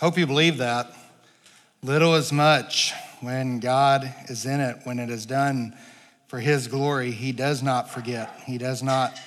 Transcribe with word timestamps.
Hope 0.00 0.16
you 0.16 0.28
believe 0.28 0.58
that. 0.58 0.92
Little 1.82 2.14
is 2.14 2.32
much 2.32 2.94
when 3.20 3.58
God 3.58 4.14
is 4.28 4.46
in 4.46 4.60
it, 4.60 4.76
when 4.84 5.00
it 5.00 5.10
is 5.10 5.26
done 5.26 5.76
for 6.28 6.38
His 6.38 6.68
glory. 6.68 7.10
He 7.10 7.32
does 7.32 7.64
not 7.64 7.90
forget. 7.90 8.30
He 8.46 8.58
does 8.58 8.80
not, 8.80 9.18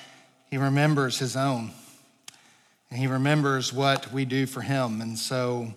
He 0.50 0.56
remembers 0.56 1.18
His 1.18 1.36
own. 1.36 1.72
And 2.88 2.98
He 2.98 3.06
remembers 3.06 3.70
what 3.70 4.10
we 4.14 4.24
do 4.24 4.46
for 4.46 4.62
Him. 4.62 5.02
And 5.02 5.18
so 5.18 5.74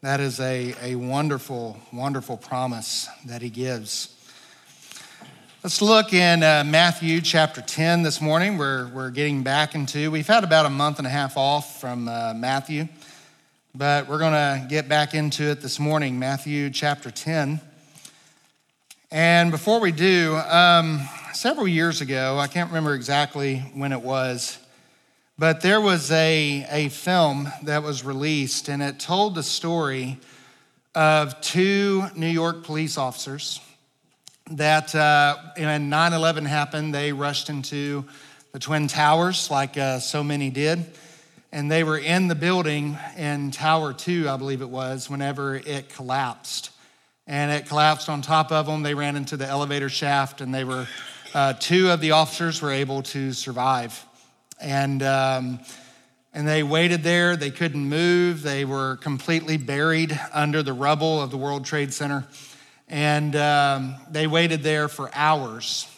that 0.00 0.18
is 0.18 0.40
a, 0.40 0.74
a 0.80 0.94
wonderful, 0.94 1.76
wonderful 1.92 2.38
promise 2.38 3.06
that 3.26 3.42
He 3.42 3.50
gives. 3.50 4.16
Let's 5.62 5.82
look 5.82 6.14
in 6.14 6.42
uh, 6.42 6.64
Matthew 6.66 7.20
chapter 7.20 7.60
10 7.60 8.02
this 8.02 8.22
morning. 8.22 8.56
We're, 8.56 8.88
we're 8.94 9.10
getting 9.10 9.42
back 9.42 9.74
into, 9.74 10.10
we've 10.10 10.26
had 10.26 10.42
about 10.42 10.64
a 10.64 10.70
month 10.70 10.96
and 10.96 11.06
a 11.06 11.10
half 11.10 11.36
off 11.36 11.82
from 11.82 12.08
uh, 12.08 12.32
Matthew 12.32 12.88
but 13.78 14.08
we're 14.08 14.18
going 14.18 14.32
to 14.32 14.66
get 14.68 14.88
back 14.88 15.14
into 15.14 15.44
it 15.44 15.60
this 15.60 15.78
morning, 15.78 16.18
Matthew 16.18 16.68
chapter 16.68 17.12
10. 17.12 17.60
And 19.12 19.52
before 19.52 19.78
we 19.78 19.92
do, 19.92 20.34
um, 20.34 21.08
several 21.32 21.68
years 21.68 22.00
ago, 22.00 22.38
I 22.40 22.48
can't 22.48 22.70
remember 22.70 22.94
exactly 22.94 23.60
when 23.74 23.92
it 23.92 24.02
was, 24.02 24.58
but 25.38 25.60
there 25.60 25.80
was 25.80 26.10
a, 26.10 26.66
a 26.68 26.88
film 26.88 27.52
that 27.62 27.84
was 27.84 28.02
released, 28.02 28.68
and 28.68 28.82
it 28.82 28.98
told 28.98 29.36
the 29.36 29.44
story 29.44 30.18
of 30.96 31.40
two 31.40 32.04
New 32.16 32.26
York 32.26 32.64
police 32.64 32.98
officers 32.98 33.60
that 34.50 34.92
uh, 34.92 35.36
when 35.56 35.88
9 35.88 36.12
11 36.14 36.46
happened, 36.46 36.92
they 36.92 37.12
rushed 37.12 37.48
into 37.48 38.04
the 38.50 38.58
Twin 38.58 38.88
Towers 38.88 39.52
like 39.52 39.78
uh, 39.78 40.00
so 40.00 40.24
many 40.24 40.50
did 40.50 40.84
and 41.50 41.70
they 41.70 41.82
were 41.82 41.98
in 41.98 42.28
the 42.28 42.34
building 42.34 42.98
in 43.16 43.50
Tower 43.50 43.94
2, 43.94 44.28
I 44.28 44.36
believe 44.36 44.60
it 44.60 44.68
was, 44.68 45.08
whenever 45.08 45.56
it 45.56 45.88
collapsed. 45.88 46.70
And 47.26 47.50
it 47.50 47.66
collapsed 47.66 48.08
on 48.08 48.20
top 48.20 48.52
of 48.52 48.66
them. 48.66 48.82
They 48.82 48.94
ran 48.94 49.16
into 49.16 49.36
the 49.36 49.46
elevator 49.46 49.88
shaft, 49.88 50.40
and 50.40 50.54
they 50.54 50.64
were, 50.64 50.86
uh, 51.34 51.54
two 51.54 51.90
of 51.90 52.00
the 52.00 52.12
officers 52.12 52.60
were 52.60 52.72
able 52.72 53.02
to 53.04 53.32
survive. 53.32 54.04
And, 54.60 55.02
um, 55.02 55.60
and 56.34 56.46
they 56.46 56.62
waited 56.62 57.02
there. 57.02 57.34
They 57.36 57.50
couldn't 57.50 57.88
move. 57.88 58.42
They 58.42 58.66
were 58.66 58.96
completely 58.96 59.56
buried 59.56 60.18
under 60.32 60.62
the 60.62 60.74
rubble 60.74 61.22
of 61.22 61.30
the 61.30 61.38
World 61.38 61.64
Trade 61.64 61.94
Center. 61.94 62.26
And 62.88 63.34
um, 63.36 63.94
they 64.10 64.26
waited 64.26 64.62
there 64.62 64.88
for 64.88 65.10
hours. 65.14 65.88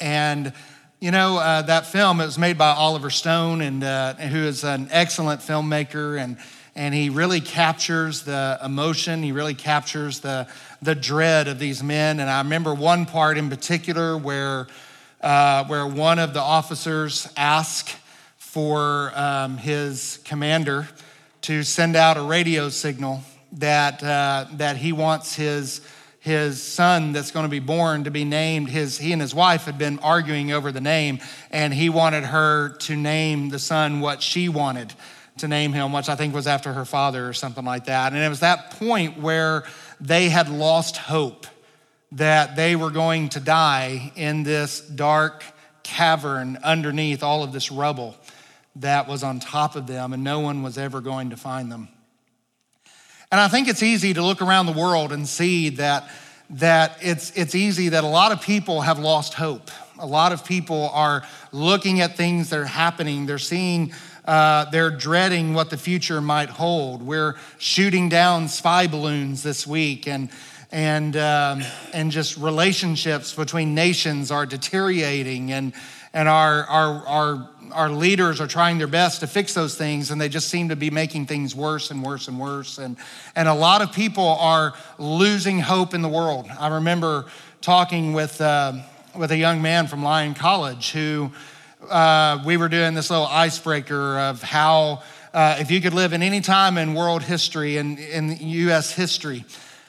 And 0.00 0.52
you 1.00 1.12
know, 1.12 1.38
uh, 1.38 1.62
that 1.62 1.86
film, 1.86 2.20
it 2.20 2.26
was 2.26 2.38
made 2.38 2.58
by 2.58 2.70
Oliver 2.70 3.10
Stone, 3.10 3.60
and 3.60 3.84
uh, 3.84 4.14
who 4.14 4.38
is 4.38 4.64
an 4.64 4.88
excellent 4.90 5.40
filmmaker, 5.40 6.20
and, 6.20 6.38
and 6.74 6.92
he 6.92 7.08
really 7.08 7.40
captures 7.40 8.22
the 8.22 8.58
emotion. 8.64 9.22
He 9.22 9.30
really 9.30 9.54
captures 9.54 10.18
the, 10.18 10.48
the 10.82 10.96
dread 10.96 11.46
of 11.46 11.60
these 11.60 11.84
men. 11.84 12.18
And 12.18 12.28
I 12.28 12.38
remember 12.38 12.74
one 12.74 13.06
part 13.06 13.38
in 13.38 13.48
particular 13.48 14.18
where, 14.18 14.66
uh, 15.20 15.66
where 15.66 15.86
one 15.86 16.18
of 16.18 16.34
the 16.34 16.42
officers 16.42 17.28
asked 17.36 17.96
for 18.38 19.12
um, 19.14 19.56
his 19.56 20.18
commander 20.24 20.88
to 21.42 21.62
send 21.62 21.94
out 21.94 22.16
a 22.16 22.22
radio 22.22 22.70
signal 22.70 23.22
that, 23.52 24.02
uh, 24.02 24.46
that 24.54 24.76
he 24.76 24.92
wants 24.92 25.36
his 25.36 25.80
his 26.20 26.62
son 26.62 27.12
that's 27.12 27.30
going 27.30 27.44
to 27.44 27.50
be 27.50 27.60
born 27.60 28.04
to 28.04 28.10
be 28.10 28.24
named 28.24 28.68
his 28.68 28.98
he 28.98 29.12
and 29.12 29.22
his 29.22 29.34
wife 29.34 29.64
had 29.64 29.78
been 29.78 29.98
arguing 30.00 30.50
over 30.52 30.72
the 30.72 30.80
name 30.80 31.20
and 31.50 31.72
he 31.72 31.88
wanted 31.88 32.24
her 32.24 32.70
to 32.70 32.96
name 32.96 33.50
the 33.50 33.58
son 33.58 34.00
what 34.00 34.20
she 34.20 34.48
wanted 34.48 34.92
to 35.36 35.46
name 35.46 35.72
him 35.72 35.92
which 35.92 36.08
i 36.08 36.16
think 36.16 36.34
was 36.34 36.48
after 36.48 36.72
her 36.72 36.84
father 36.84 37.28
or 37.28 37.32
something 37.32 37.64
like 37.64 37.84
that. 37.84 38.12
And 38.12 38.22
it 38.22 38.28
was 38.28 38.40
that 38.40 38.72
point 38.72 39.18
where 39.18 39.64
they 40.00 40.28
had 40.28 40.48
lost 40.48 40.96
hope 40.96 41.46
that 42.12 42.56
they 42.56 42.74
were 42.74 42.90
going 42.90 43.28
to 43.30 43.40
die 43.40 44.12
in 44.16 44.42
this 44.42 44.80
dark 44.80 45.44
cavern 45.82 46.58
underneath 46.62 47.22
all 47.22 47.42
of 47.42 47.52
this 47.52 47.70
rubble 47.70 48.16
that 48.76 49.08
was 49.08 49.22
on 49.22 49.40
top 49.40 49.76
of 49.76 49.86
them 49.86 50.12
and 50.12 50.24
no 50.24 50.40
one 50.40 50.62
was 50.62 50.78
ever 50.78 51.00
going 51.00 51.30
to 51.30 51.36
find 51.36 51.70
them 51.70 51.88
and 53.30 53.40
I 53.40 53.48
think 53.48 53.68
it's 53.68 53.82
easy 53.82 54.14
to 54.14 54.22
look 54.22 54.40
around 54.40 54.66
the 54.66 54.72
world 54.72 55.12
and 55.12 55.28
see 55.28 55.68
that, 55.70 56.08
that 56.50 56.96
it's, 57.00 57.30
it's 57.36 57.54
easy 57.54 57.90
that 57.90 58.04
a 58.04 58.08
lot 58.08 58.32
of 58.32 58.40
people 58.40 58.80
have 58.80 58.98
lost 58.98 59.34
hope. 59.34 59.70
A 59.98 60.06
lot 60.06 60.32
of 60.32 60.44
people 60.44 60.90
are 60.94 61.24
looking 61.52 62.00
at 62.00 62.16
things 62.16 62.50
that 62.50 62.58
are 62.58 62.64
happening. 62.64 63.26
They're 63.26 63.38
seeing, 63.38 63.92
uh, 64.24 64.70
they're 64.70 64.90
dreading 64.90 65.52
what 65.52 65.70
the 65.70 65.76
future 65.76 66.20
might 66.20 66.48
hold. 66.48 67.02
We're 67.02 67.36
shooting 67.58 68.08
down 68.08 68.48
spy 68.48 68.86
balloons 68.86 69.42
this 69.42 69.66
week, 69.66 70.06
and, 70.08 70.30
and, 70.70 71.16
um, 71.16 71.62
and 71.92 72.10
just 72.10 72.36
relationships 72.36 73.34
between 73.34 73.74
nations 73.74 74.30
are 74.30 74.46
deteriorating, 74.46 75.52
and, 75.52 75.72
and 76.12 76.28
our, 76.28 76.64
our, 76.64 77.06
our 77.06 77.50
our 77.72 77.90
leaders 77.90 78.40
are 78.40 78.46
trying 78.46 78.78
their 78.78 78.86
best 78.86 79.20
to 79.20 79.26
fix 79.26 79.54
those 79.54 79.76
things 79.76 80.10
and 80.10 80.20
they 80.20 80.28
just 80.28 80.48
seem 80.48 80.68
to 80.70 80.76
be 80.76 80.90
making 80.90 81.26
things 81.26 81.54
worse 81.54 81.90
and 81.90 82.02
worse 82.02 82.28
and 82.28 82.38
worse. 82.38 82.78
And, 82.78 82.96
and 83.34 83.48
a 83.48 83.54
lot 83.54 83.82
of 83.82 83.92
people 83.92 84.26
are 84.40 84.74
losing 84.98 85.58
hope 85.60 85.94
in 85.94 86.02
the 86.02 86.08
world. 86.08 86.48
I 86.58 86.68
remember 86.68 87.26
talking 87.60 88.12
with, 88.12 88.40
uh, 88.40 88.74
with 89.16 89.32
a 89.32 89.36
young 89.36 89.62
man 89.62 89.86
from 89.86 90.02
lyon 90.02 90.34
college 90.34 90.92
who 90.92 91.30
uh, 91.88 92.42
we 92.44 92.56
were 92.56 92.68
doing 92.68 92.94
this 92.94 93.10
little 93.10 93.26
icebreaker 93.26 94.18
of 94.18 94.42
how 94.42 95.02
uh, 95.34 95.56
if 95.60 95.70
you 95.70 95.80
could 95.80 95.94
live 95.94 96.12
in 96.12 96.22
any 96.22 96.40
time 96.40 96.78
in 96.78 96.94
world 96.94 97.22
history 97.22 97.76
and 97.76 97.98
in, 97.98 98.30
in 98.30 98.48
us 98.70 98.92
history 98.92 99.44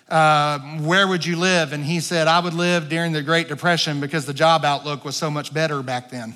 uh, 0.09 0.59
where 0.79 1.07
would 1.07 1.25
you 1.25 1.37
live? 1.37 1.73
And 1.73 1.83
he 1.83 1.99
said, 1.99 2.27
I 2.27 2.39
would 2.39 2.53
live 2.53 2.89
during 2.89 3.11
the 3.11 3.21
Great 3.21 3.47
Depression 3.47 3.99
because 3.99 4.25
the 4.25 4.33
job 4.33 4.65
outlook 4.65 5.05
was 5.05 5.15
so 5.15 5.29
much 5.29 5.53
better 5.53 5.83
back 5.83 6.09
then. 6.09 6.35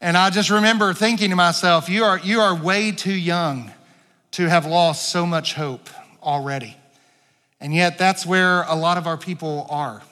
And 0.00 0.16
I 0.16 0.30
just 0.30 0.50
remember 0.50 0.92
thinking 0.92 1.30
to 1.30 1.36
myself, 1.36 1.88
you 1.88 2.04
are, 2.04 2.18
you 2.18 2.40
are 2.40 2.54
way 2.54 2.92
too 2.92 3.14
young 3.14 3.72
to 4.32 4.48
have 4.48 4.66
lost 4.66 5.08
so 5.08 5.24
much 5.26 5.54
hope 5.54 5.88
already. 6.22 6.76
And 7.60 7.74
yet, 7.74 7.98
that's 7.98 8.26
where 8.26 8.62
a 8.62 8.74
lot 8.74 8.98
of 8.98 9.06
our 9.06 9.16
people 9.16 9.66
are. 9.70 10.02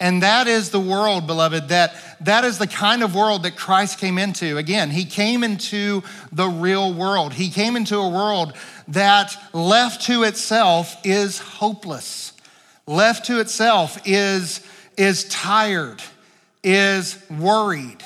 And 0.00 0.22
that 0.22 0.48
is 0.48 0.70
the 0.70 0.80
world, 0.80 1.26
beloved, 1.26 1.68
that, 1.68 1.94
that 2.20 2.44
is 2.44 2.58
the 2.58 2.66
kind 2.66 3.02
of 3.02 3.14
world 3.14 3.44
that 3.44 3.56
Christ 3.56 3.98
came 3.98 4.18
into. 4.18 4.58
Again, 4.58 4.90
he 4.90 5.04
came 5.04 5.44
into 5.44 6.02
the 6.32 6.48
real 6.48 6.92
world. 6.92 7.32
He 7.32 7.48
came 7.50 7.76
into 7.76 7.96
a 7.96 8.08
world 8.08 8.54
that, 8.88 9.36
left 9.52 10.02
to 10.06 10.24
itself, 10.24 10.96
is 11.04 11.38
hopeless. 11.38 12.32
Left 12.86 13.26
to 13.26 13.40
itself 13.40 13.98
is, 14.04 14.60
is 14.96 15.24
tired, 15.24 16.02
is 16.62 17.18
worried 17.30 18.02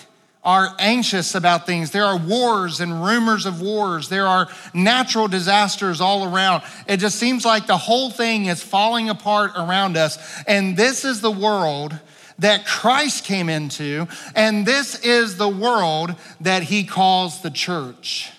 are 0.48 0.74
anxious 0.78 1.34
about 1.34 1.66
things. 1.66 1.90
There 1.90 2.06
are 2.06 2.16
wars 2.16 2.80
and 2.80 3.04
rumors 3.04 3.44
of 3.44 3.60
wars. 3.60 4.08
There 4.08 4.26
are 4.26 4.48
natural 4.72 5.28
disasters 5.28 6.00
all 6.00 6.34
around. 6.34 6.62
It 6.86 6.96
just 7.00 7.18
seems 7.18 7.44
like 7.44 7.66
the 7.66 7.76
whole 7.76 8.08
thing 8.08 8.46
is 8.46 8.62
falling 8.62 9.10
apart 9.10 9.50
around 9.56 9.98
us. 9.98 10.16
And 10.46 10.74
this 10.74 11.04
is 11.04 11.20
the 11.20 11.30
world 11.30 12.00
that 12.38 12.64
Christ 12.64 13.24
came 13.24 13.50
into, 13.50 14.08
and 14.34 14.64
this 14.64 14.98
is 15.00 15.36
the 15.36 15.48
world 15.48 16.14
that 16.40 16.62
he 16.62 16.84
calls 16.84 17.42
the 17.42 17.50
church 17.50 18.30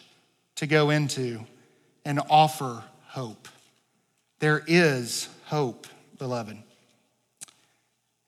to 0.56 0.66
go 0.66 0.90
into 0.90 1.46
and 2.06 2.20
offer 2.28 2.84
hope. 3.06 3.48
There 4.40 4.64
is 4.66 5.30
hope, 5.46 5.86
beloved. 6.18 6.58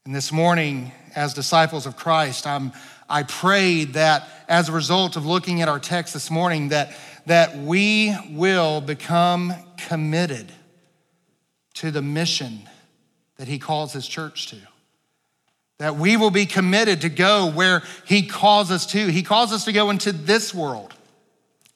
And 0.06 0.14
this 0.14 0.32
morning, 0.32 0.92
as 1.16 1.34
disciples 1.34 1.86
of 1.88 1.96
Christ, 1.96 2.46
I'm 2.46 2.74
I 3.12 3.24
prayed 3.24 3.94
that 3.94 4.28
as 4.48 4.70
a 4.70 4.72
result 4.72 5.18
of 5.18 5.26
looking 5.26 5.62
at 5.62 5.68
our 5.68 5.80
text 5.80 6.14
this 6.14 6.32
morning, 6.32 6.70
that, 6.70 6.96
that 7.26 7.58
we 7.58 8.16
will 8.32 8.80
become 8.80 9.54
committed 9.78 10.52
to 11.76 11.92
the 11.92 12.02
mission 12.02 12.70
that 13.38 13.48
He 13.48 13.60
calls 13.60 13.92
His 13.92 14.08
church 14.08 14.48
to. 14.48 14.58
That 15.78 15.98
we 15.98 16.16
will 16.16 16.32
be 16.32 16.46
committed 16.46 17.02
to 17.02 17.10
go 17.10 17.52
where 17.52 17.84
He 18.06 18.28
calls 18.28 18.72
us 18.72 18.86
to. 18.88 19.08
He 19.08 19.24
calls 19.24 19.52
us 19.52 19.66
to 19.66 19.74
go 19.74 19.90
into 19.90 20.14
this 20.14 20.54
world, 20.54 20.94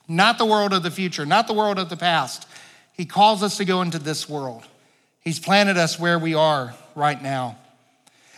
not 0.07 0.37
the 0.37 0.45
world 0.45 0.71
of 0.73 0.83
the 0.83 0.91
future, 0.91 1.25
not 1.25 1.47
the 1.47 1.53
world 1.53 1.79
of 1.79 1.89
the 1.89 1.97
past. 1.97 2.47
He 2.93 3.05
calls 3.05 3.43
us 3.43 3.57
to 3.57 3.65
go 3.65 3.81
into 3.81 3.99
this 3.99 4.29
world. 4.29 4.65
He's 5.19 5.39
planted 5.39 5.75
us 5.75 5.99
where 5.99 6.17
we 6.17 6.33
are 6.33 6.73
right 6.95 7.21
now. 7.21 7.57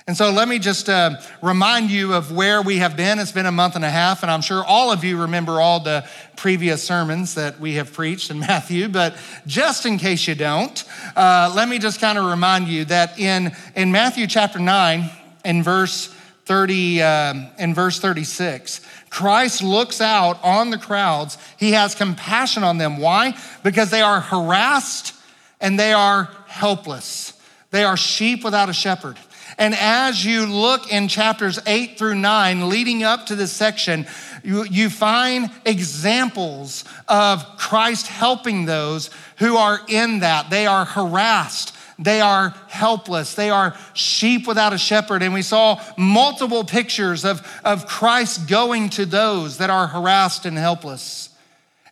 And 0.07 0.15
so 0.15 0.31
let 0.31 0.48
me 0.48 0.57
just 0.57 0.88
uh, 0.88 1.19
remind 1.42 1.92
you 1.92 2.13
of 2.13 2.31
where 2.31 2.62
we 2.62 2.77
have 2.77 2.95
been. 2.95 3.19
It's 3.19 3.33
been 3.33 3.45
a 3.45 3.51
month 3.51 3.75
and 3.75 3.83
a 3.83 3.89
half, 3.89 4.24
and 4.24 4.31
I'm 4.31 4.39
sure 4.39 4.63
all 4.63 4.89
of 4.89 5.04
you 5.04 5.18
remember 5.18 5.59
all 5.59 5.81
the 5.81 6.07
previous 6.38 6.81
sermons 6.81 7.36
that 7.36 7.59
we 7.59 7.74
have 7.74 7.92
preached 7.92 8.31
in 8.31 8.39
Matthew. 8.48 8.88
But 8.88 9.18
just 9.45 9.86
in 9.86 9.98
case 9.98 10.25
you 10.25 10.33
don't, 10.33 10.81
uh, 11.18 11.51
let 11.54 11.68
me 11.68 11.77
just 11.77 12.00
kind 12.00 12.18
of 12.18 12.24
remind 12.24 12.69
you 12.69 12.86
that 12.86 13.19
in, 13.19 13.51
in 13.75 13.92
Matthew 13.92 14.27
chapter 14.27 14.59
9, 14.59 15.09
in 15.44 15.62
verse 15.62 16.07
30, 16.45 17.01
uh, 17.01 17.33
in 17.60 17.74
verse 17.74 18.00
36, 18.00 18.80
Christ 19.10 19.62
looks 19.62 20.00
out 20.00 20.42
on 20.42 20.69
the 20.69 20.77
crowds. 20.77 21.38
He 21.57 21.71
has 21.74 21.95
compassion 21.95 22.63
on 22.63 22.77
them. 22.77 22.95
Why? 22.95 23.38
Because 23.62 23.92
they 23.92 24.01
are 24.01 24.21
harassed 24.21 25.13
and 25.60 25.77
they 25.77 25.92
are 25.92 26.30
helpless. 26.45 27.33
They 27.71 27.83
are 27.83 27.98
sheep 27.98 28.45
without 28.45 28.69
a 28.69 28.74
shepherd. 28.74 29.18
And 29.57 29.74
as 29.75 30.24
you 30.24 30.45
look 30.45 30.92
in 30.92 31.07
chapters 31.07 31.59
eight 31.65 31.98
through 31.98 32.15
nine, 32.15 32.69
leading 32.69 33.04
up 33.04 33.25
to 33.27 33.36
this 33.36 33.51
section, 33.51 34.06
you, 34.44 34.65
you 34.65 34.89
find 34.89 35.50
examples 35.65 36.83
of 37.07 37.44
Christ 37.57 38.07
helping 38.07 38.65
those 38.65 39.09
who 39.38 39.57
are 39.57 39.80
in 39.88 40.19
that. 40.19 40.50
They 40.50 40.68
are 40.68 40.86
harassed. 40.86 41.75
They 42.00 42.21
are 42.21 42.54
helpless. 42.68 43.33
They 43.33 43.50
are 43.50 43.75
sheep 43.94 44.48
without 44.48 44.74
a 44.74 44.77
shepherd. 44.77 45.24
And 45.24 45.33
we 45.33 45.42
saw 45.42 45.81
multiple 45.98 46.63
pictures 46.63 47.25
of, 47.25 47.42
of 47.63 47.88
Christ 47.88 48.48
going 48.48 48.89
to 48.92 49.06
those 49.06 49.57
that 49.57 49.71
are 49.71 49.88
harassed 49.88 50.45
and 50.45 50.56
helpless. 50.57 51.26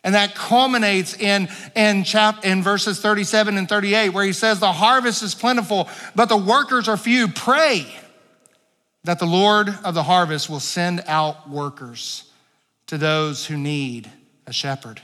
And 0.06 0.14
that 0.14 0.36
culminates 0.36 1.14
in, 1.14 1.48
in, 1.74 2.04
chap, 2.04 2.44
in 2.44 2.62
verses 2.62 3.00
37 3.00 3.58
and 3.58 3.68
38, 3.68 4.10
where 4.10 4.24
he 4.24 4.32
says, 4.32 4.60
The 4.60 4.70
harvest 4.70 5.24
is 5.24 5.34
plentiful, 5.34 5.88
but 6.14 6.28
the 6.28 6.36
workers 6.36 6.86
are 6.86 6.96
few. 6.96 7.26
Pray 7.26 7.84
that 9.02 9.18
the 9.18 9.26
Lord 9.26 9.68
of 9.82 9.94
the 9.94 10.04
harvest 10.04 10.48
will 10.48 10.60
send 10.60 11.02
out 11.08 11.50
workers 11.50 12.30
to 12.86 12.98
those 12.98 13.46
who 13.46 13.56
need 13.56 14.08
a 14.46 14.52
shepherd. 14.52 15.00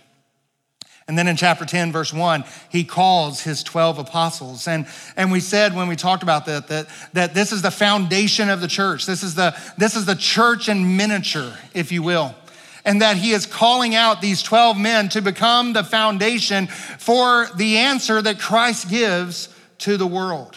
And 1.09 1.19
then 1.19 1.27
in 1.27 1.35
chapter 1.35 1.65
10, 1.65 1.91
verse 1.91 2.13
1, 2.13 2.45
he 2.71 2.85
calls 2.85 3.41
his 3.41 3.65
12 3.65 3.99
apostles. 3.99 4.69
And, 4.69 4.87
and 5.17 5.33
we 5.33 5.41
said 5.41 5.75
when 5.75 5.89
we 5.89 5.97
talked 5.97 6.23
about 6.23 6.47
that, 6.47 6.69
that, 6.69 6.87
that 7.13 7.35
this 7.35 7.51
is 7.51 7.61
the 7.61 7.73
foundation 7.73 8.49
of 8.49 8.61
the 8.61 8.69
church. 8.69 9.05
This 9.05 9.25
is 9.25 9.35
the, 9.35 9.57
this 9.77 9.97
is 9.97 10.07
the 10.07 10.15
church 10.15 10.69
in 10.69 10.97
miniature, 10.97 11.55
if 11.75 11.91
you 11.91 12.05
will 12.05 12.37
and 12.84 13.02
that 13.02 13.17
he 13.17 13.32
is 13.32 13.46
calling 13.46 13.94
out 13.94 14.20
these 14.20 14.43
12 14.43 14.79
men 14.79 15.08
to 15.11 15.23
become 15.23 15.73
the 15.73 15.84
foundation 15.84 16.67
for 16.67 17.49
the 17.56 17.79
answer 17.79 18.20
that 18.20 18.40
Christ 18.40 18.88
gives 18.90 19.49
to 19.79 19.96
the 19.96 20.06
world, 20.06 20.56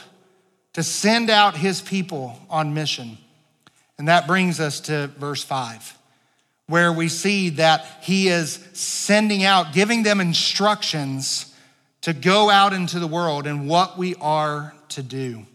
to 0.74 0.84
send 0.84 1.30
out 1.30 1.56
his 1.56 1.82
people 1.82 2.40
on 2.50 2.74
mission. 2.74 3.18
And 3.98 4.08
that 4.08 4.28
brings 4.28 4.60
us 4.60 4.82
to 4.82 5.08
verse 5.18 5.44
5, 5.44 5.98
where 6.68 6.92
we 6.92 7.08
see 7.08 7.50
that 7.50 7.86
he 8.02 8.28
is 8.28 8.66
sending 8.74 9.44
out, 9.44 9.74
giving 9.74 10.04
them 10.04 10.20
instructions 10.20 11.54
to 12.02 12.14
go 12.14 12.50
out 12.50 12.74
into 12.74 13.00
the 13.00 13.08
world 13.08 13.48
and 13.48 13.68
what 13.68 13.98
we 13.98 14.16
are 14.16 14.74
to 14.90 15.02
do. 15.02 15.46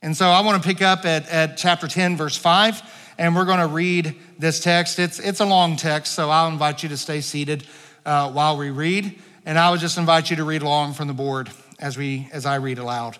And 0.00 0.16
so 0.16 0.28
I 0.28 0.40
want 0.40 0.62
to 0.62 0.66
pick 0.66 0.80
up 0.80 1.04
at, 1.04 1.28
at 1.28 1.56
chapter 1.56 1.88
10, 1.88 2.16
verse 2.16 2.36
5 2.36 2.82
and 3.18 3.34
we're 3.34 3.44
going 3.44 3.58
to 3.58 3.66
read 3.66 4.14
this 4.38 4.60
text. 4.60 4.98
It's, 4.98 5.18
it's 5.18 5.40
a 5.40 5.44
long 5.44 5.76
text, 5.76 6.14
so 6.14 6.30
I'll 6.30 6.48
invite 6.48 6.82
you 6.82 6.88
to 6.90 6.96
stay 6.96 7.20
seated 7.20 7.64
uh, 8.06 8.30
while 8.30 8.56
we 8.56 8.70
read, 8.70 9.18
and 9.44 9.58
I 9.58 9.70
would 9.70 9.80
just 9.80 9.98
invite 9.98 10.30
you 10.30 10.36
to 10.36 10.44
read 10.44 10.62
along 10.62 10.94
from 10.94 11.08
the 11.08 11.14
board 11.14 11.50
as, 11.80 11.98
we, 11.98 12.28
as 12.32 12.46
I 12.46 12.56
read 12.56 12.78
aloud. 12.78 13.18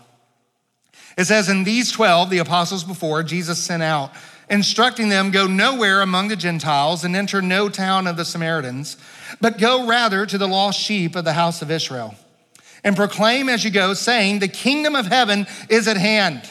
It 1.17 1.25
says, 1.25 1.49
In 1.49 1.65
these 1.65 1.91
12, 1.91 2.31
the 2.31 2.39
apostles 2.39 2.85
before, 2.85 3.25
Jesus 3.25 3.59
sent 3.59 3.83
out, 3.83 4.13
instructing 4.49 5.09
them, 5.09 5.33
Go 5.33 5.49
nowhere 5.49 6.01
among 6.01 6.29
the 6.29 6.37
Gentiles 6.37 7.05
and 7.05 7.17
enter 7.17 7.43
no 7.43 7.69
town 7.69 8.07
of 8.07 8.17
the 8.17 8.25
Samaritans, 8.25 8.97
but 9.41 9.59
go 9.59 9.87
rather 9.87 10.25
to 10.27 10.39
the 10.39 10.49
lost 10.49 10.81
sheep 10.81 11.17
of 11.17 11.25
the 11.25 11.33
house 11.33 11.61
of 11.61 11.73
Israel. 11.73 12.15
And 12.85 12.95
proclaim 12.95 13.49
as 13.49 13.65
you 13.65 13.73
go, 13.73 13.95
saying, 13.95 14.39
The 14.39 14.49
kingdom 14.49 14.95
of 14.95 15.07
heaven 15.07 15.49
is 15.69 15.89
at 15.89 15.97
hand 15.97 16.49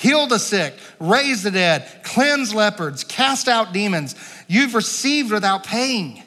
heal 0.00 0.26
the 0.26 0.38
sick, 0.38 0.74
raise 0.98 1.42
the 1.42 1.50
dead, 1.50 1.86
cleanse 2.02 2.54
lepers, 2.54 3.04
cast 3.04 3.48
out 3.48 3.74
demons. 3.74 4.16
You've 4.48 4.74
received 4.74 5.30
without 5.30 5.62
paying, 5.64 6.22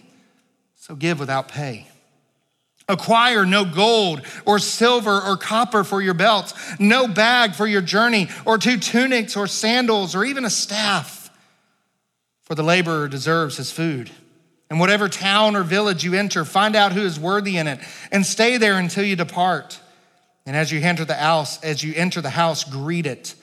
so 0.76 0.96
give 0.96 1.20
without 1.20 1.48
pay. 1.48 1.88
Acquire 2.88 3.46
no 3.48 3.66
gold 3.66 4.22
or 4.46 4.60
silver 4.60 5.20
or 5.20 5.38
copper 5.38 5.84
for 5.84 6.04
your 6.04 6.14
belts, 6.14 6.54
no 6.80 7.08
bag 7.08 7.56
for 7.56 7.66
your 7.66 7.82
journey, 7.82 8.30
or 8.46 8.60
two 8.60 8.78
tunics 8.78 9.36
or 9.36 9.48
sandals, 9.48 10.14
or 10.16 10.24
even 10.24 10.46
a 10.46 10.50
staff. 10.52 11.32
For 12.44 12.54
the 12.54 12.64
laborer 12.64 13.08
deserves 13.08 13.58
his 13.58 13.72
food. 13.72 14.12
And 14.70 14.80
whatever 14.80 15.10
town 15.10 15.56
or 15.56 15.64
village 15.64 16.04
you 16.04 16.14
enter, 16.14 16.46
find 16.46 16.76
out 16.76 16.92
who 16.92 17.02
is 17.02 17.20
worthy 17.20 17.58
in 17.58 17.68
it, 17.68 17.80
and 18.12 18.24
stay 18.24 18.58
there 18.58 18.78
until 18.78 19.04
you 19.04 19.16
depart. 19.16 19.80
And 20.46 20.56
as 20.56 20.72
you 20.72 20.80
enter 20.82 21.06
the 21.06 21.16
house, 21.16 21.64
as 21.64 21.84
you 21.84 21.94
enter 21.96 22.22
the 22.22 22.30
house, 22.30 22.64
greet 22.64 23.08
it. 23.08 23.34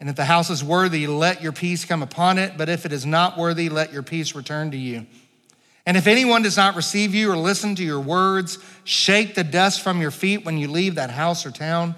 And 0.00 0.08
if 0.08 0.16
the 0.16 0.24
house 0.24 0.48
is 0.50 0.62
worthy, 0.62 1.06
let 1.06 1.42
your 1.42 1.52
peace 1.52 1.84
come 1.84 2.02
upon 2.02 2.38
it. 2.38 2.56
But 2.56 2.68
if 2.68 2.86
it 2.86 2.92
is 2.92 3.04
not 3.04 3.36
worthy, 3.36 3.68
let 3.68 3.92
your 3.92 4.02
peace 4.02 4.34
return 4.34 4.70
to 4.70 4.76
you. 4.76 5.06
And 5.84 5.96
if 5.96 6.06
anyone 6.06 6.42
does 6.42 6.56
not 6.56 6.76
receive 6.76 7.14
you 7.14 7.30
or 7.32 7.36
listen 7.36 7.74
to 7.76 7.82
your 7.82 8.00
words, 8.00 8.58
shake 8.84 9.34
the 9.34 9.42
dust 9.42 9.80
from 9.80 10.00
your 10.00 10.10
feet 10.10 10.44
when 10.44 10.58
you 10.58 10.68
leave 10.68 10.96
that 10.96 11.10
house 11.10 11.46
or 11.46 11.50
town. 11.50 11.94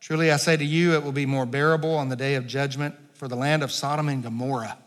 Truly, 0.00 0.30
I 0.30 0.36
say 0.36 0.56
to 0.56 0.64
you, 0.64 0.94
it 0.94 1.02
will 1.02 1.12
be 1.12 1.26
more 1.26 1.44
bearable 1.44 1.96
on 1.96 2.08
the 2.08 2.16
day 2.16 2.36
of 2.36 2.46
judgment 2.46 2.94
for 3.14 3.26
the 3.26 3.34
land 3.34 3.62
of 3.62 3.72
Sodom 3.72 4.08
and 4.08 4.22
Gomorrah 4.22 4.78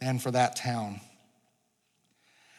than 0.00 0.18
for 0.18 0.30
that 0.30 0.54
town. 0.54 1.00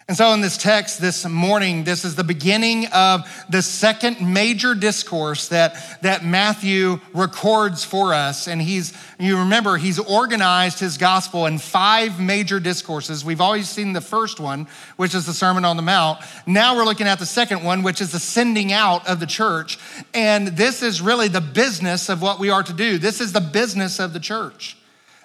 And 0.06 0.18
so, 0.18 0.34
in 0.34 0.42
this 0.42 0.58
text 0.58 1.00
this 1.00 1.26
morning, 1.26 1.86
this 1.86 2.04
is 2.04 2.16
the 2.16 2.26
beginning 2.26 2.88
of 2.88 3.22
the 3.48 3.62
second 3.62 4.20
major 4.20 4.76
discourse 4.76 5.48
that, 5.48 6.02
that 6.02 6.26
Matthew 6.26 7.00
records 7.14 7.86
for 7.86 8.14
us. 8.14 8.50
And 8.50 8.62
he's, 8.62 8.94
you 9.18 9.38
remember, 9.38 9.78
he's 9.78 10.00
organized 10.00 10.80
his 10.80 10.98
gospel 10.98 11.46
in 11.46 11.58
five 11.58 12.20
major 12.20 12.60
discourses. 12.60 13.24
We've 13.24 13.40
always 13.40 13.70
seen 13.70 13.94
the 13.94 14.02
first 14.02 14.42
one, 14.42 14.68
which 14.98 15.16
is 15.16 15.26
the 15.26 15.34
Sermon 15.34 15.64
on 15.64 15.78
the 15.78 15.84
Mount. 15.84 16.20
Now 16.46 16.76
we're 16.76 16.84
looking 16.84 17.08
at 17.08 17.20
the 17.20 17.26
second 17.26 17.64
one, 17.64 17.82
which 17.82 18.02
is 18.02 18.12
the 18.12 18.20
sending 18.20 18.74
out 18.74 19.08
of 19.08 19.22
the 19.22 19.26
church. 19.26 19.80
And 20.14 20.50
this 20.50 20.84
is 20.84 21.02
really 21.02 21.30
the 21.30 21.40
business 21.40 22.10
of 22.10 22.22
what 22.22 22.40
we 22.40 22.50
are 22.50 22.64
to 22.64 22.74
do. 22.74 22.98
This 22.98 23.22
is 23.22 23.32
the 23.32 23.40
business 23.40 24.02
of 24.02 24.12
the 24.12 24.20
church. 24.20 24.76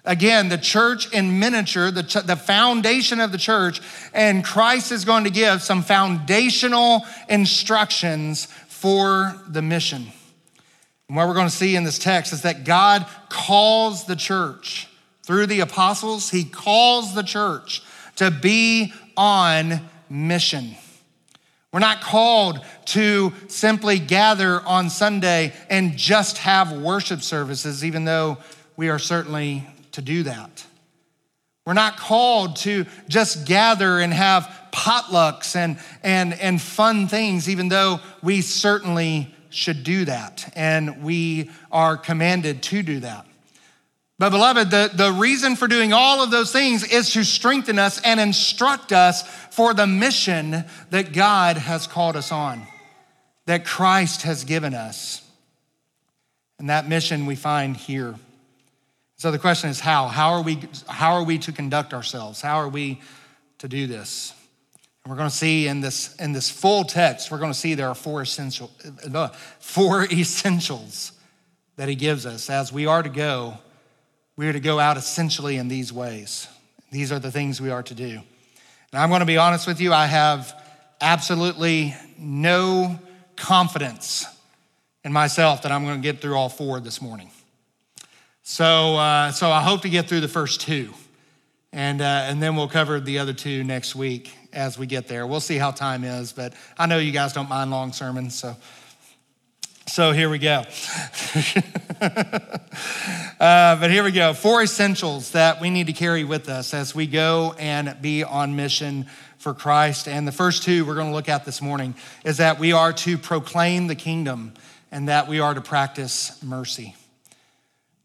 Again, 0.04 0.48
the 0.48 0.58
church 0.58 1.12
in 1.12 1.38
miniature, 1.38 1.90
the, 1.90 2.02
ch- 2.02 2.24
the 2.24 2.36
foundation 2.36 3.20
of 3.20 3.32
the 3.32 3.38
church, 3.38 3.80
and 4.14 4.44
Christ 4.44 4.92
is 4.92 5.04
going 5.04 5.24
to 5.24 5.30
give 5.30 5.62
some 5.62 5.82
foundational 5.82 7.04
instructions 7.28 8.46
for 8.68 9.34
the 9.49 9.62
mission. 9.62 10.06
And 11.08 11.16
what 11.16 11.26
we're 11.26 11.34
going 11.34 11.49
to 11.49 11.54
see 11.54 11.75
in 11.75 11.84
this 11.84 11.99
text 11.99 12.32
is 12.32 12.42
that 12.42 12.64
God 12.64 13.06
calls 13.28 14.04
the 14.04 14.16
church 14.16 14.88
through 15.23 15.46
the 15.46 15.61
apostles, 15.61 16.30
He 16.30 16.44
calls 16.44 17.14
the 17.14 17.23
church 17.23 17.82
to 18.16 18.30
be 18.30 18.92
on 19.16 19.80
mission. 20.08 20.75
We're 21.73 21.80
not 21.80 22.00
called 22.00 22.64
to 22.87 23.32
simply 23.49 23.99
gather 23.99 24.61
on 24.62 24.88
Sunday 24.88 25.52
and 25.68 25.96
just 25.99 26.38
have 26.38 26.73
worship 26.73 27.20
services, 27.20 27.84
even 27.84 28.04
though 28.04 28.38
we 28.76 28.88
are 28.88 28.99
certainly 28.99 29.66
to 29.99 30.02
do 30.02 30.23
that. 30.23 30.64
We're 31.67 31.75
not 31.75 31.97
called 31.97 32.57
to 32.59 32.87
just 33.09 33.47
gather 33.47 33.99
and 33.99 34.14
have 34.14 34.49
potlucks 34.73 35.57
and, 35.57 35.76
and, 36.05 36.33
and 36.35 36.62
fun 36.62 37.09
things, 37.09 37.49
even 37.49 37.69
though 37.69 37.99
we 38.23 38.40
certainly 38.40 39.35
should 39.50 39.83
do 39.83 40.05
that 40.05 40.52
and 40.55 41.02
we 41.02 41.50
are 41.73 41.97
commanded 41.97 42.62
to 42.62 42.83
do 42.85 43.00
that. 43.00 43.26
But, 44.21 44.31
beloved, 44.31 44.71
the, 44.71 44.90
the 44.95 45.12
reason 45.12 45.57
for 45.57 45.67
doing 45.67 45.93
all 45.93 46.23
of 46.23 46.31
those 46.31 46.52
things 46.52 46.85
is 46.85 47.12
to 47.14 47.25
strengthen 47.25 47.78
us 47.78 48.00
and 48.02 48.21
instruct 48.21 48.93
us 48.93 49.28
for 49.50 49.75
the 49.75 49.87
mission 49.87 50.64
that 50.90 51.12
God 51.12 51.57
has 51.57 51.88
called 51.88 52.14
us 52.14 52.31
on, 52.31 52.62
that 53.47 53.64
Christ 53.64 54.23
has 54.23 54.45
given 54.45 54.75
us. 54.75 55.23
And 56.61 56.71
that 56.71 56.88
mission 56.88 57.26
we 57.26 57.35
find 57.35 57.76
here. 57.76 58.14
So 59.18 59.32
the 59.32 59.38
question 59.38 59.68
is 59.68 59.80
how? 59.80 60.06
How 60.06 60.34
are 60.34 60.42
we, 60.42 60.60
how 60.87 61.14
are 61.14 61.25
we 61.25 61.38
to 61.38 61.50
conduct 61.50 61.92
ourselves? 61.92 62.40
How 62.40 62.56
are 62.58 62.68
we 62.68 63.00
to 63.58 63.66
do 63.66 63.88
this? 63.88 64.32
And 65.02 65.10
we're 65.10 65.16
going 65.16 65.28
to 65.28 65.34
see 65.34 65.66
in 65.66 65.80
this, 65.80 66.14
in 66.16 66.32
this 66.32 66.48
full 66.48 66.84
text, 66.84 67.28
we're 67.32 67.38
going 67.38 67.52
to 67.52 67.58
see 67.58 67.75
there 67.75 67.88
are 67.88 67.96
four, 67.96 68.22
essential, 68.22 68.70
uh, 69.12 69.28
four 69.58 70.04
essentials 70.12 71.12
that 71.75 71.88
he 71.88 71.96
gives 71.96 72.26
us. 72.26 72.48
As 72.48 72.72
we 72.72 72.87
are 72.87 73.02
to 73.02 73.08
go, 73.08 73.58
we 74.37 74.48
are 74.48 74.52
to 74.52 74.60
go 74.60 74.78
out 74.78 74.96
essentially 74.96 75.56
in 75.56 75.66
these 75.66 75.92
ways. 75.92 76.46
These 76.92 77.10
are 77.10 77.18
the 77.18 77.32
things 77.32 77.60
we 77.60 77.70
are 77.70 77.82
to 77.82 77.94
do. 77.94 78.20
And 78.92 79.02
I'm 79.02 79.08
going 79.08 79.20
to 79.20 79.26
be 79.26 79.37
honest 79.37 79.66
with 79.66 79.80
you, 79.80 79.92
I 79.92 80.06
have 80.06 80.54
absolutely 81.00 81.92
no 82.16 83.00
confidence 83.34 84.26
in 85.02 85.12
myself 85.12 85.62
that 85.62 85.72
I'm 85.72 85.84
going 85.84 86.00
to 86.00 86.02
get 86.02 86.20
through 86.20 86.37
all 86.37 86.48
four 86.48 86.78
this 86.78 87.02
morning. 87.02 87.32
So, 88.50 88.97
uh, 88.97 89.31
so 89.33 89.50
I 89.50 89.61
hope 89.61 89.83
to 89.83 89.90
get 89.90 90.09
through 90.09 90.23
the 90.23 90.26
first 90.26 90.62
two, 90.62 90.95
and, 91.71 92.00
uh, 92.00 92.05
and 92.05 92.43
then 92.43 92.57
we'll 92.57 92.67
cover 92.67 92.99
the 92.99 93.19
other 93.19 93.35
two 93.35 93.62
next 93.62 93.95
week 93.95 94.33
as 94.55 94.78
we 94.78 94.87
get 94.87 95.07
there. 95.07 95.26
We'll 95.26 95.40
see 95.40 95.59
how 95.59 95.71
time 95.71 96.02
is, 96.02 96.33
but 96.33 96.55
I 96.78 96.87
know 96.87 96.97
you 96.97 97.12
guys 97.12 97.35
don't 97.35 97.50
mind 97.50 97.71
long 97.71 97.93
sermons, 97.93 98.35
so. 98.35 98.57
So 99.87 100.12
here 100.12 100.31
we 100.31 100.38
go. 100.38 100.61
uh, 102.00 102.07
but 103.38 103.90
here 103.90 104.02
we 104.02 104.12
go. 104.12 104.33
Four 104.33 104.62
essentials 104.62 105.33
that 105.33 105.61
we 105.61 105.69
need 105.69 105.88
to 105.88 105.93
carry 105.93 106.25
with 106.25 106.49
us 106.49 106.73
as 106.73 106.95
we 106.95 107.07
go 107.07 107.55
and 107.59 108.00
be 108.00 108.25
on 108.25 108.57
mission 108.57 109.09
for 109.37 109.52
Christ. 109.52 110.09
And 110.09 110.26
the 110.26 110.33
first 110.33 110.62
two 110.62 110.87
we're 110.87 110.95
going 110.95 111.09
to 111.09 111.14
look 111.14 111.28
at 111.28 111.45
this 111.45 111.61
morning 111.61 111.95
is 112.25 112.38
that 112.38 112.59
we 112.59 112.73
are 112.73 112.95
to 112.95 113.19
proclaim 113.19 113.88
the 113.88 113.95
kingdom 113.95 114.55
and 114.90 115.11
that 115.11 115.28
we 115.28 115.38
are 115.38 115.52
to 115.52 115.61
practice 115.61 116.43
mercy. 116.43 116.95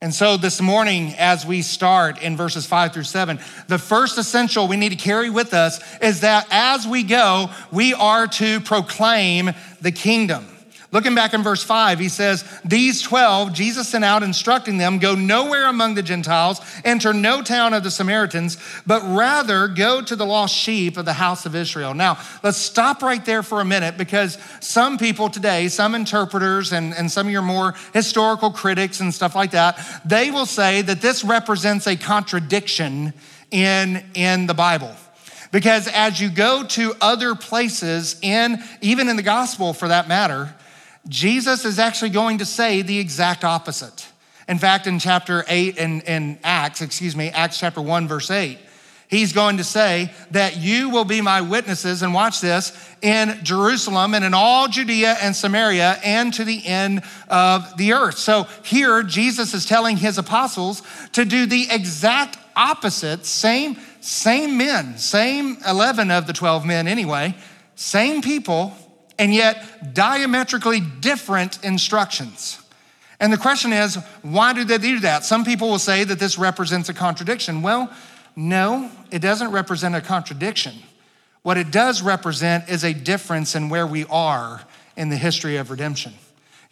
And 0.04 0.14
so 0.14 0.36
this 0.36 0.60
morning, 0.60 1.16
as 1.18 1.46
we 1.46 1.62
start 1.62 2.22
in 2.22 2.36
verses 2.36 2.66
five 2.66 2.92
through 2.92 3.06
seven, 3.06 3.40
the 3.70 3.80
first 3.80 4.18
essential 4.18 4.68
we 4.68 4.76
need 4.76 4.90
to 4.90 4.98
carry 4.98 5.30
with 5.30 5.54
us 5.54 5.80
is 6.02 6.20
that 6.20 6.46
as 6.52 6.86
we 6.86 7.04
go, 7.04 7.50
we 7.72 7.94
are 7.94 8.28
to 8.28 8.60
proclaim 8.60 9.52
the 9.80 9.94
kingdom. 9.94 10.46
Looking 10.94 11.16
back 11.16 11.34
in 11.34 11.42
verse 11.42 11.64
5, 11.64 11.98
he 11.98 12.08
says, 12.08 12.46
These 12.64 13.02
12, 13.02 13.52
Jesus 13.52 13.90
sent 13.90 14.06
out 14.06 14.22
instructing 14.22 14.78
them, 14.78 15.00
Go 15.00 15.16
nowhere 15.16 15.66
among 15.66 15.96
the 15.96 16.04
Gentiles, 16.04 16.62
enter 16.86 17.14
no 17.14 17.42
town 17.42 17.74
of 17.74 17.84
the 17.84 17.90
Samaritans, 17.90 18.60
but 18.86 19.02
rather 19.02 19.68
go 19.68 20.04
to 20.04 20.16
the 20.16 20.26
lost 20.26 20.56
sheep 20.56 20.96
of 20.96 21.06
the 21.06 21.14
house 21.14 21.48
of 21.48 21.56
Israel. 21.56 21.96
Now, 21.96 22.20
let's 22.44 22.60
stop 22.60 23.02
right 23.02 23.26
there 23.26 23.42
for 23.42 23.60
a 23.60 23.66
minute 23.66 23.98
because 23.98 24.38
some 24.60 25.00
people 25.00 25.30
today, 25.30 25.68
some 25.68 25.96
interpreters 25.96 26.72
and, 26.72 26.94
and 26.94 27.10
some 27.10 27.26
of 27.26 27.34
your 27.34 27.42
more 27.42 27.74
historical 27.92 28.52
critics 28.52 29.00
and 29.00 29.12
stuff 29.12 29.34
like 29.36 29.50
that, 29.52 29.84
they 30.06 30.30
will 30.30 30.46
say 30.46 30.84
that 30.84 31.02
this 31.02 31.24
represents 31.24 31.88
a 31.88 31.96
contradiction 31.96 33.14
in, 33.50 34.06
in 34.14 34.46
the 34.46 34.54
Bible. 34.54 34.96
Because 35.52 35.88
as 35.88 36.22
you 36.22 36.30
go 36.30 36.64
to 36.66 36.94
other 37.02 37.34
places 37.34 38.20
in, 38.22 38.62
even 38.82 39.10
in 39.10 39.16
the 39.16 39.24
gospel 39.24 39.74
for 39.74 39.88
that 39.88 40.08
matter, 40.08 40.54
Jesus 41.08 41.66
is 41.66 41.80
actually 41.80 42.12
going 42.12 42.38
to 42.38 42.46
say 42.46 42.82
the 42.82 43.00
exact 43.00 43.44
opposite. 43.44 44.08
In 44.48 44.58
fact, 44.58 44.88
in 44.88 45.00
chapter 45.00 45.44
8 45.48 45.78
in, 45.78 46.02
in 46.02 46.40
Acts, 46.44 46.82
excuse 46.82 47.16
me, 47.16 47.30
Acts 47.30 47.60
chapter 47.60 47.82
1, 47.82 48.08
verse 48.08 48.30
8, 48.32 48.58
he's 49.08 49.32
going 49.32 49.58
to 49.58 49.64
say 49.64 50.12
that 50.32 50.58
you 50.58 50.90
will 50.90 51.06
be 51.06 51.22
my 51.22 51.42
witnesses, 51.42 52.02
and 52.02 52.14
watch 52.14 52.42
this, 52.42 52.78
in 53.02 53.40
Jerusalem 53.44 54.14
and 54.14 54.26
in 54.26 54.34
all 54.34 54.68
Judea 54.68 55.18
and 55.22 55.36
Samaria 55.36 56.00
and 56.04 56.34
to 56.34 56.44
the 56.44 56.66
end 56.66 57.04
of 57.28 57.78
the 57.78 57.94
earth. 57.94 58.18
So 58.18 58.48
here, 58.64 59.04
Jesus 59.04 59.54
is 59.54 59.66
telling 59.66 59.98
his 59.98 60.18
apostles 60.18 60.82
to 61.14 61.26
do 61.26 61.46
the 61.46 61.68
exact 61.70 62.38
opposite, 62.56 63.26
same, 63.26 63.78
same 64.02 64.58
men, 64.58 64.98
same 64.98 65.58
11 65.68 66.12
of 66.12 66.28
the 66.28 66.34
12 66.34 66.66
men 66.66 66.88
anyway, 66.88 67.36
same 67.76 68.22
people, 68.22 68.74
and 69.20 69.34
yet 69.34 69.94
diametrically 69.94 70.80
different 70.80 71.64
instructions. 71.64 72.60
And 73.20 73.32
the 73.32 73.38
question 73.38 73.72
is, 73.72 73.96
why 74.22 74.54
do 74.54 74.64
they 74.64 74.78
do 74.78 75.00
that? 75.02 75.24
Some 75.24 75.46
people 75.46 75.70
will 75.70 75.80
say 75.80 76.04
that 76.04 76.20
this 76.20 76.38
represents 76.38 76.90
a 76.90 76.94
contradiction. 76.94 77.62
Well, 77.62 77.92
no, 78.36 78.90
it 79.12 79.20
doesn't 79.20 79.52
represent 79.52 79.96
a 79.96 80.02
contradiction. 80.02 80.74
What 81.44 81.58
it 81.58 81.72
does 81.72 82.02
represent 82.02 82.70
is 82.70 82.84
a 82.84 82.94
difference 82.94 83.56
in 83.56 83.70
where 83.70 83.86
we 83.86 84.06
are 84.06 84.62
in 84.98 85.10
the 85.10 85.18
history 85.18 85.58
of 85.58 85.72
redemption. 85.72 86.14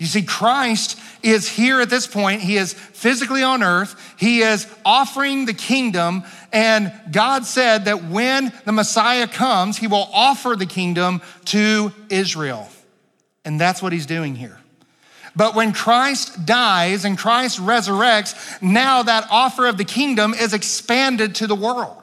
You 0.02 0.08
see, 0.08 0.24
Christ 0.24 1.00
is 1.22 1.48
here 1.48 1.80
at 1.80 1.92
this 1.92 2.08
point. 2.08 2.42
He 2.42 2.58
is 2.58 2.74
physically 2.74 3.44
on 3.44 3.62
earth. 3.62 4.16
He 4.18 4.40
is 4.40 4.66
offering 4.84 5.46
the 5.46 5.54
kingdom. 5.54 6.24
And 6.52 6.92
God 7.12 7.46
said 7.46 7.86
that 7.86 8.06
when 8.06 8.52
the 8.66 8.72
Messiah 8.72 9.28
comes, 9.28 9.78
he 9.78 9.86
will 9.86 10.10
offer 10.12 10.56
the 10.56 10.66
kingdom 10.66 11.22
to 11.46 11.94
Israel. 12.10 12.68
And 13.46 13.62
that's 13.62 13.80
what 13.80 13.94
he's 13.94 14.08
doing 14.08 14.36
here. 14.36 14.58
But 15.36 15.54
when 15.54 15.72
Christ 15.72 16.48
dies 16.48 17.06
and 17.06 17.16
Christ 17.16 17.60
resurrects, 17.60 18.60
now 18.60 19.04
that 19.04 19.28
offer 19.30 19.68
of 19.68 19.78
the 19.78 19.86
kingdom 19.86 20.34
is 20.34 20.56
expanded 20.56 21.36
to 21.36 21.46
the 21.46 21.54
world. 21.54 22.01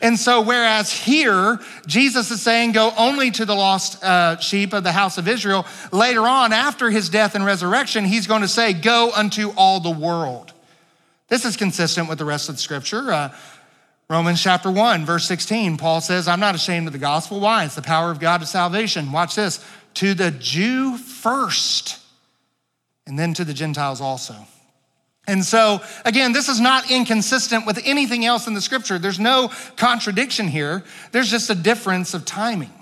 And 0.00 0.18
so, 0.18 0.40
whereas 0.40 0.92
here, 0.92 1.58
Jesus 1.86 2.30
is 2.30 2.42
saying, 2.42 2.72
go 2.72 2.92
only 2.96 3.30
to 3.32 3.44
the 3.44 3.54
lost 3.54 4.02
uh, 4.02 4.38
sheep 4.38 4.72
of 4.72 4.84
the 4.84 4.92
house 4.92 5.18
of 5.18 5.28
Israel, 5.28 5.66
later 5.92 6.22
on, 6.22 6.52
after 6.52 6.90
his 6.90 7.08
death 7.08 7.34
and 7.34 7.44
resurrection, 7.44 8.04
he's 8.04 8.26
going 8.26 8.42
to 8.42 8.48
say, 8.48 8.72
go 8.72 9.10
unto 9.14 9.50
all 9.56 9.80
the 9.80 9.90
world. 9.90 10.52
This 11.28 11.44
is 11.44 11.56
consistent 11.56 12.08
with 12.08 12.18
the 12.18 12.24
rest 12.24 12.48
of 12.48 12.56
the 12.56 12.60
scripture. 12.60 13.10
Uh, 13.12 13.34
Romans 14.10 14.42
chapter 14.42 14.70
1, 14.70 15.06
verse 15.06 15.26
16, 15.26 15.78
Paul 15.78 16.00
says, 16.00 16.28
I'm 16.28 16.40
not 16.40 16.54
ashamed 16.54 16.86
of 16.86 16.92
the 16.92 16.98
gospel. 16.98 17.40
Why? 17.40 17.64
It's 17.64 17.74
the 17.74 17.82
power 17.82 18.10
of 18.10 18.20
God 18.20 18.40
to 18.40 18.46
salvation. 18.46 19.12
Watch 19.12 19.34
this 19.34 19.64
to 19.94 20.12
the 20.12 20.30
Jew 20.30 20.98
first, 20.98 21.98
and 23.06 23.18
then 23.18 23.32
to 23.34 23.44
the 23.44 23.54
Gentiles 23.54 24.00
also. 24.00 24.34
And 25.26 25.44
so, 25.44 25.80
again, 26.04 26.32
this 26.32 26.48
is 26.48 26.60
not 26.60 26.90
inconsistent 26.90 27.66
with 27.66 27.80
anything 27.84 28.26
else 28.26 28.46
in 28.46 28.54
the 28.54 28.60
scripture. 28.60 28.98
There's 28.98 29.18
no 29.18 29.50
contradiction 29.76 30.48
here. 30.48 30.84
There's 31.12 31.30
just 31.30 31.48
a 31.48 31.54
difference 31.54 32.12
of 32.12 32.24
timing. 32.24 32.72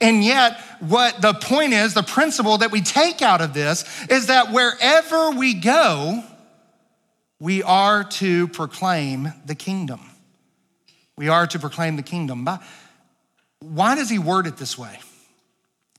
And 0.00 0.24
yet, 0.24 0.60
what 0.80 1.20
the 1.20 1.34
point 1.34 1.72
is, 1.72 1.94
the 1.94 2.02
principle 2.02 2.58
that 2.58 2.70
we 2.70 2.80
take 2.80 3.22
out 3.22 3.40
of 3.40 3.54
this 3.54 3.84
is 4.08 4.26
that 4.26 4.52
wherever 4.52 5.30
we 5.30 5.54
go, 5.54 6.22
we 7.40 7.62
are 7.62 8.04
to 8.04 8.48
proclaim 8.48 9.32
the 9.44 9.54
kingdom. 9.54 10.00
We 11.16 11.28
are 11.28 11.46
to 11.48 11.58
proclaim 11.58 11.96
the 11.96 12.02
kingdom. 12.02 12.48
Why 13.60 13.94
does 13.94 14.10
he 14.10 14.18
word 14.18 14.46
it 14.46 14.56
this 14.56 14.78
way? 14.78 14.98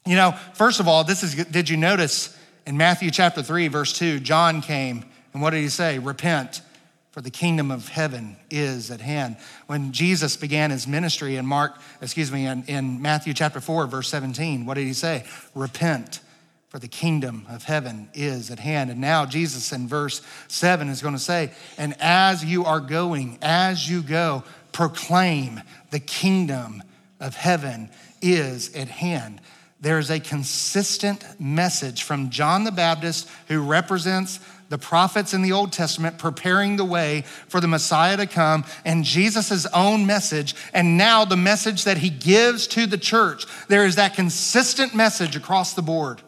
You 0.06 0.16
know, 0.16 0.38
first 0.54 0.80
of 0.80 0.88
all, 0.88 1.04
this 1.04 1.24
is, 1.24 1.36
did 1.46 1.70
you 1.70 1.78
notice 1.78 2.38
in 2.66 2.78
Matthew 2.78 3.12
chapter 3.12 3.42
3, 3.42 3.68
verse 3.70 3.92
2, 3.98 4.20
John 4.20 4.62
came 4.62 5.06
and 5.36 5.42
what 5.42 5.50
did 5.50 5.60
he 5.60 5.68
say? 5.68 6.00
Repent, 6.00 6.62
for 7.12 7.20
the 7.20 7.30
kingdom 7.30 7.70
of 7.70 7.90
heaven 7.90 8.38
is 8.50 8.90
at 8.90 9.02
hand. 9.02 9.36
When 9.68 9.92
Jesus 9.92 10.38
began 10.38 10.72
his 10.72 10.88
ministry 10.88 11.36
in 11.36 11.46
Mark, 11.46 11.76
excuse 12.02 12.32
me, 12.32 12.46
in, 12.46 12.64
in 12.68 13.02
Matthew 13.02 13.34
chapter 13.34 13.60
4, 13.60 13.86
verse 13.88 14.08
17, 14.08 14.66
what 14.66 14.76
did 14.76 14.88
he 14.88 14.94
say? 14.94 15.26
Repent, 15.54 16.22
for 16.70 16.80
the 16.80 16.88
kingdom 16.88 17.46
of 17.50 17.66
heaven 17.66 18.08
is 18.14 18.50
at 18.50 18.60
hand. 18.60 18.90
And 18.90 19.02
now 19.02 19.26
Jesus 19.26 19.74
in 19.74 19.90
verse 19.90 20.22
7 20.48 20.88
is 20.88 21.02
going 21.02 21.16
to 21.16 21.20
say, 21.20 21.52
And 21.78 21.96
as 22.00 22.46
you 22.46 22.64
are 22.64 22.80
going, 22.80 23.38
as 23.42 23.90
you 23.90 24.04
go, 24.04 24.46
proclaim 24.72 25.60
the 25.92 26.00
kingdom 26.00 26.82
of 27.20 27.36
heaven 27.36 27.90
is 28.22 28.74
at 28.74 28.88
hand. 28.88 29.42
There 29.82 30.00
is 30.00 30.10
a 30.10 30.20
consistent 30.20 31.26
message 31.40 32.04
from 32.04 32.30
John 32.30 32.64
the 32.64 32.72
Baptist, 32.72 33.30
who 33.50 33.62
represents 33.62 34.40
the 34.70 34.78
prophets 34.78 35.34
in 35.34 35.42
the 35.42 35.52
Old 35.52 35.72
Testament 35.72 36.18
preparing 36.18 36.76
the 36.76 36.86
way 36.86 37.22
for 37.48 37.60
the 37.60 37.68
Messiah 37.68 38.18
to 38.18 38.26
come 38.26 38.66
and 38.84 39.04
Jesus' 39.04 39.66
own 39.68 40.06
message, 40.06 40.56
and 40.74 40.98
now 40.98 41.26
the 41.26 41.38
message 41.38 41.84
that 41.84 41.98
he 41.98 42.10
gives 42.10 42.68
to 42.68 42.86
the 42.86 42.98
church. 42.98 43.46
There 43.68 43.86
is 43.86 43.96
that 43.96 44.16
consistent 44.16 44.96
message 44.96 45.36
across 45.36 45.74
the 45.74 45.82
board 45.82 46.22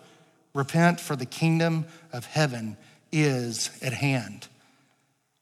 repent, 0.53 1.00
for 1.00 1.15
the 1.15 1.25
kingdom 1.25 1.86
of 2.12 2.25
heaven 2.25 2.77
is 3.12 3.70
at 3.82 3.94
hand. 3.94 4.48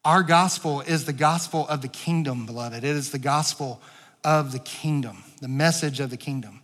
Our 0.03 0.21
gospel 0.23 0.81
is 0.81 1.05
the 1.05 1.13
gospel 1.13 1.65
of 1.67 1.81
the 1.81 1.87
kingdom, 1.87 2.45
beloved. 2.45 2.83
It 2.83 2.83
is 2.83 3.11
the 3.11 3.17
gospel 3.17 3.81
of 4.23 4.51
the 4.51 4.59
kingdom, 4.59 5.23
the 5.41 5.47
message 5.47 5.99
of 5.99 6.09
the 6.09 6.17
kingdom. 6.17 6.61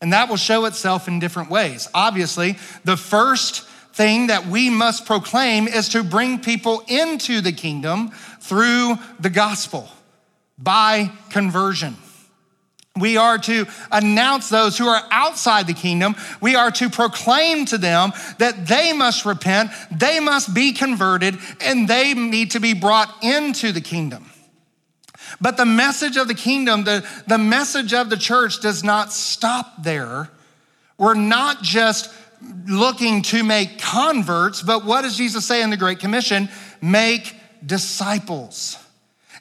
And 0.00 0.12
that 0.12 0.28
will 0.28 0.36
show 0.36 0.64
itself 0.64 1.06
in 1.06 1.18
different 1.18 1.50
ways. 1.50 1.88
Obviously, 1.92 2.56
the 2.84 2.96
first 2.96 3.67
thing 3.98 4.28
that 4.28 4.46
we 4.46 4.70
must 4.70 5.06
proclaim 5.06 5.66
is 5.66 5.88
to 5.88 6.04
bring 6.04 6.38
people 6.38 6.84
into 6.86 7.40
the 7.40 7.50
kingdom 7.50 8.10
through 8.38 8.94
the 9.18 9.28
gospel 9.28 9.88
by 10.56 11.10
conversion. 11.30 11.96
We 12.96 13.16
are 13.16 13.38
to 13.38 13.66
announce 13.90 14.48
those 14.48 14.78
who 14.78 14.86
are 14.86 15.02
outside 15.10 15.66
the 15.66 15.74
kingdom. 15.74 16.14
We 16.40 16.54
are 16.54 16.70
to 16.70 16.88
proclaim 16.88 17.64
to 17.66 17.78
them 17.78 18.12
that 18.38 18.68
they 18.68 18.92
must 18.92 19.24
repent, 19.24 19.72
they 19.90 20.20
must 20.20 20.54
be 20.54 20.72
converted, 20.72 21.36
and 21.60 21.88
they 21.88 22.14
need 22.14 22.52
to 22.52 22.60
be 22.60 22.74
brought 22.74 23.12
into 23.24 23.72
the 23.72 23.80
kingdom. 23.80 24.30
But 25.40 25.56
the 25.56 25.66
message 25.66 26.16
of 26.16 26.28
the 26.28 26.34
kingdom, 26.34 26.84
the, 26.84 27.04
the 27.26 27.38
message 27.38 27.92
of 27.92 28.10
the 28.10 28.16
church 28.16 28.60
does 28.60 28.84
not 28.84 29.12
stop 29.12 29.82
there. 29.82 30.30
We're 30.98 31.14
not 31.14 31.62
just 31.62 32.12
looking 32.66 33.22
to 33.22 33.42
make 33.42 33.78
converts, 33.78 34.62
but 34.62 34.84
what 34.84 35.02
does 35.02 35.16
Jesus 35.16 35.46
say 35.46 35.62
in 35.62 35.70
the 35.70 35.76
Great 35.76 35.98
Commission? 35.98 36.48
Make 36.80 37.34
disciples. 37.64 38.78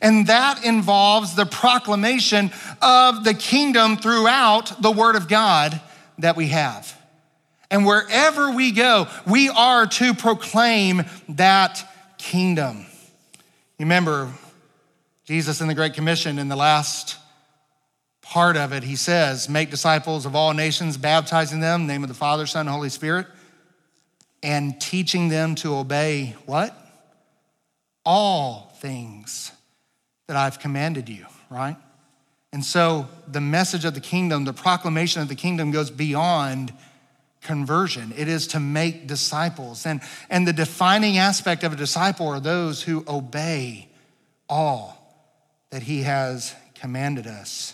And 0.01 0.27
that 0.27 0.63
involves 0.63 1.35
the 1.35 1.45
proclamation 1.45 2.51
of 2.81 3.23
the 3.23 3.33
kingdom 3.33 3.97
throughout 3.97 4.81
the 4.81 4.91
Word 4.91 5.15
of 5.15 5.27
God 5.27 5.79
that 6.19 6.35
we 6.35 6.47
have. 6.47 6.93
And 7.69 7.85
wherever 7.85 8.51
we 8.51 8.71
go, 8.71 9.07
we 9.25 9.49
are 9.49 9.87
to 9.87 10.13
proclaim 10.13 11.03
that 11.29 11.83
kingdom. 12.17 12.85
You 13.77 13.85
remember 13.85 14.31
Jesus 15.25 15.59
in 15.61 15.67
the 15.67 15.75
Great 15.75 15.93
Commission 15.93 16.39
in 16.39 16.47
the 16.47 16.55
last 16.55 17.17
part 18.29 18.57
of 18.57 18.73
it, 18.73 18.83
he 18.83 18.95
says, 18.95 19.47
Make 19.47 19.71
disciples 19.71 20.25
of 20.25 20.35
all 20.35 20.53
nations, 20.53 20.97
baptizing 20.97 21.59
them, 21.59 21.87
name 21.87 22.03
of 22.03 22.09
the 22.09 22.15
Father, 22.15 22.45
Son, 22.45 22.67
Holy 22.67 22.89
Spirit. 22.89 23.27
and 24.43 24.79
teaching 24.79 25.29
them 25.29 25.55
to 25.55 25.75
obey 25.75 26.35
what? 26.45 26.75
All 28.05 28.71
things 28.79 29.51
that 30.27 30.37
I've 30.37 30.59
commanded 30.59 31.09
you, 31.09 31.25
right? 31.49 31.75
And 32.53 32.63
so 32.63 33.07
the 33.27 33.41
message 33.41 33.83
of 33.83 33.95
the 33.95 33.99
kingdom, 33.99 34.45
the 34.45 34.53
proclamation 34.53 35.21
of 35.21 35.27
the 35.27 35.35
kingdom 35.35 35.71
goes 35.71 35.89
beyond 35.89 36.71
conversion. 37.41 38.13
It 38.15 38.27
is 38.27 38.47
to 38.47 38.59
make 38.59 39.07
disciples. 39.07 39.85
And, 39.85 40.01
and 40.29 40.47
the 40.47 40.53
defining 40.53 41.17
aspect 41.17 41.63
of 41.63 41.73
a 41.73 41.75
disciple 41.75 42.27
are 42.27 42.39
those 42.39 42.83
who 42.83 43.03
obey 43.07 43.89
all 44.47 44.97
that 45.71 45.83
he 45.83 46.03
has 46.03 46.53
commanded 46.75 47.25
us. 47.25 47.73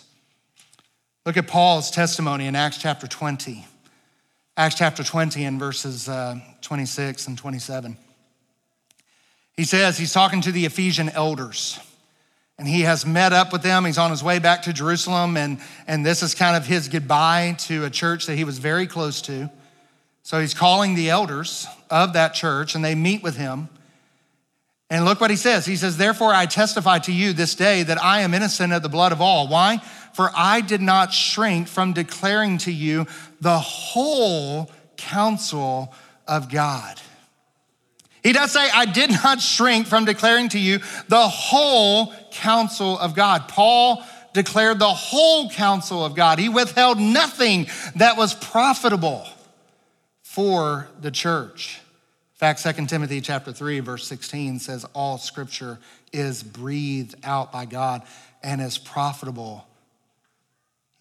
Look 1.26 1.38
at 1.38 1.46
Paul's 1.46 1.90
testimony 1.90 2.46
in 2.46 2.54
Acts 2.54 2.76
chapter 2.76 3.06
20. 3.06 3.64
Acts 4.58 4.74
chapter 4.74 5.02
20 5.02 5.44
and 5.44 5.58
verses 5.58 6.06
uh, 6.06 6.38
26 6.60 7.28
and 7.28 7.38
27. 7.38 7.96
He 9.56 9.64
says 9.64 9.96
he's 9.96 10.12
talking 10.12 10.42
to 10.42 10.52
the 10.52 10.66
Ephesian 10.66 11.08
elders 11.08 11.80
and 12.58 12.68
he 12.68 12.82
has 12.82 13.06
met 13.06 13.32
up 13.32 13.54
with 13.54 13.62
them. 13.62 13.86
He's 13.86 13.96
on 13.96 14.10
his 14.10 14.22
way 14.22 14.38
back 14.38 14.62
to 14.62 14.72
Jerusalem, 14.72 15.36
and, 15.36 15.58
and 15.88 16.06
this 16.06 16.22
is 16.22 16.34
kind 16.34 16.56
of 16.56 16.66
his 16.66 16.88
goodbye 16.88 17.56
to 17.60 17.84
a 17.84 17.90
church 17.90 18.26
that 18.26 18.36
he 18.36 18.44
was 18.44 18.58
very 18.58 18.86
close 18.86 19.22
to. 19.22 19.50
So 20.22 20.40
he's 20.40 20.54
calling 20.54 20.94
the 20.94 21.10
elders 21.10 21.66
of 21.90 22.12
that 22.12 22.34
church, 22.34 22.76
and 22.76 22.84
they 22.84 22.94
meet 22.94 23.24
with 23.24 23.36
him. 23.36 23.68
And 24.88 25.04
look 25.04 25.20
what 25.20 25.30
he 25.30 25.36
says. 25.36 25.66
He 25.66 25.74
says, 25.74 25.96
Therefore, 25.96 26.32
I 26.32 26.46
testify 26.46 27.00
to 27.00 27.12
you 27.12 27.32
this 27.32 27.56
day 27.56 27.82
that 27.82 28.00
I 28.00 28.20
am 28.20 28.34
innocent 28.34 28.72
of 28.72 28.82
the 28.82 28.88
blood 28.88 29.10
of 29.10 29.20
all. 29.20 29.48
Why? 29.48 29.80
For 30.14 30.30
I 30.34 30.60
did 30.60 30.80
not 30.80 31.12
shrink 31.12 31.68
from 31.68 31.92
declaring 31.92 32.58
to 32.58 32.72
you 32.72 33.06
the 33.40 33.58
whole 33.58 34.70
counsel 34.96 35.92
of 36.26 36.50
God. 36.50 37.00
He 38.22 38.32
does 38.32 38.52
say, 38.52 38.66
I 38.72 38.86
did 38.86 39.10
not 39.10 39.42
shrink 39.42 39.86
from 39.86 40.06
declaring 40.06 40.48
to 40.50 40.58
you 40.58 40.78
the 41.08 41.28
whole 41.28 42.14
counsel 42.30 42.98
of 42.98 43.14
God. 43.14 43.48
Paul 43.48 44.02
declared 44.32 44.78
the 44.78 44.86
whole 44.86 45.50
counsel 45.50 46.04
of 46.04 46.14
God. 46.14 46.38
He 46.38 46.48
withheld 46.48 46.98
nothing 46.98 47.66
that 47.96 48.16
was 48.16 48.34
profitable 48.34 49.26
for 50.22 50.88
the 51.00 51.10
church. 51.10 51.80
In 52.34 52.38
fact, 52.38 52.62
2 52.62 52.86
Timothy 52.86 53.20
chapter 53.20 53.52
3, 53.52 53.80
verse 53.80 54.06
16 54.06 54.58
says, 54.58 54.86
All 54.94 55.18
scripture 55.18 55.78
is 56.12 56.42
breathed 56.42 57.14
out 57.24 57.52
by 57.52 57.64
God 57.64 58.02
and 58.42 58.60
is 58.60 58.78
profitable. 58.78 59.66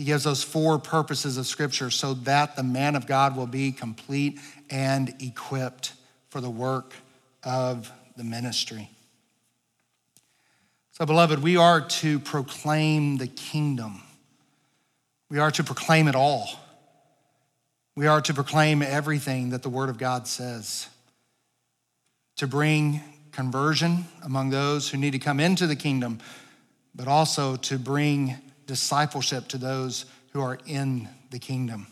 He 0.03 0.07
gives 0.07 0.25
those 0.25 0.43
four 0.43 0.79
purposes 0.79 1.38
of 1.38 1.48
scripture 1.48 1.89
so 1.89 2.13
that 2.13 2.57
the 2.57 2.62
man 2.62 2.98
of 2.98 3.07
God 3.07 3.38
will 3.38 3.48
be 3.48 3.72
complete 3.72 4.38
and 4.69 5.15
equipped 5.22 5.93
for 6.27 6.41
the 6.41 6.50
work 6.50 6.93
of 7.41 7.89
the 8.17 8.25
ministry. 8.25 8.89
So, 10.91 11.05
beloved, 11.05 11.41
we 11.41 11.55
are 11.55 11.79
to 11.79 12.19
proclaim 12.19 13.15
the 13.15 13.27
kingdom. 13.27 14.01
We 15.29 15.39
are 15.39 15.51
to 15.51 15.63
proclaim 15.63 16.10
it 16.10 16.15
all. 16.15 16.50
We 17.95 18.05
are 18.05 18.19
to 18.24 18.33
proclaim 18.33 18.81
everything 18.81 19.51
that 19.51 19.63
the 19.63 19.69
Word 19.69 19.88
of 19.88 19.98
God 19.98 20.27
says, 20.27 20.89
to 22.36 22.45
bring 22.45 23.00
conversion 23.31 24.03
among 24.22 24.50
those 24.50 24.89
who 24.89 24.98
need 24.98 25.12
to 25.12 25.19
come 25.19 25.39
into 25.39 25.65
the 25.65 25.77
kingdom, 25.77 26.19
but 26.93 27.07
also 27.07 27.55
to 27.55 27.79
bring 27.79 28.36
discipleship 28.65 29.48
to 29.50 29.58
those 29.58 30.05
who 30.32 30.41
are 30.41 30.58
in 30.65 31.08
the 31.32 31.39
kingdom. 31.39 31.88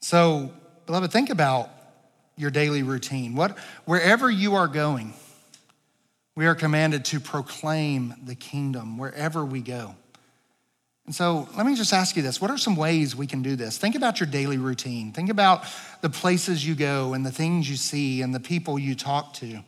So, 0.00 0.52
beloved, 0.86 1.12
think 1.12 1.30
about 1.30 1.70
your 2.36 2.50
daily 2.50 2.82
routine. 2.82 3.34
What, 3.34 3.58
wherever 3.84 4.30
you 4.30 4.54
are 4.54 4.68
going, 4.68 5.12
we 6.36 6.46
are 6.46 6.54
commanded 6.54 7.04
to 7.06 7.20
proclaim 7.20 8.14
the 8.24 8.34
kingdom 8.34 8.96
wherever 8.96 9.44
we 9.44 9.60
go. 9.60 9.96
And 11.04 11.14
so 11.14 11.48
let 11.56 11.64
me 11.64 11.74
just 11.74 11.92
ask 11.92 12.16
you 12.16 12.22
this. 12.22 12.40
What 12.40 12.50
are 12.50 12.58
some 12.58 12.76
ways 12.76 13.16
we 13.16 13.26
can 13.26 13.42
do 13.42 13.56
this? 13.56 13.78
Think 13.78 13.94
about 13.94 14.20
your 14.20 14.26
daily 14.26 14.58
routine. 14.58 15.10
Think 15.10 15.30
about 15.30 15.64
the 16.02 16.10
places 16.10 16.66
you 16.66 16.74
go 16.74 17.14
and 17.14 17.24
the 17.24 17.32
things 17.32 17.68
you 17.68 17.76
see 17.76 18.20
and 18.20 18.34
the 18.34 18.40
people 18.40 18.78
you 18.78 18.94
talk 18.94 19.32
to. 19.34 19.60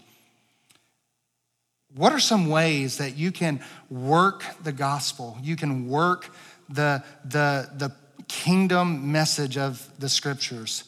What 1.94 2.12
are 2.12 2.20
some 2.20 2.48
ways 2.48 2.98
that 2.98 3.16
you 3.16 3.32
can 3.32 3.60
work 3.88 4.44
the 4.62 4.72
gospel? 4.72 5.36
You 5.42 5.56
can 5.56 5.88
work 5.88 6.32
the, 6.68 7.02
the, 7.24 7.68
the 7.76 7.92
kingdom 8.28 9.10
message 9.10 9.58
of 9.58 9.88
the 9.98 10.08
scriptures 10.08 10.84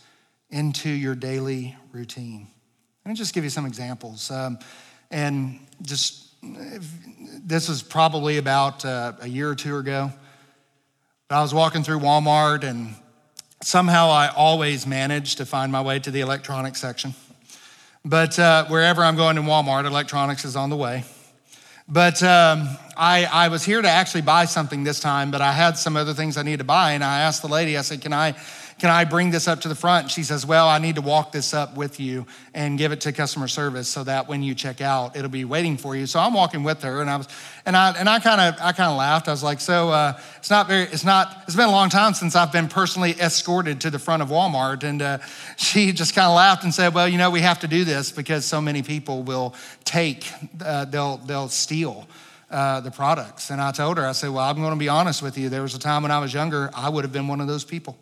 into 0.50 0.88
your 0.88 1.14
daily 1.14 1.76
routine. 1.92 2.46
Let 3.04 3.10
me 3.10 3.16
just 3.16 3.34
give 3.34 3.42
you 3.42 3.50
some 3.50 3.66
examples. 3.66 4.30
Um, 4.30 4.58
and 5.10 5.58
just, 5.82 6.28
this 6.42 7.68
is 7.68 7.82
probably 7.82 8.38
about 8.38 8.84
uh, 8.84 9.14
a 9.20 9.28
year 9.28 9.50
or 9.50 9.56
two 9.56 9.78
ago. 9.78 10.12
But 11.26 11.36
I 11.36 11.42
was 11.42 11.52
walking 11.52 11.82
through 11.82 11.98
Walmart, 11.98 12.62
and 12.62 12.94
somehow 13.62 14.10
I 14.10 14.28
always 14.28 14.86
managed 14.86 15.38
to 15.38 15.46
find 15.46 15.72
my 15.72 15.80
way 15.80 15.98
to 15.98 16.10
the 16.10 16.20
electronics 16.20 16.80
section. 16.80 17.14
But 18.04 18.36
uh, 18.38 18.66
wherever 18.66 19.04
I'm 19.04 19.14
going 19.14 19.36
in 19.36 19.44
Walmart, 19.44 19.84
electronics 19.84 20.44
is 20.44 20.56
on 20.56 20.70
the 20.70 20.76
way. 20.76 21.04
But 21.88 22.22
um, 22.22 22.68
I, 22.96 23.26
I 23.26 23.48
was 23.48 23.64
here 23.64 23.80
to 23.80 23.88
actually 23.88 24.22
buy 24.22 24.46
something 24.46 24.82
this 24.82 24.98
time, 24.98 25.30
but 25.30 25.40
I 25.40 25.52
had 25.52 25.78
some 25.78 25.96
other 25.96 26.14
things 26.14 26.36
I 26.36 26.42
needed 26.42 26.58
to 26.58 26.64
buy. 26.64 26.92
And 26.92 27.04
I 27.04 27.20
asked 27.20 27.42
the 27.42 27.48
lady, 27.48 27.76
I 27.78 27.82
said, 27.82 28.00
Can 28.00 28.12
I 28.12 28.34
can 28.82 28.90
I 28.90 29.04
bring 29.04 29.30
this 29.30 29.46
up 29.46 29.60
to 29.60 29.68
the 29.68 29.76
front? 29.76 30.10
She 30.10 30.24
says, 30.24 30.44
Well, 30.44 30.66
I 30.66 30.80
need 30.80 30.96
to 30.96 31.02
walk 31.02 31.30
this 31.30 31.54
up 31.54 31.76
with 31.76 32.00
you 32.00 32.26
and 32.52 32.76
give 32.76 32.90
it 32.90 33.02
to 33.02 33.12
customer 33.12 33.46
service 33.46 33.86
so 33.86 34.02
that 34.02 34.26
when 34.26 34.42
you 34.42 34.56
check 34.56 34.80
out, 34.80 35.14
it'll 35.14 35.30
be 35.30 35.44
waiting 35.44 35.76
for 35.76 35.94
you. 35.94 36.04
So 36.04 36.18
I'm 36.18 36.34
walking 36.34 36.64
with 36.64 36.82
her 36.82 37.00
and 37.00 37.08
I 37.08 37.16
was, 37.16 37.28
and 37.64 37.76
I, 37.76 37.92
and 37.92 38.08
I 38.08 38.18
kind 38.18 38.40
of, 38.40 38.60
I 38.60 38.72
kind 38.72 38.90
of 38.90 38.98
laughed. 38.98 39.28
I 39.28 39.30
was 39.30 39.44
like, 39.44 39.60
So 39.60 39.90
uh, 39.90 40.18
it's 40.38 40.50
not 40.50 40.66
very, 40.66 40.82
it's 40.86 41.04
not, 41.04 41.44
it's 41.46 41.54
been 41.54 41.68
a 41.68 41.70
long 41.70 41.90
time 41.90 42.12
since 42.12 42.34
I've 42.34 42.50
been 42.50 42.66
personally 42.66 43.12
escorted 43.20 43.82
to 43.82 43.90
the 43.90 44.00
front 44.00 44.20
of 44.20 44.30
Walmart. 44.30 44.82
And 44.82 45.00
uh, 45.00 45.18
she 45.56 45.92
just 45.92 46.16
kind 46.16 46.26
of 46.26 46.34
laughed 46.34 46.64
and 46.64 46.74
said, 46.74 46.92
Well, 46.92 47.06
you 47.06 47.18
know, 47.18 47.30
we 47.30 47.42
have 47.42 47.60
to 47.60 47.68
do 47.68 47.84
this 47.84 48.10
because 48.10 48.44
so 48.44 48.60
many 48.60 48.82
people 48.82 49.22
will 49.22 49.54
take, 49.84 50.28
uh, 50.60 50.86
they'll, 50.86 51.18
they'll 51.18 51.48
steal. 51.48 52.08
Uh, 52.50 52.80
the 52.80 52.90
products. 52.90 53.48
And 53.48 53.62
I 53.62 53.72
told 53.72 53.96
her, 53.96 54.04
I 54.04 54.12
said, 54.12 54.28
Well, 54.28 54.44
I'm 54.44 54.56
going 54.56 54.74
to 54.74 54.76
be 54.76 54.90
honest 54.90 55.22
with 55.22 55.38
you. 55.38 55.48
There 55.48 55.62
was 55.62 55.74
a 55.74 55.78
time 55.78 56.02
when 56.02 56.10
I 56.10 56.18
was 56.18 56.34
younger, 56.34 56.68
I 56.74 56.90
would 56.90 57.02
have 57.02 57.12
been 57.12 57.26
one 57.26 57.40
of 57.40 57.46
those 57.46 57.64
people. 57.64 57.96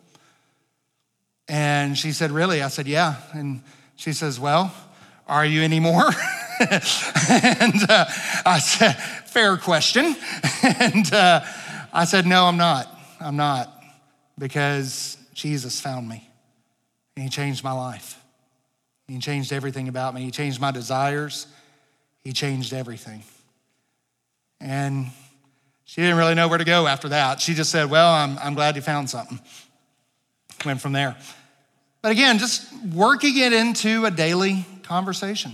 And 1.47 1.97
she 1.97 2.11
said, 2.11 2.31
Really? 2.31 2.61
I 2.61 2.67
said, 2.67 2.87
Yeah. 2.87 3.15
And 3.33 3.61
she 3.95 4.13
says, 4.13 4.39
Well, 4.39 4.73
are 5.27 5.45
you 5.45 5.61
anymore? 5.61 6.05
and 6.59 7.89
uh, 7.89 8.05
I 8.45 8.59
said, 8.59 8.93
Fair 9.27 9.57
question. 9.57 10.15
and 10.63 11.13
uh, 11.13 11.41
I 11.93 12.05
said, 12.05 12.25
No, 12.25 12.45
I'm 12.45 12.57
not. 12.57 12.87
I'm 13.19 13.35
not. 13.35 13.71
Because 14.37 15.17
Jesus 15.33 15.79
found 15.79 16.07
me 16.07 16.27
and 17.15 17.23
He 17.23 17.29
changed 17.29 17.63
my 17.63 17.71
life. 17.71 18.17
He 19.07 19.17
changed 19.19 19.51
everything 19.51 19.87
about 19.89 20.13
me. 20.13 20.21
He 20.21 20.31
changed 20.31 20.61
my 20.61 20.71
desires. 20.71 21.47
He 22.23 22.31
changed 22.31 22.71
everything. 22.71 23.23
And 24.61 25.07
she 25.85 26.01
didn't 26.01 26.17
really 26.17 26.35
know 26.35 26.47
where 26.47 26.57
to 26.57 26.63
go 26.63 26.87
after 26.87 27.09
that. 27.09 27.41
She 27.41 27.53
just 27.53 27.71
said, 27.71 27.89
Well, 27.89 28.09
I'm, 28.09 28.37
I'm 28.37 28.53
glad 28.53 28.75
you 28.75 28.81
found 28.81 29.09
something. 29.09 29.39
Went 30.65 30.81
from 30.81 30.93
there. 30.93 31.15
But 32.01 32.11
again, 32.11 32.37
just 32.37 32.71
working 32.93 33.37
it 33.37 33.53
into 33.53 34.05
a 34.05 34.11
daily 34.11 34.65
conversation. 34.83 35.51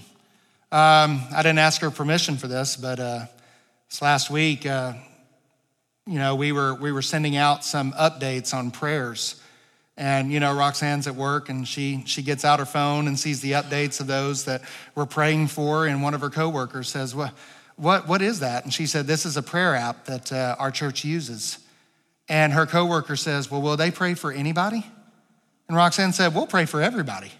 Um, 0.71 1.21
I 1.33 1.37
didn't 1.43 1.59
ask 1.59 1.79
her 1.81 1.91
permission 1.91 2.37
for 2.37 2.47
this, 2.47 2.75
but 2.75 2.99
uh, 2.99 3.25
this 3.89 4.01
last 4.01 4.29
week, 4.29 4.65
uh, 4.65 4.93
you 6.05 6.19
know, 6.19 6.35
we 6.35 6.51
were 6.51 6.73
we 6.73 6.91
were 6.91 7.01
sending 7.01 7.37
out 7.37 7.63
some 7.63 7.93
updates 7.93 8.53
on 8.53 8.71
prayers, 8.71 9.41
and 9.95 10.31
you 10.31 10.41
know, 10.41 10.53
Roxanne's 10.53 11.07
at 11.07 11.15
work, 11.15 11.47
and 11.47 11.67
she 11.67 12.03
she 12.05 12.21
gets 12.21 12.43
out 12.43 12.59
her 12.59 12.65
phone 12.65 13.07
and 13.07 13.17
sees 13.17 13.39
the 13.39 13.53
updates 13.53 14.01
of 14.01 14.07
those 14.07 14.45
that 14.45 14.61
we're 14.93 15.05
praying 15.05 15.47
for, 15.47 15.85
and 15.85 16.01
one 16.01 16.13
of 16.13 16.21
her 16.21 16.29
coworkers 16.29 16.89
says, 16.89 17.15
"What 17.15 17.33
what 17.77 18.07
what 18.07 18.21
is 18.21 18.39
that?" 18.39 18.65
And 18.65 18.73
she 18.73 18.87
said, 18.87 19.07
"This 19.07 19.25
is 19.25 19.37
a 19.37 19.43
prayer 19.43 19.75
app 19.75 20.05
that 20.05 20.33
uh, 20.33 20.55
our 20.59 20.71
church 20.71 21.05
uses." 21.05 21.59
And 22.29 22.51
her 22.51 22.65
coworker 22.65 23.15
says, 23.15 23.49
"Well, 23.49 23.61
will 23.61 23.77
they 23.77 23.91
pray 23.91 24.13
for 24.13 24.31
anybody?" 24.31 24.85
And 25.67 25.75
Roxanne 25.75 26.13
said, 26.13 26.33
We'll 26.33 26.47
pray 26.47 26.65
for 26.65 26.81
everybody. 26.81 27.31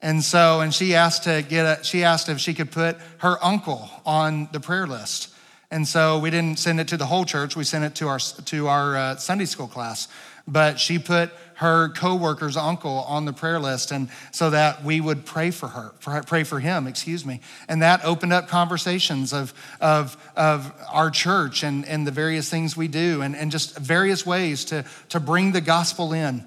And 0.00 0.22
so, 0.22 0.60
and 0.60 0.74
she 0.74 0.94
asked 0.94 1.24
to 1.24 1.42
get 1.48 1.80
a, 1.80 1.84
she 1.84 2.02
asked 2.02 2.28
if 2.28 2.40
she 2.40 2.54
could 2.54 2.72
put 2.72 2.96
her 3.18 3.42
uncle 3.42 3.88
on 4.04 4.48
the 4.52 4.58
prayer 4.58 4.86
list. 4.86 5.28
And 5.70 5.86
so 5.86 6.18
we 6.18 6.30
didn't 6.30 6.58
send 6.58 6.80
it 6.80 6.88
to 6.88 6.96
the 6.96 7.06
whole 7.06 7.24
church, 7.24 7.56
we 7.56 7.64
sent 7.64 7.84
it 7.84 7.94
to 7.96 8.08
our, 8.08 8.18
to 8.18 8.68
our 8.68 8.96
uh, 8.96 9.16
Sunday 9.16 9.44
school 9.46 9.68
class. 9.68 10.08
But 10.46 10.80
she 10.80 10.98
put 10.98 11.30
her 11.54 11.90
coworker's 11.90 12.56
uncle 12.56 13.04
on 13.06 13.24
the 13.24 13.32
prayer 13.32 13.60
list 13.60 13.92
and 13.92 14.08
so 14.32 14.50
that 14.50 14.82
we 14.82 15.00
would 15.00 15.24
pray 15.24 15.52
for 15.52 15.68
her 15.68 15.92
pray 16.26 16.42
for 16.42 16.58
him 16.58 16.88
excuse 16.88 17.24
me 17.24 17.40
and 17.68 17.82
that 17.82 18.04
opened 18.04 18.32
up 18.32 18.48
conversations 18.48 19.32
of, 19.32 19.54
of, 19.80 20.16
of 20.34 20.74
our 20.90 21.08
church 21.08 21.62
and, 21.62 21.86
and 21.86 22.04
the 22.04 22.10
various 22.10 22.50
things 22.50 22.76
we 22.76 22.88
do 22.88 23.22
and, 23.22 23.36
and 23.36 23.52
just 23.52 23.78
various 23.78 24.26
ways 24.26 24.64
to, 24.64 24.84
to 25.08 25.20
bring 25.20 25.52
the 25.52 25.60
gospel 25.60 26.12
in 26.12 26.44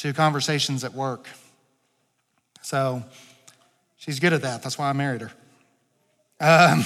to 0.00 0.14
conversations 0.14 0.82
at 0.82 0.94
work. 0.94 1.28
So 2.62 3.02
she's 3.98 4.18
good 4.18 4.32
at 4.32 4.40
that. 4.42 4.62
That's 4.62 4.78
why 4.78 4.88
I 4.88 4.94
married 4.94 5.20
her. 5.20 5.30
Um, 6.40 6.84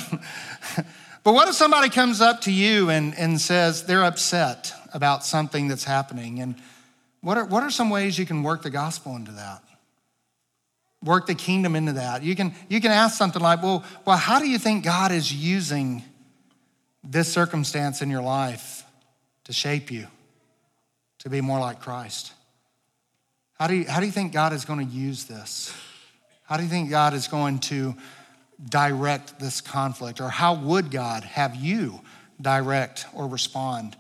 but 1.22 1.32
what 1.32 1.46
if 1.46 1.54
somebody 1.54 1.90
comes 1.90 2.20
up 2.20 2.40
to 2.42 2.52
you 2.52 2.90
and, 2.90 3.16
and 3.16 3.40
says 3.40 3.86
they're 3.86 4.02
upset 4.02 4.72
about 4.92 5.24
something 5.24 5.68
that's 5.68 5.84
happening? 5.84 6.40
And 6.40 6.56
what 7.20 7.38
are, 7.38 7.44
what 7.44 7.62
are 7.62 7.70
some 7.70 7.88
ways 7.88 8.18
you 8.18 8.26
can 8.26 8.42
work 8.42 8.62
the 8.62 8.70
gospel 8.70 9.14
into 9.14 9.30
that? 9.32 9.62
Work 11.00 11.28
the 11.28 11.36
kingdom 11.36 11.76
into 11.76 11.92
that. 11.92 12.24
You 12.24 12.34
can, 12.34 12.52
you 12.68 12.80
can 12.80 12.90
ask 12.90 13.16
something 13.16 13.40
like, 13.40 13.62
well, 13.62 13.84
well, 14.04 14.16
how 14.16 14.40
do 14.40 14.48
you 14.48 14.58
think 14.58 14.84
God 14.84 15.12
is 15.12 15.32
using 15.32 16.02
this 17.04 17.32
circumstance 17.32 18.02
in 18.02 18.10
your 18.10 18.22
life 18.22 18.84
to 19.44 19.52
shape 19.52 19.92
you 19.92 20.08
to 21.20 21.30
be 21.30 21.40
more 21.40 21.60
like 21.60 21.78
Christ? 21.78 22.32
How 23.54 23.66
do 23.66 23.74
you, 23.74 23.84
how 23.84 24.00
do 24.00 24.06
you 24.06 24.12
think 24.12 24.32
God 24.32 24.52
is 24.52 24.64
going 24.64 24.86
to 24.86 24.92
use 24.92 25.24
this? 25.24 25.72
How 26.44 26.56
do 26.56 26.62
you 26.62 26.68
think 26.68 26.90
God 26.90 27.14
is 27.14 27.28
going 27.28 27.60
to 27.60 27.94
direct 28.68 29.38
this 29.38 29.60
conflict? 29.60 30.20
Or 30.20 30.28
how 30.28 30.54
would 30.54 30.90
God 30.90 31.24
have 31.24 31.54
you 31.54 32.00
direct 32.40 33.06
or 33.14 33.28
respond 33.28 33.96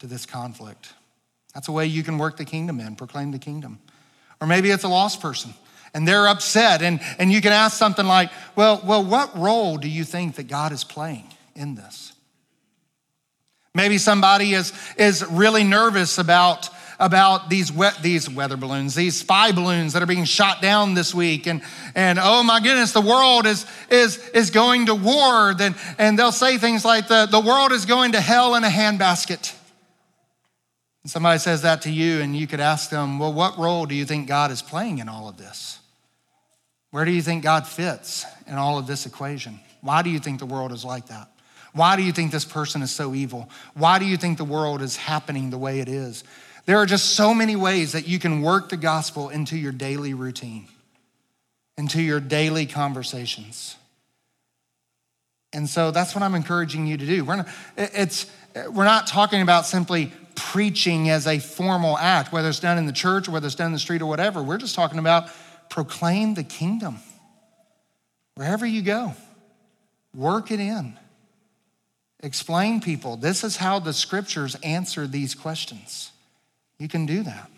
to 0.00 0.06
this 0.06 0.26
conflict? 0.26 0.92
That's 1.54 1.68
a 1.68 1.72
way 1.72 1.86
you 1.86 2.02
can 2.02 2.18
work 2.18 2.36
the 2.36 2.44
kingdom 2.44 2.78
in, 2.78 2.94
proclaim 2.94 3.32
the 3.32 3.38
kingdom. 3.38 3.80
Or 4.40 4.46
maybe 4.46 4.70
it's 4.70 4.84
a 4.84 4.88
lost 4.88 5.20
person 5.20 5.54
and 5.92 6.06
they're 6.06 6.28
upset, 6.28 6.82
and, 6.82 7.00
and 7.18 7.32
you 7.32 7.40
can 7.40 7.52
ask 7.52 7.76
something 7.76 8.06
like, 8.06 8.30
well, 8.54 8.80
well, 8.84 9.04
what 9.04 9.36
role 9.36 9.76
do 9.76 9.88
you 9.88 10.04
think 10.04 10.36
that 10.36 10.46
God 10.46 10.72
is 10.72 10.84
playing 10.84 11.26
in 11.54 11.74
this? 11.74 12.12
Maybe 13.74 13.98
somebody 13.98 14.52
is, 14.52 14.72
is 14.96 15.24
really 15.26 15.64
nervous 15.64 16.18
about 16.18 16.68
about 17.00 17.48
these, 17.48 17.72
we- 17.72 17.88
these 18.02 18.28
weather 18.28 18.56
balloons, 18.56 18.94
these 18.94 19.18
spy 19.18 19.50
balloons 19.50 19.94
that 19.94 20.02
are 20.02 20.06
being 20.06 20.24
shot 20.24 20.60
down 20.60 20.94
this 20.94 21.14
week. 21.14 21.46
And, 21.46 21.62
and 21.94 22.18
oh 22.22 22.42
my 22.42 22.60
goodness, 22.60 22.92
the 22.92 23.00
world 23.00 23.46
is, 23.46 23.66
is, 23.90 24.18
is 24.28 24.50
going 24.50 24.86
to 24.86 24.94
war. 24.94 25.54
Then, 25.54 25.74
and 25.98 26.18
they'll 26.18 26.30
say 26.30 26.58
things 26.58 26.84
like, 26.84 27.08
the, 27.08 27.26
the 27.26 27.40
world 27.40 27.72
is 27.72 27.86
going 27.86 28.12
to 28.12 28.20
hell 28.20 28.54
in 28.54 28.64
a 28.64 28.68
handbasket. 28.68 29.56
And 31.02 31.10
somebody 31.10 31.38
says 31.38 31.62
that 31.62 31.82
to 31.82 31.90
you, 31.90 32.20
and 32.20 32.36
you 32.36 32.46
could 32.46 32.60
ask 32.60 32.90
them, 32.90 33.18
well, 33.18 33.32
what 33.32 33.56
role 33.56 33.86
do 33.86 33.94
you 33.94 34.04
think 34.04 34.28
God 34.28 34.50
is 34.50 34.60
playing 34.60 34.98
in 34.98 35.08
all 35.08 35.28
of 35.28 35.38
this? 35.38 35.78
Where 36.90 37.06
do 37.06 37.12
you 37.12 37.22
think 37.22 37.42
God 37.42 37.66
fits 37.66 38.26
in 38.46 38.54
all 38.54 38.76
of 38.76 38.86
this 38.86 39.06
equation? 39.06 39.58
Why 39.80 40.02
do 40.02 40.10
you 40.10 40.18
think 40.18 40.38
the 40.38 40.46
world 40.46 40.72
is 40.72 40.84
like 40.84 41.06
that? 41.06 41.30
Why 41.72 41.96
do 41.96 42.02
you 42.02 42.12
think 42.12 42.32
this 42.32 42.44
person 42.44 42.82
is 42.82 42.90
so 42.90 43.14
evil? 43.14 43.48
Why 43.74 43.98
do 43.98 44.04
you 44.04 44.16
think 44.16 44.36
the 44.38 44.44
world 44.44 44.82
is 44.82 44.96
happening 44.96 45.48
the 45.50 45.56
way 45.56 45.80
it 45.80 45.88
is? 45.88 46.24
There 46.70 46.78
are 46.78 46.86
just 46.86 47.16
so 47.16 47.34
many 47.34 47.56
ways 47.56 47.90
that 47.94 48.06
you 48.06 48.20
can 48.20 48.42
work 48.42 48.68
the 48.68 48.76
gospel 48.76 49.28
into 49.28 49.56
your 49.56 49.72
daily 49.72 50.14
routine, 50.14 50.68
into 51.76 52.00
your 52.00 52.20
daily 52.20 52.64
conversations. 52.64 53.74
And 55.52 55.68
so 55.68 55.90
that's 55.90 56.14
what 56.14 56.22
I'm 56.22 56.36
encouraging 56.36 56.86
you 56.86 56.96
to 56.96 57.04
do. 57.04 57.24
We're 57.24 57.34
not, 57.38 57.48
it's, 57.76 58.30
we're 58.54 58.84
not 58.84 59.08
talking 59.08 59.42
about 59.42 59.66
simply 59.66 60.12
preaching 60.36 61.10
as 61.10 61.26
a 61.26 61.40
formal 61.40 61.98
act, 61.98 62.32
whether 62.32 62.48
it's 62.48 62.60
done 62.60 62.78
in 62.78 62.86
the 62.86 62.92
church 62.92 63.26
or 63.26 63.32
whether 63.32 63.48
it's 63.48 63.56
done 63.56 63.66
in 63.66 63.72
the 63.72 63.80
street 63.80 64.00
or 64.00 64.06
whatever. 64.06 64.40
We're 64.40 64.56
just 64.56 64.76
talking 64.76 65.00
about 65.00 65.28
proclaim 65.70 66.34
the 66.34 66.44
kingdom 66.44 66.98
wherever 68.36 68.64
you 68.64 68.82
go. 68.82 69.14
Work 70.14 70.52
it 70.52 70.60
in. 70.60 70.96
Explain 72.22 72.80
people. 72.80 73.16
This 73.16 73.42
is 73.42 73.56
how 73.56 73.80
the 73.80 73.92
scriptures 73.92 74.54
answer 74.62 75.08
these 75.08 75.34
questions. 75.34 76.12
You 76.80 76.88
can 76.88 77.06
do 77.06 77.22
that. 77.22 77.50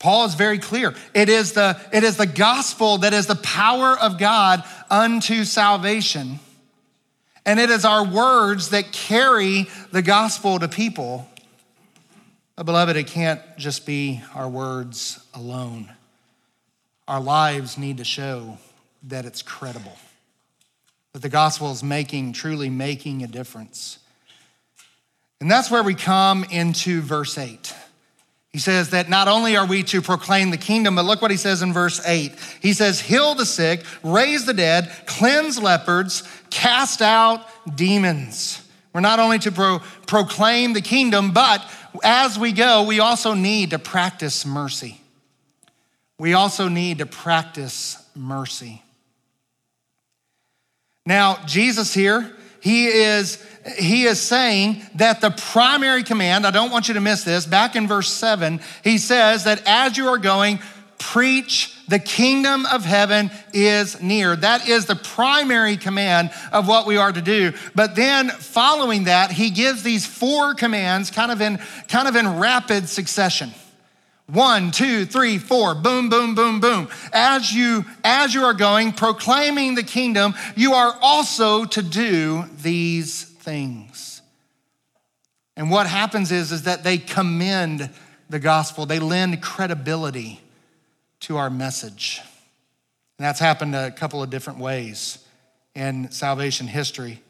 Paul 0.00 0.24
is 0.24 0.34
very 0.34 0.58
clear. 0.58 0.94
It 1.12 1.28
is 1.28 1.52
the, 1.52 1.78
it 1.92 2.02
is 2.02 2.16
the 2.16 2.26
gospel 2.26 2.98
that 2.98 3.12
is 3.12 3.26
the 3.26 3.36
power 3.36 3.96
of 3.98 4.18
God 4.18 4.64
unto 4.90 5.44
salvation. 5.44 6.40
And 7.44 7.60
it 7.60 7.68
is 7.68 7.84
our 7.84 8.04
words 8.04 8.70
that 8.70 8.92
carry 8.92 9.66
the 9.92 10.02
gospel 10.02 10.58
to 10.58 10.68
people. 10.68 11.28
But, 12.56 12.64
beloved, 12.64 12.96
it 12.96 13.06
can't 13.06 13.40
just 13.58 13.86
be 13.86 14.22
our 14.34 14.48
words 14.48 15.24
alone. 15.34 15.92
Our 17.06 17.20
lives 17.20 17.76
need 17.76 17.98
to 17.98 18.04
show 18.04 18.58
that 19.04 19.24
it's 19.24 19.42
credible, 19.42 19.96
that 21.12 21.22
the 21.22 21.28
gospel 21.28 21.70
is 21.70 21.82
making, 21.82 22.32
truly 22.32 22.70
making 22.70 23.22
a 23.22 23.26
difference. 23.26 23.98
And 25.40 25.50
that's 25.50 25.70
where 25.70 25.82
we 25.82 25.94
come 25.94 26.44
into 26.44 27.00
verse 27.00 27.38
8. 27.38 27.74
He 28.50 28.58
says 28.58 28.90
that 28.90 29.08
not 29.08 29.28
only 29.28 29.56
are 29.56 29.66
we 29.66 29.82
to 29.84 30.02
proclaim 30.02 30.50
the 30.50 30.56
kingdom, 30.56 30.96
but 30.96 31.04
look 31.04 31.20
what 31.20 31.30
he 31.30 31.36
says 31.36 31.62
in 31.62 31.72
verse 31.72 32.04
8. 32.04 32.32
He 32.60 32.72
says, 32.72 33.00
Heal 33.00 33.34
the 33.34 33.46
sick, 33.46 33.84
raise 34.02 34.46
the 34.46 34.54
dead, 34.54 34.90
cleanse 35.06 35.60
lepers, 35.60 36.22
cast 36.50 37.02
out 37.02 37.46
demons. 37.76 38.66
We're 38.92 39.00
not 39.00 39.20
only 39.20 39.38
to 39.40 39.52
pro- 39.52 39.80
proclaim 40.06 40.72
the 40.72 40.80
kingdom, 40.80 41.32
but 41.32 41.64
as 42.02 42.38
we 42.38 42.52
go, 42.52 42.84
we 42.84 43.00
also 43.00 43.34
need 43.34 43.70
to 43.70 43.78
practice 43.78 44.46
mercy. 44.46 45.00
We 46.18 46.32
also 46.32 46.68
need 46.68 46.98
to 46.98 47.06
practice 47.06 48.02
mercy. 48.16 48.82
Now, 51.06 51.38
Jesus 51.46 51.94
here, 51.94 52.34
he 52.60 52.86
is 52.86 53.42
he 53.76 54.04
is 54.04 54.20
saying 54.20 54.82
that 54.96 55.20
the 55.20 55.30
primary 55.30 56.02
command, 56.02 56.46
I 56.46 56.50
don't 56.50 56.70
want 56.70 56.88
you 56.88 56.94
to 56.94 57.00
miss 57.00 57.24
this, 57.24 57.46
back 57.46 57.76
in 57.76 57.86
verse 57.86 58.10
7, 58.10 58.60
he 58.84 58.98
says 58.98 59.44
that 59.44 59.62
as 59.66 59.96
you 59.96 60.08
are 60.08 60.18
going, 60.18 60.60
preach 60.98 61.74
the 61.88 61.98
kingdom 61.98 62.66
of 62.66 62.84
heaven 62.84 63.30
is 63.52 64.00
near. 64.02 64.36
That 64.36 64.68
is 64.68 64.86
the 64.86 64.96
primary 64.96 65.76
command 65.76 66.30
of 66.52 66.68
what 66.68 66.86
we 66.86 66.96
are 66.96 67.12
to 67.12 67.22
do. 67.22 67.52
But 67.74 67.96
then 67.96 68.28
following 68.28 69.04
that, 69.04 69.30
he 69.30 69.50
gives 69.50 69.82
these 69.82 70.04
four 70.04 70.54
commands 70.54 71.10
kind 71.10 71.32
of 71.32 71.40
in 71.40 71.58
kind 71.88 72.08
of 72.08 72.16
in 72.16 72.38
rapid 72.38 72.88
succession. 72.88 73.50
One, 74.26 74.72
two, 74.72 75.06
three, 75.06 75.38
four, 75.38 75.74
boom, 75.74 76.10
boom, 76.10 76.34
boom, 76.34 76.60
boom. 76.60 76.88
As 77.14 77.50
you, 77.50 77.86
as 78.04 78.34
you 78.34 78.44
are 78.44 78.52
going, 78.52 78.92
proclaiming 78.92 79.74
the 79.74 79.82
kingdom, 79.82 80.34
you 80.54 80.74
are 80.74 80.94
also 81.00 81.64
to 81.64 81.80
do 81.80 82.44
these 82.60 83.27
things. 83.48 84.20
And 85.56 85.70
what 85.70 85.86
happens 85.86 86.30
is, 86.30 86.52
is 86.52 86.64
that 86.64 86.84
they 86.84 86.98
commend 86.98 87.88
the 88.28 88.38
gospel, 88.38 88.84
they 88.84 88.98
lend 88.98 89.40
credibility 89.42 90.38
to 91.20 91.38
our 91.38 91.48
message. 91.48 92.20
And 93.18 93.24
that's 93.24 93.40
happened 93.40 93.74
a 93.74 93.90
couple 93.90 94.22
of 94.22 94.28
different 94.28 94.58
ways 94.58 95.24
in 95.74 96.10
salvation 96.10 96.66
history. 96.66 97.22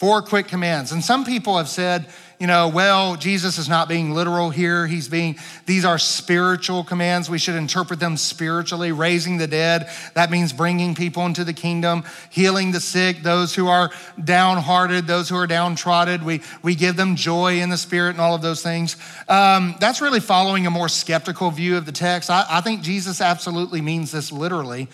Four 0.00 0.22
quick 0.22 0.48
commands. 0.48 0.92
And 0.92 1.04
some 1.04 1.26
people 1.26 1.58
have 1.58 1.68
said, 1.68 2.06
you 2.38 2.46
know, 2.46 2.68
well, 2.68 3.16
Jesus 3.16 3.58
is 3.58 3.68
not 3.68 3.86
being 3.86 4.14
literal 4.14 4.48
here. 4.48 4.86
He's 4.86 5.08
being, 5.08 5.36
these 5.66 5.84
are 5.84 5.98
spiritual 5.98 6.84
commands. 6.84 7.28
We 7.28 7.36
should 7.36 7.54
interpret 7.54 8.00
them 8.00 8.16
spiritually. 8.16 8.92
Raising 8.92 9.36
the 9.36 9.46
dead, 9.46 9.90
that 10.14 10.30
means 10.30 10.54
bringing 10.54 10.94
people 10.94 11.26
into 11.26 11.44
the 11.44 11.52
kingdom, 11.52 12.04
healing 12.30 12.72
the 12.72 12.80
sick, 12.80 13.22
those 13.22 13.54
who 13.54 13.68
are 13.68 13.90
downhearted, 14.24 15.06
those 15.06 15.28
who 15.28 15.36
are 15.36 15.46
downtrodden. 15.46 16.24
We, 16.24 16.40
we 16.62 16.76
give 16.76 16.96
them 16.96 17.14
joy 17.14 17.60
in 17.60 17.68
the 17.68 17.76
spirit 17.76 18.12
and 18.12 18.22
all 18.22 18.34
of 18.34 18.40
those 18.40 18.62
things. 18.62 18.96
Um, 19.28 19.74
that's 19.80 20.00
really 20.00 20.20
following 20.20 20.66
a 20.66 20.70
more 20.70 20.88
skeptical 20.88 21.50
view 21.50 21.76
of 21.76 21.84
the 21.84 21.92
text. 21.92 22.30
I, 22.30 22.46
I 22.48 22.62
think 22.62 22.80
Jesus 22.80 23.20
absolutely 23.20 23.82
means 23.82 24.12
this 24.12 24.32
literally 24.32 24.88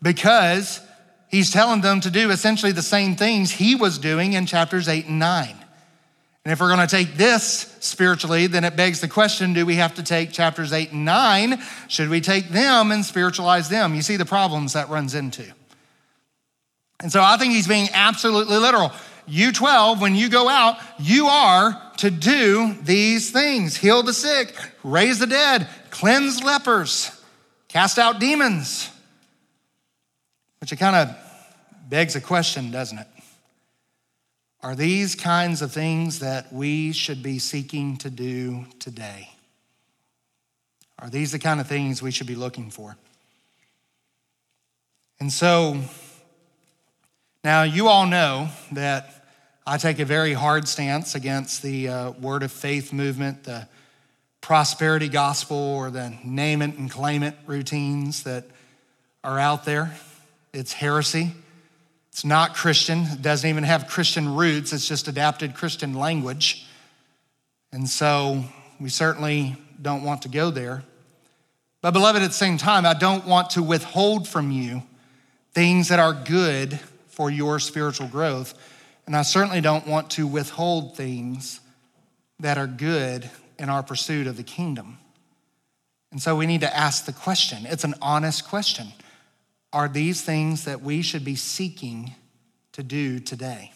because 0.00 0.80
he's 1.34 1.50
telling 1.50 1.80
them 1.80 2.00
to 2.00 2.10
do 2.10 2.30
essentially 2.30 2.70
the 2.70 2.80
same 2.80 3.16
things 3.16 3.50
he 3.50 3.74
was 3.74 3.98
doing 3.98 4.34
in 4.34 4.46
chapters 4.46 4.88
8 4.88 5.06
and 5.06 5.18
9. 5.18 5.48
And 6.44 6.52
if 6.52 6.60
we're 6.60 6.68
going 6.68 6.86
to 6.86 6.96
take 6.96 7.16
this 7.16 7.76
spiritually, 7.80 8.46
then 8.46 8.62
it 8.62 8.76
begs 8.76 9.00
the 9.00 9.08
question 9.08 9.52
do 9.52 9.66
we 9.66 9.74
have 9.76 9.94
to 9.96 10.04
take 10.04 10.30
chapters 10.30 10.72
8 10.72 10.92
and 10.92 11.04
9? 11.04 11.60
Should 11.88 12.08
we 12.08 12.20
take 12.20 12.50
them 12.50 12.92
and 12.92 13.04
spiritualize 13.04 13.68
them? 13.68 13.96
You 13.96 14.02
see 14.02 14.16
the 14.16 14.24
problems 14.24 14.74
that 14.74 14.88
runs 14.90 15.14
into. 15.14 15.44
And 17.00 17.10
so 17.10 17.20
I 17.20 17.36
think 17.36 17.52
he's 17.52 17.66
being 17.66 17.88
absolutely 17.92 18.56
literal. 18.56 18.92
You 19.26 19.50
12, 19.50 20.00
when 20.00 20.14
you 20.14 20.28
go 20.28 20.48
out, 20.48 20.76
you 21.00 21.26
are 21.26 21.82
to 21.96 22.10
do 22.10 22.74
these 22.82 23.32
things 23.32 23.76
heal 23.76 24.04
the 24.04 24.14
sick, 24.14 24.54
raise 24.84 25.18
the 25.18 25.26
dead, 25.26 25.66
cleanse 25.90 26.44
lepers, 26.44 27.10
cast 27.66 27.98
out 27.98 28.20
demons. 28.20 28.88
Which 30.60 30.72
it 30.72 30.76
kind 30.76 30.96
of 30.96 31.23
begs 31.88 32.16
a 32.16 32.20
question, 32.20 32.70
doesn't 32.70 32.98
it? 32.98 33.06
Are 34.62 34.74
these 34.74 35.14
kinds 35.14 35.60
of 35.60 35.72
things 35.72 36.20
that 36.20 36.52
we 36.52 36.92
should 36.92 37.22
be 37.22 37.38
seeking 37.38 37.98
to 37.98 38.08
do 38.08 38.64
today? 38.78 39.28
Are 40.98 41.10
these 41.10 41.32
the 41.32 41.38
kind 41.38 41.60
of 41.60 41.66
things 41.66 42.00
we 42.00 42.10
should 42.10 42.26
be 42.26 42.34
looking 42.34 42.70
for? 42.70 42.96
And 45.20 45.30
so, 45.30 45.78
now 47.42 47.62
you 47.62 47.88
all 47.88 48.06
know 48.06 48.48
that 48.72 49.26
I 49.66 49.76
take 49.76 49.98
a 49.98 50.04
very 50.04 50.32
hard 50.32 50.66
stance 50.66 51.14
against 51.14 51.62
the 51.62 51.88
uh, 51.88 52.10
word 52.12 52.42
of 52.42 52.50
faith 52.50 52.92
movement, 52.92 53.44
the 53.44 53.68
prosperity 54.40 55.08
gospel 55.08 55.56
or 55.56 55.90
the 55.90 56.14
name 56.24 56.62
it 56.62 56.76
and 56.76 56.90
claim 56.90 57.22
it 57.22 57.34
routines 57.46 58.22
that 58.24 58.44
are 59.22 59.38
out 59.38 59.64
there. 59.64 59.94
It's 60.52 60.72
heresy. 60.72 61.32
It's 62.14 62.24
not 62.24 62.54
Christian. 62.54 63.00
It 63.10 63.22
doesn't 63.22 63.50
even 63.50 63.64
have 63.64 63.88
Christian 63.88 64.36
roots. 64.36 64.72
It's 64.72 64.86
just 64.86 65.08
adapted 65.08 65.56
Christian 65.56 65.94
language. 65.94 66.64
And 67.72 67.88
so 67.88 68.44
we 68.78 68.88
certainly 68.88 69.56
don't 69.82 70.04
want 70.04 70.22
to 70.22 70.28
go 70.28 70.52
there. 70.52 70.84
But, 71.82 71.90
beloved, 71.90 72.22
at 72.22 72.28
the 72.28 72.32
same 72.32 72.56
time, 72.56 72.86
I 72.86 72.94
don't 72.94 73.26
want 73.26 73.50
to 73.50 73.64
withhold 73.64 74.28
from 74.28 74.52
you 74.52 74.84
things 75.54 75.88
that 75.88 75.98
are 75.98 76.12
good 76.12 76.78
for 77.08 77.32
your 77.32 77.58
spiritual 77.58 78.06
growth. 78.06 78.54
And 79.08 79.16
I 79.16 79.22
certainly 79.22 79.60
don't 79.60 79.84
want 79.84 80.10
to 80.10 80.24
withhold 80.24 80.96
things 80.96 81.58
that 82.38 82.58
are 82.58 82.68
good 82.68 83.28
in 83.58 83.68
our 83.68 83.82
pursuit 83.82 84.28
of 84.28 84.36
the 84.36 84.44
kingdom. 84.44 84.98
And 86.12 86.22
so 86.22 86.36
we 86.36 86.46
need 86.46 86.60
to 86.60 86.76
ask 86.76 87.06
the 87.06 87.12
question 87.12 87.66
it's 87.66 87.82
an 87.82 87.94
honest 88.00 88.46
question. 88.46 88.92
Are 89.74 89.88
these 89.88 90.22
things 90.22 90.66
that 90.66 90.82
we 90.82 91.02
should 91.02 91.24
be 91.24 91.34
seeking 91.34 92.12
to 92.72 92.84
do 92.84 93.18
today? 93.18 93.72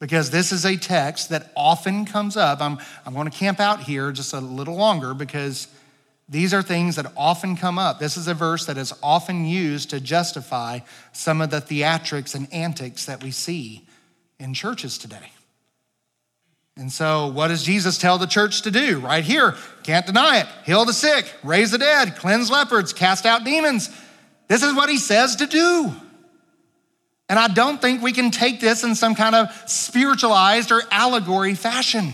Because 0.00 0.30
this 0.30 0.52
is 0.52 0.64
a 0.64 0.76
text 0.76 1.28
that 1.28 1.52
often 1.54 2.06
comes 2.06 2.34
up. 2.34 2.62
I'm, 2.62 2.78
I'm 3.04 3.12
going 3.12 3.30
to 3.30 3.36
camp 3.36 3.60
out 3.60 3.82
here 3.82 4.10
just 4.10 4.32
a 4.32 4.40
little 4.40 4.74
longer 4.74 5.12
because 5.12 5.68
these 6.30 6.54
are 6.54 6.62
things 6.62 6.96
that 6.96 7.12
often 7.14 7.56
come 7.56 7.78
up. 7.78 7.98
This 7.98 8.16
is 8.16 8.26
a 8.26 8.32
verse 8.32 8.64
that 8.64 8.78
is 8.78 8.94
often 9.02 9.44
used 9.44 9.90
to 9.90 10.00
justify 10.00 10.80
some 11.12 11.42
of 11.42 11.50
the 11.50 11.60
theatrics 11.60 12.34
and 12.34 12.50
antics 12.50 13.04
that 13.04 13.22
we 13.22 13.32
see 13.32 13.86
in 14.40 14.54
churches 14.54 14.96
today. 14.96 15.30
And 16.76 16.90
so, 16.90 17.28
what 17.28 17.48
does 17.48 17.62
Jesus 17.62 17.98
tell 17.98 18.18
the 18.18 18.26
church 18.26 18.62
to 18.62 18.70
do? 18.70 18.98
Right 18.98 19.22
here, 19.22 19.54
can't 19.84 20.06
deny 20.06 20.38
it. 20.38 20.46
Heal 20.64 20.84
the 20.84 20.92
sick, 20.92 21.32
raise 21.44 21.70
the 21.70 21.78
dead, 21.78 22.16
cleanse 22.16 22.50
lepers, 22.50 22.92
cast 22.92 23.26
out 23.26 23.44
demons. 23.44 23.90
This 24.48 24.62
is 24.62 24.74
what 24.74 24.88
he 24.88 24.98
says 24.98 25.36
to 25.36 25.46
do. 25.46 25.94
And 27.28 27.38
I 27.38 27.48
don't 27.48 27.80
think 27.80 28.02
we 28.02 28.12
can 28.12 28.30
take 28.30 28.60
this 28.60 28.84
in 28.84 28.94
some 28.94 29.14
kind 29.14 29.34
of 29.34 29.48
spiritualized 29.66 30.70
or 30.70 30.82
allegory 30.90 31.54
fashion. 31.54 32.12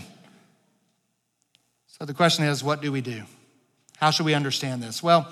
So 1.87 2.05
the 2.05 2.13
question 2.13 2.45
is 2.45 2.63
what 2.63 2.81
do 2.81 2.91
we 2.91 3.01
do? 3.01 3.23
How 3.97 4.09
should 4.11 4.25
we 4.25 4.33
understand 4.33 4.81
this? 4.81 5.03
Well, 5.03 5.31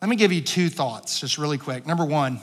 let 0.00 0.08
me 0.08 0.16
give 0.16 0.32
you 0.32 0.42
two 0.42 0.68
thoughts 0.68 1.20
just 1.20 1.38
really 1.38 1.58
quick. 1.58 1.86
Number 1.86 2.04
one, 2.04 2.40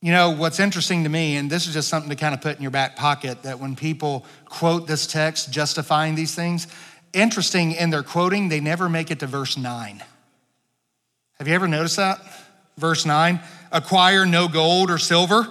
you 0.00 0.12
know, 0.12 0.30
what's 0.30 0.60
interesting 0.60 1.02
to 1.04 1.10
me, 1.10 1.36
and 1.36 1.50
this 1.50 1.66
is 1.66 1.74
just 1.74 1.88
something 1.88 2.08
to 2.08 2.16
kind 2.16 2.34
of 2.34 2.40
put 2.40 2.56
in 2.56 2.62
your 2.62 2.70
back 2.70 2.96
pocket, 2.96 3.42
that 3.42 3.58
when 3.58 3.76
people 3.76 4.24
quote 4.46 4.86
this 4.86 5.06
text 5.06 5.52
justifying 5.52 6.14
these 6.14 6.34
things, 6.34 6.68
interesting 7.12 7.72
in 7.72 7.90
their 7.90 8.02
quoting, 8.02 8.48
they 8.48 8.60
never 8.60 8.88
make 8.88 9.10
it 9.10 9.18
to 9.20 9.26
verse 9.26 9.58
9. 9.58 10.02
Have 11.40 11.48
you 11.48 11.54
ever 11.54 11.66
noticed 11.66 11.96
that? 11.96 12.20
Verse 12.76 13.06
9 13.06 13.40
acquire 13.72 14.26
no 14.26 14.46
gold 14.46 14.90
or 14.90 14.98
silver 14.98 15.48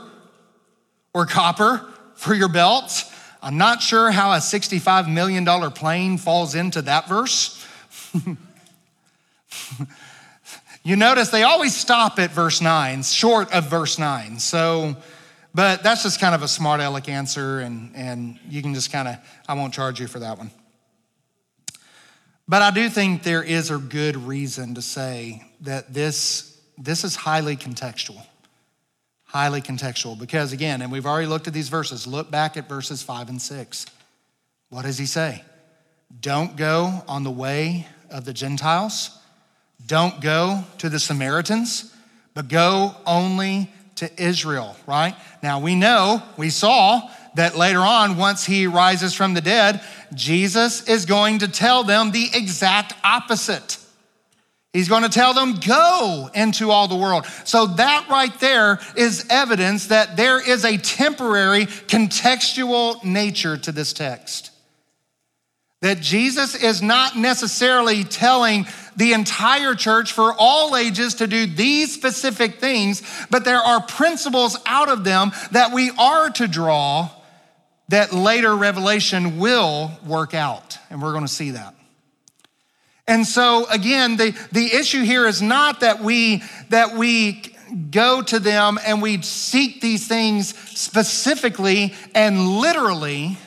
or 1.16 1.26
copper 1.26 1.84
for 2.14 2.36
your 2.36 2.48
belts. 2.48 3.12
I'm 3.42 3.58
not 3.58 3.82
sure 3.82 4.12
how 4.12 4.32
a 4.34 4.38
$65 4.38 5.12
million 5.12 5.46
plane 5.72 6.20
falls 6.20 6.54
into 6.54 6.84
that 6.84 7.10
verse. 7.10 7.66
you 10.84 10.96
notice 10.96 11.30
they 11.30 11.42
always 11.42 11.76
stop 11.76 12.20
at 12.20 12.30
verse 12.30 12.62
9, 12.62 13.02
short 13.02 13.52
of 13.52 13.68
verse 13.68 13.98
9. 13.98 14.38
So, 14.38 14.96
but 15.56 15.82
that's 15.82 16.04
just 16.04 16.20
kind 16.20 16.36
of 16.36 16.44
a 16.44 16.48
smart 16.48 16.82
aleck 16.82 17.10
answer, 17.10 17.62
and, 17.62 17.96
and 17.96 18.38
you 18.48 18.62
can 18.62 18.76
just 18.76 18.92
kind 18.92 19.08
of, 19.08 19.18
I 19.48 19.56
won't 19.56 19.74
charge 19.74 20.00
you 20.00 20.06
for 20.06 20.20
that 20.20 20.38
one. 20.38 20.52
But 22.50 22.64
I 22.64 22.72
do 22.72 22.90
think 22.90 23.22
there 23.22 23.44
is 23.44 23.70
a 23.70 23.78
good 23.78 24.18
reason 24.18 24.74
to 24.74 24.82
say 24.82 25.44
that 25.62 25.94
this, 25.94 26.60
this 26.80 27.04
is 27.04 27.16
highly 27.16 27.56
contextual. 27.56 28.26
Highly 29.26 29.62
contextual, 29.62 30.18
because 30.18 30.52
again, 30.52 30.82
and 30.82 30.92
we've 30.92 31.06
already 31.06 31.28
looked 31.28 31.48
at 31.48 31.54
these 31.54 31.70
verses, 31.70 32.08
look 32.08 32.32
back 32.32 32.58
at 32.58 32.68
verses 32.68 33.04
five 33.04 33.30
and 33.30 33.40
six. 33.40 33.86
What 34.70 34.86
does 34.86 34.98
he 34.98 35.06
say? 35.06 35.44
Don't 36.20 36.56
go 36.56 37.04
on 37.08 37.24
the 37.24 37.30
way 37.30 37.86
of 38.10 38.26
the 38.26 38.34
Gentiles. 38.34 39.16
Don't 39.86 40.20
go 40.20 40.64
to 40.80 40.90
the 40.90 41.00
Samaritans, 41.00 41.96
but 42.34 42.48
go 42.48 42.96
only 43.06 43.72
to 43.98 44.10
Israel, 44.20 44.76
right? 44.88 45.16
Now 45.44 45.60
we 45.60 45.76
know, 45.76 46.24
we 46.36 46.50
saw 46.50 47.12
that 47.40 47.56
later 47.56 47.80
on, 47.80 48.18
once 48.18 48.46
he 48.46 48.68
rises 48.68 49.14
from 49.14 49.34
the 49.34 49.42
dead, 49.42 49.82
Jesus 50.14 50.88
is 50.90 51.06
going 51.06 51.40
to 51.40 51.48
tell 51.48 51.86
them 51.86 52.12
the 52.12 52.30
exact 52.34 52.94
opposite. 53.04 53.78
He's 54.74 54.90
going 54.90 55.04
to 55.04 55.10
tell 55.10 55.34
them, 55.34 55.56
go 55.66 56.30
into 56.36 56.70
all 56.70 56.90
the 56.90 56.98
world. 56.98 57.26
So, 57.46 57.66
that 57.66 58.08
right 58.10 58.38
there 58.42 58.80
is 58.96 59.26
evidence 59.30 59.88
that 59.88 60.18
there 60.18 60.46
is 60.46 60.66
a 60.66 60.78
temporary 60.78 61.66
contextual 61.66 63.04
nature 63.06 63.58
to 63.58 63.72
this 63.72 63.94
text. 63.94 64.52
That 65.82 66.02
Jesus 66.02 66.62
is 66.62 66.82
not 66.82 67.18
necessarily 67.18 68.04
telling 68.04 68.68
the 68.98 69.14
entire 69.14 69.76
church 69.76 70.12
for 70.12 70.36
all 70.38 70.76
ages 70.76 71.16
to 71.16 71.28
do 71.28 71.46
these 71.46 71.94
specific 71.94 72.60
things, 72.60 73.02
but 73.32 73.46
there 73.46 73.62
are 73.62 73.82
principles 73.82 74.58
out 74.66 74.90
of 74.90 75.06
them 75.06 75.32
that 75.52 75.72
we 75.72 75.90
are 75.98 76.30
to 76.32 76.46
draw 76.46 77.10
that 77.90 78.14
later 78.14 78.56
revelation 78.56 79.40
will 79.40 79.92
work 80.06 80.34
out. 80.34 80.78
And 80.90 81.02
we're 81.02 81.12
going 81.12 81.26
to 81.26 81.32
see 81.32 81.52
that. 81.52 81.76
And 83.08 83.26
so 83.26 83.66
again, 83.70 84.18
the, 84.18 84.38
the 84.52 84.74
issue 84.74 85.04
here 85.04 85.28
is 85.28 85.42
not 85.42 85.80
that 85.82 86.02
we 86.02 86.44
that 86.70 86.96
we 86.96 87.42
go 87.92 88.22
to 88.22 88.40
them 88.40 88.80
and 88.86 89.02
we 89.02 89.22
seek 89.22 89.82
these 89.82 90.08
things 90.08 90.56
specifically 90.58 91.94
and 92.16 92.48
literally 92.48 93.38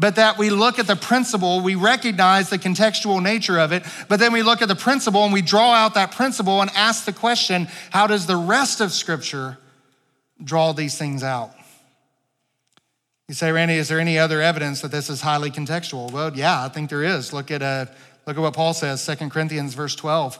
but 0.00 0.16
that 0.16 0.38
we 0.38 0.48
look 0.48 0.78
at 0.78 0.86
the 0.86 0.96
principle, 0.96 1.60
we 1.60 1.74
recognize 1.74 2.48
the 2.48 2.56
contextual 2.56 3.22
nature 3.22 3.58
of 3.58 3.70
it, 3.70 3.84
but 4.08 4.18
then 4.18 4.32
we 4.32 4.42
look 4.42 4.62
at 4.62 4.68
the 4.68 4.74
principle 4.74 5.24
and 5.24 5.32
we 5.32 5.42
draw 5.42 5.74
out 5.74 5.92
that 5.92 6.12
principle 6.12 6.62
and 6.62 6.70
ask 6.74 7.04
the 7.04 7.12
question 7.12 7.68
how 7.90 8.06
does 8.06 8.24
the 8.24 8.36
rest 8.36 8.80
of 8.80 8.92
Scripture 8.92 9.58
draw 10.42 10.72
these 10.72 10.96
things 10.96 11.22
out? 11.22 11.52
You 13.30 13.34
say, 13.34 13.52
Randy, 13.52 13.74
is 13.74 13.86
there 13.86 14.00
any 14.00 14.18
other 14.18 14.42
evidence 14.42 14.80
that 14.80 14.90
this 14.90 15.08
is 15.08 15.20
highly 15.20 15.52
contextual? 15.52 16.10
Well, 16.10 16.36
yeah, 16.36 16.64
I 16.64 16.68
think 16.68 16.90
there 16.90 17.04
is. 17.04 17.32
Look 17.32 17.52
at, 17.52 17.62
uh, 17.62 17.86
look 18.26 18.36
at 18.36 18.40
what 18.40 18.54
Paul 18.54 18.74
says, 18.74 19.06
2 19.06 19.28
Corinthians 19.28 19.72
verse 19.74 19.94
12 19.94 20.36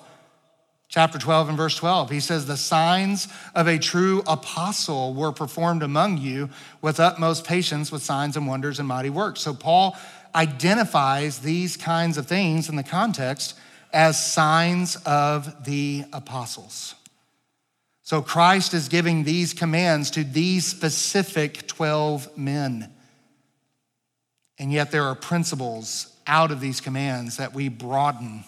chapter 0.89 1.17
12 1.17 1.51
and 1.51 1.57
verse 1.57 1.77
12. 1.77 2.11
He 2.11 2.19
says, 2.19 2.47
The 2.47 2.57
signs 2.57 3.29
of 3.55 3.69
a 3.69 3.79
true 3.79 4.25
apostle 4.27 5.15
were 5.15 5.31
performed 5.31 5.85
among 5.85 6.19
you 6.19 6.51
with 6.83 6.99
utmost 6.99 7.45
patience, 7.45 7.93
with 7.93 8.03
signs 8.03 8.37
and 8.37 8.49
wonders 8.49 8.81
and 8.81 8.89
mighty 8.89 9.09
works. 9.09 9.41
So 9.41 9.55
Paul 9.55 9.97
identifies 10.35 11.39
these 11.39 11.77
kinds 11.77 12.19
of 12.19 12.27
things 12.27 12.69
in 12.69 12.75
the 12.75 12.83
context 12.83 13.57
as 13.93 14.19
signs 14.19 14.97
of 15.07 15.65
the 15.65 16.07
apostles. 16.13 16.97
So 18.03 18.23
Christ 18.23 18.75
is 18.75 18.89
giving 18.89 19.25
these 19.25 19.53
commands 19.53 20.11
to 20.13 20.25
these 20.25 20.67
specific 20.67 21.67
12 21.67 22.37
men. 22.37 22.93
And 24.59 24.73
yet 24.73 24.91
there 24.91 25.05
are 25.05 25.15
principles 25.15 26.15
out 26.27 26.51
of 26.51 26.61
these 26.61 26.81
commands 26.81 27.37
that 27.37 27.55
we 27.55 27.69
broaden 27.69 28.45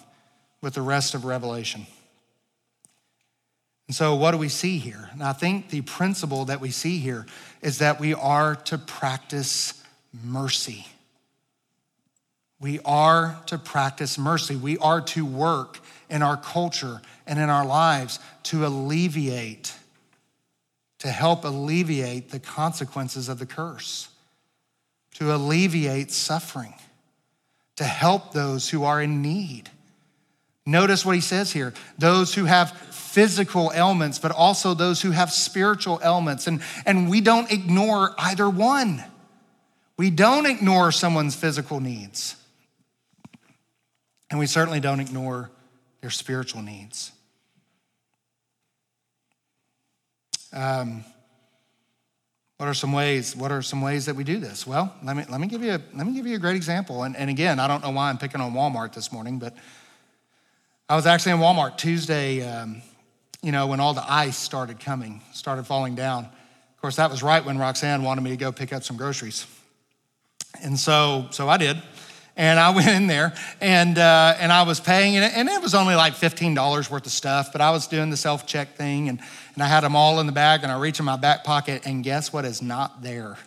with 0.60 0.74
the 0.74 0.82
rest 0.82 1.14
of 1.14 1.24
Revelation. 1.24 1.86
And 3.88 3.96
so, 3.96 4.14
what 4.14 4.30
do 4.30 4.38
we 4.38 4.48
see 4.48 4.78
here? 4.78 5.10
And 5.12 5.22
I 5.22 5.32
think 5.32 5.68
the 5.68 5.82
principle 5.82 6.46
that 6.46 6.60
we 6.60 6.70
see 6.70 6.98
here 6.98 7.26
is 7.60 7.78
that 7.78 8.00
we 8.00 8.14
are 8.14 8.54
to 8.54 8.78
practice 8.78 9.82
mercy. 10.24 10.86
We 12.60 12.78
are 12.84 13.38
to 13.46 13.58
practice 13.58 14.16
mercy. 14.16 14.56
We 14.56 14.78
are 14.78 15.00
to 15.00 15.26
work 15.26 15.80
in 16.12 16.22
our 16.22 16.36
culture 16.36 17.00
and 17.26 17.40
in 17.40 17.48
our 17.48 17.64
lives 17.64 18.20
to 18.44 18.66
alleviate, 18.66 19.74
to 20.98 21.08
help 21.08 21.44
alleviate 21.44 22.30
the 22.30 22.38
consequences 22.38 23.28
of 23.28 23.38
the 23.38 23.46
curse, 23.46 24.08
to 25.14 25.34
alleviate 25.34 26.12
suffering, 26.12 26.74
to 27.76 27.84
help 27.84 28.32
those 28.32 28.68
who 28.68 28.84
are 28.84 29.00
in 29.00 29.22
need. 29.22 29.70
Notice 30.64 31.04
what 31.04 31.16
he 31.16 31.20
says 31.20 31.50
here 31.50 31.72
those 31.98 32.34
who 32.34 32.44
have 32.44 32.70
physical 32.70 33.72
ailments, 33.74 34.18
but 34.18 34.30
also 34.30 34.74
those 34.74 35.00
who 35.00 35.10
have 35.10 35.32
spiritual 35.32 35.98
ailments. 36.04 36.46
And, 36.46 36.60
and 36.86 37.08
we 37.10 37.20
don't 37.20 37.50
ignore 37.50 38.14
either 38.18 38.48
one. 38.48 39.02
We 39.96 40.10
don't 40.10 40.46
ignore 40.46 40.92
someone's 40.92 41.34
physical 41.34 41.80
needs. 41.80 42.36
And 44.30 44.38
we 44.38 44.46
certainly 44.46 44.80
don't 44.80 45.00
ignore 45.00 45.50
their 46.02 46.10
spiritual 46.10 46.60
needs. 46.60 47.12
Um, 50.52 51.04
What 52.58 52.68
are 52.68 52.74
some 52.74 52.92
ways? 52.92 53.34
What 53.34 53.50
are 53.50 53.60
some 53.60 53.80
ways 53.80 54.06
that 54.06 54.14
we 54.14 54.22
do 54.22 54.38
this? 54.38 54.64
Well, 54.64 54.94
let 55.02 55.16
me 55.16 55.24
let 55.28 55.40
me 55.40 55.48
give 55.48 55.64
you 55.64 55.72
a 55.72 55.80
let 55.94 56.06
me 56.06 56.12
give 56.14 56.28
you 56.28 56.36
a 56.36 56.38
great 56.38 56.54
example. 56.54 57.02
And, 57.02 57.16
and 57.16 57.28
again, 57.28 57.58
I 57.58 57.66
don't 57.66 57.82
know 57.82 57.90
why 57.90 58.08
I'm 58.08 58.18
picking 58.18 58.40
on 58.40 58.52
Walmart 58.52 58.92
this 58.92 59.10
morning, 59.10 59.40
but 59.40 59.52
I 60.88 60.94
was 60.94 61.04
actually 61.04 61.32
in 61.32 61.38
Walmart 61.38 61.76
Tuesday. 61.76 62.48
Um, 62.48 62.82
you 63.42 63.50
know, 63.50 63.66
when 63.66 63.80
all 63.80 63.94
the 63.94 64.04
ice 64.08 64.36
started 64.36 64.78
coming, 64.78 65.22
started 65.32 65.66
falling 65.66 65.96
down. 65.96 66.26
Of 66.26 66.80
course, 66.80 66.96
that 66.96 67.10
was 67.10 67.20
right 67.20 67.44
when 67.44 67.58
Roxanne 67.58 68.04
wanted 68.04 68.20
me 68.20 68.30
to 68.30 68.36
go 68.36 68.52
pick 68.52 68.72
up 68.72 68.84
some 68.84 68.96
groceries. 68.96 69.44
And 70.62 70.78
so, 70.78 71.26
so 71.30 71.48
I 71.48 71.56
did. 71.56 71.82
And 72.36 72.58
I 72.58 72.70
went 72.74 72.88
in 72.88 73.06
there 73.06 73.34
and, 73.60 73.98
uh, 73.98 74.34
and 74.38 74.52
I 74.52 74.62
was 74.62 74.80
paying, 74.80 75.16
and 75.16 75.24
it, 75.24 75.32
and 75.36 75.48
it 75.48 75.62
was 75.62 75.74
only 75.74 75.94
like 75.94 76.14
$15 76.14 76.90
worth 76.90 77.06
of 77.06 77.12
stuff, 77.12 77.52
but 77.52 77.60
I 77.60 77.70
was 77.70 77.86
doing 77.86 78.10
the 78.10 78.16
self 78.16 78.46
check 78.46 78.76
thing 78.76 79.08
and, 79.08 79.20
and 79.54 79.62
I 79.62 79.66
had 79.66 79.80
them 79.82 79.96
all 79.96 80.20
in 80.20 80.26
the 80.26 80.32
bag 80.32 80.60
and 80.62 80.72
I 80.72 80.78
reach 80.78 80.98
in 80.98 81.04
my 81.04 81.16
back 81.16 81.44
pocket 81.44 81.82
and 81.86 82.02
guess 82.04 82.32
what 82.32 82.44
is 82.44 82.62
not 82.62 83.02
there? 83.02 83.38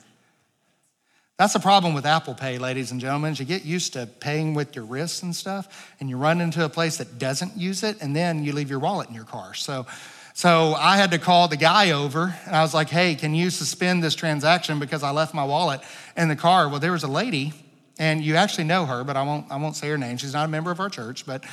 That's 1.38 1.52
the 1.52 1.60
problem 1.60 1.94
with 1.94 2.06
Apple 2.06 2.34
Pay, 2.34 2.60
ladies 2.60 2.92
and 2.92 3.02
gentlemen. 3.02 3.36
You 3.38 3.44
get 3.44 3.66
used 3.66 3.92
to 3.94 4.06
paying 4.06 4.54
with 4.54 4.74
your 4.74 4.86
wrists 4.86 5.22
and 5.22 5.36
stuff, 5.36 5.94
and 6.00 6.10
you 6.10 6.16
run 6.16 6.40
into 6.40 6.64
a 6.64 6.70
place 6.70 6.96
that 6.98 7.20
doesn't 7.20 7.58
use 7.58 7.84
it, 7.84 7.98
and 8.02 8.16
then 8.16 8.46
you 8.46 8.54
leave 8.54 8.70
your 8.70 8.80
wallet 8.80 9.10
in 9.10 9.16
your 9.16 9.26
car. 9.26 9.54
So, 9.54 9.86
so 10.34 10.76
I 10.76 10.96
had 10.96 11.12
to 11.12 11.20
call 11.20 11.50
the 11.50 11.58
guy 11.58 11.92
over, 11.92 12.34
and 12.46 12.56
I 12.56 12.62
was 12.62 12.74
like, 12.74 12.90
"Hey, 12.90 13.16
can 13.16 13.36
you 13.36 13.50
suspend 13.50 14.02
this 14.02 14.16
transaction 14.16 14.80
because 14.80 15.04
I 15.04 15.12
left 15.12 15.34
my 15.34 15.44
wallet 15.44 15.82
in 16.16 16.30
the 16.30 16.38
car?" 16.38 16.70
Well, 16.70 16.80
there 16.80 16.94
was 16.94 17.04
a 17.04 17.10
lady, 17.10 17.52
and 17.98 18.24
you 18.24 18.36
actually 18.36 18.66
know 18.66 18.86
her, 18.86 19.04
but 19.04 19.16
I 19.16 19.24
won't. 19.24 19.52
I 19.52 19.58
won't 19.58 19.76
say 19.76 19.88
her 19.90 19.98
name. 19.98 20.18
She's 20.18 20.34
not 20.34 20.46
a 20.46 20.50
member 20.50 20.72
of 20.72 20.80
our 20.80 20.90
church, 20.90 21.26
but, 21.26 21.44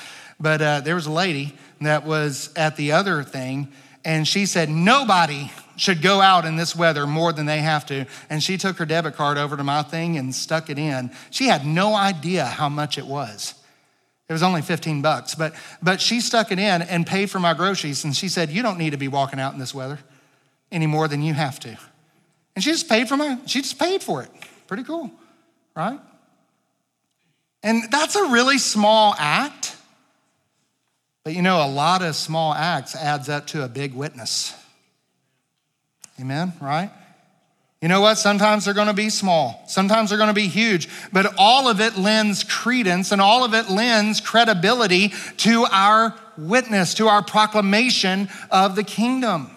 but 0.40 0.60
uh, 0.60 0.80
there 0.80 0.94
was 0.94 1.06
a 1.06 1.12
lady 1.12 1.56
that 1.80 2.04
was 2.04 2.52
at 2.56 2.76
the 2.76 2.92
other 2.92 3.22
thing, 3.22 3.68
and 4.04 4.26
she 4.26 4.46
said, 4.46 4.68
"Nobody 4.68 5.50
should 5.76 6.02
go 6.02 6.20
out 6.20 6.44
in 6.44 6.56
this 6.56 6.76
weather 6.76 7.06
more 7.06 7.32
than 7.32 7.46
they 7.46 7.58
have 7.58 7.86
to. 7.86 8.06
And 8.30 8.42
she 8.42 8.56
took 8.56 8.76
her 8.78 8.86
debit 8.86 9.16
card 9.16 9.38
over 9.38 9.56
to 9.56 9.64
my 9.64 9.82
thing 9.82 10.16
and 10.16 10.34
stuck 10.34 10.70
it 10.70 10.78
in. 10.78 11.10
She 11.30 11.46
had 11.46 11.66
no 11.66 11.94
idea 11.94 12.44
how 12.44 12.68
much 12.68 12.98
it 12.98 13.06
was. 13.06 13.54
It 14.28 14.32
was 14.32 14.42
only 14.42 14.62
15 14.62 15.02
bucks, 15.02 15.34
but, 15.34 15.54
but 15.82 16.00
she 16.00 16.20
stuck 16.20 16.52
it 16.52 16.58
in 16.58 16.82
and 16.82 17.06
paid 17.06 17.30
for 17.30 17.38
my 17.38 17.52
groceries. 17.52 18.04
And 18.04 18.16
she 18.16 18.28
said, 18.28 18.50
You 18.50 18.62
don't 18.62 18.78
need 18.78 18.90
to 18.90 18.96
be 18.96 19.08
walking 19.08 19.40
out 19.40 19.52
in 19.52 19.58
this 19.58 19.74
weather 19.74 19.98
any 20.70 20.86
more 20.86 21.08
than 21.08 21.20
you 21.20 21.34
have 21.34 21.60
to. 21.60 21.76
And 22.54 22.62
she 22.62 22.70
just 22.70 22.88
paid 22.88 23.08
for 23.08 23.16
my, 23.16 23.38
she 23.46 23.60
just 23.60 23.78
paid 23.78 24.02
for 24.02 24.22
it. 24.22 24.30
Pretty 24.68 24.84
cool, 24.84 25.10
right? 25.74 25.98
And 27.62 27.90
that's 27.90 28.16
a 28.16 28.24
really 28.28 28.58
small 28.58 29.14
act. 29.18 29.76
But 31.24 31.34
you 31.34 31.42
know, 31.42 31.64
a 31.64 31.68
lot 31.68 32.02
of 32.02 32.16
small 32.16 32.52
acts 32.52 32.96
adds 32.96 33.28
up 33.28 33.46
to 33.48 33.64
a 33.64 33.68
big 33.68 33.94
witness. 33.94 34.54
Amen, 36.20 36.52
right? 36.60 36.90
You 37.80 37.88
know 37.88 38.00
what? 38.00 38.16
Sometimes 38.16 38.64
they're 38.64 38.74
going 38.74 38.86
to 38.86 38.92
be 38.92 39.10
small, 39.10 39.62
sometimes 39.66 40.08
they're 40.10 40.18
going 40.18 40.28
to 40.28 40.34
be 40.34 40.48
huge, 40.48 40.88
but 41.12 41.34
all 41.36 41.68
of 41.68 41.80
it 41.80 41.96
lends 41.96 42.44
credence 42.44 43.10
and 43.10 43.20
all 43.20 43.44
of 43.44 43.54
it 43.54 43.68
lends 43.68 44.20
credibility 44.20 45.12
to 45.38 45.66
our 45.70 46.14
witness, 46.38 46.94
to 46.94 47.08
our 47.08 47.22
proclamation 47.22 48.28
of 48.50 48.76
the 48.76 48.84
kingdom. 48.84 49.50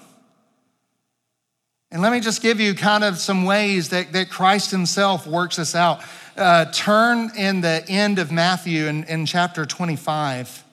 And 1.92 2.02
let 2.02 2.12
me 2.12 2.20
just 2.20 2.42
give 2.42 2.60
you 2.60 2.74
kind 2.74 3.04
of 3.04 3.20
some 3.20 3.46
ways 3.46 3.90
that, 3.90 4.12
that 4.14 4.30
Christ 4.30 4.72
himself 4.72 5.28
works 5.28 5.58
this 5.58 5.76
out. 5.76 6.02
Uh, 6.36 6.66
turn 6.66 7.32
in 7.38 7.62
the 7.62 7.82
end 7.88 8.20
of 8.20 8.30
Matthew 8.30 8.88
in, 8.88 9.06
in 9.06 9.26
chapter 9.26 9.66
25. 9.66 10.66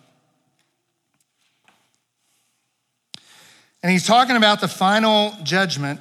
And 3.81 3.92
he's 3.92 4.05
talking 4.05 4.35
about 4.35 4.61
the 4.61 4.66
final 4.66 5.37
judgment. 5.44 6.01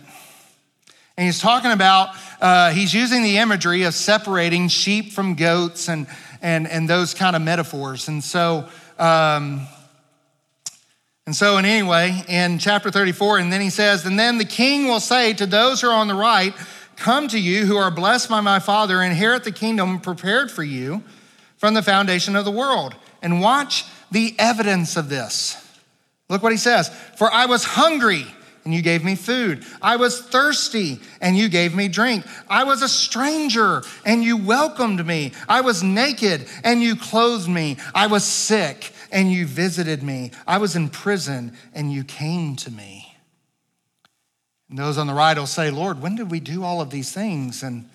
And 1.16 1.28
he's 1.28 1.40
talking 1.40 1.72
about, 1.72 2.16
uh, 2.42 2.72
he's 2.72 2.92
using 2.92 3.22
the 3.22 3.38
imagery 3.38 3.84
of 3.84 3.94
separating 3.94 4.68
sheep 4.68 5.14
from 5.14 5.36
goats 5.36 5.90
and, 5.90 6.08
and, 6.42 6.68
and 6.68 6.90
those 6.90 7.14
kind 7.14 7.36
of 7.36 7.44
metaphors. 7.44 8.08
And 8.08 8.24
so, 8.24 8.68
um, 8.98 9.68
and 11.28 11.36
so, 11.36 11.60
in 11.60 11.66
anyway, 11.66 12.24
in 12.28 12.58
chapter 12.58 12.90
34, 12.90 13.38
and 13.38 13.54
then 13.54 13.62
he 13.62 13.70
says, 13.70 14.08
And 14.08 14.18
then 14.18 14.40
the 14.40 14.46
king 14.46 14.88
will 14.88 15.00
say 15.00 15.34
to 15.34 15.46
those 15.46 15.82
who 15.82 15.88
are 15.88 15.94
on 15.94 16.08
the 16.08 16.16
right, 16.16 16.56
Come 17.02 17.28
to 17.30 17.40
you 17.40 17.66
who 17.66 17.78
are 17.78 17.90
blessed 17.90 18.30
by 18.30 18.42
my 18.42 18.60
Father, 18.60 19.02
inherit 19.02 19.44
the 19.44 19.52
kingdom 19.52 20.00
prepared 20.00 20.52
for 20.52 20.62
you 20.62 21.02
from 21.58 21.74
the 21.74 21.82
foundation 21.82 22.36
of 22.36 22.46
the 22.46 22.52
world. 22.52 22.94
And 23.24 23.42
watch 23.42 23.86
the 24.12 24.36
evidence 24.38 24.96
of 24.96 25.10
this. 25.10 25.58
Look 26.30 26.44
what 26.44 26.52
he 26.52 26.60
says 26.60 26.90
For 27.18 27.34
I 27.34 27.48
was 27.48 27.64
hungry, 27.64 28.28
and 28.64 28.72
you 28.72 28.84
gave 28.84 29.04
me 29.04 29.16
food. 29.16 29.66
I 29.82 29.96
was 29.96 30.22
thirsty, 30.22 31.00
and 31.20 31.36
you 31.36 31.50
gave 31.50 31.74
me 31.74 31.88
drink. 31.88 32.24
I 32.48 32.66
was 32.66 32.84
a 32.84 32.88
stranger, 32.88 33.82
and 34.06 34.24
you 34.24 34.38
welcomed 34.38 35.04
me. 35.04 35.32
I 35.50 35.62
was 35.62 35.82
naked, 35.82 36.46
and 36.64 36.84
you 36.84 36.96
clothed 36.96 37.50
me. 37.50 37.78
I 37.96 38.06
was 38.06 38.24
sick, 38.24 38.94
and 39.12 39.32
you 39.32 39.48
visited 39.48 40.04
me. 40.04 40.34
I 40.46 40.60
was 40.60 40.76
in 40.76 40.88
prison, 40.88 41.58
and 41.74 41.92
you 41.92 42.04
came 42.04 42.56
to 42.58 42.70
me. 42.70 43.11
And 44.72 44.80
those 44.80 44.98
on 44.98 45.06
the 45.06 45.14
right 45.14 45.38
will 45.38 45.48
say, 45.48 45.70
Lord, 45.70 46.02
when 46.02 46.16
did 46.16 46.32
we 46.32 46.40
do 46.40 46.64
all 46.64 46.80
of 46.80 46.92
these 46.92 47.12
things? 47.12 47.62
And 47.62 47.90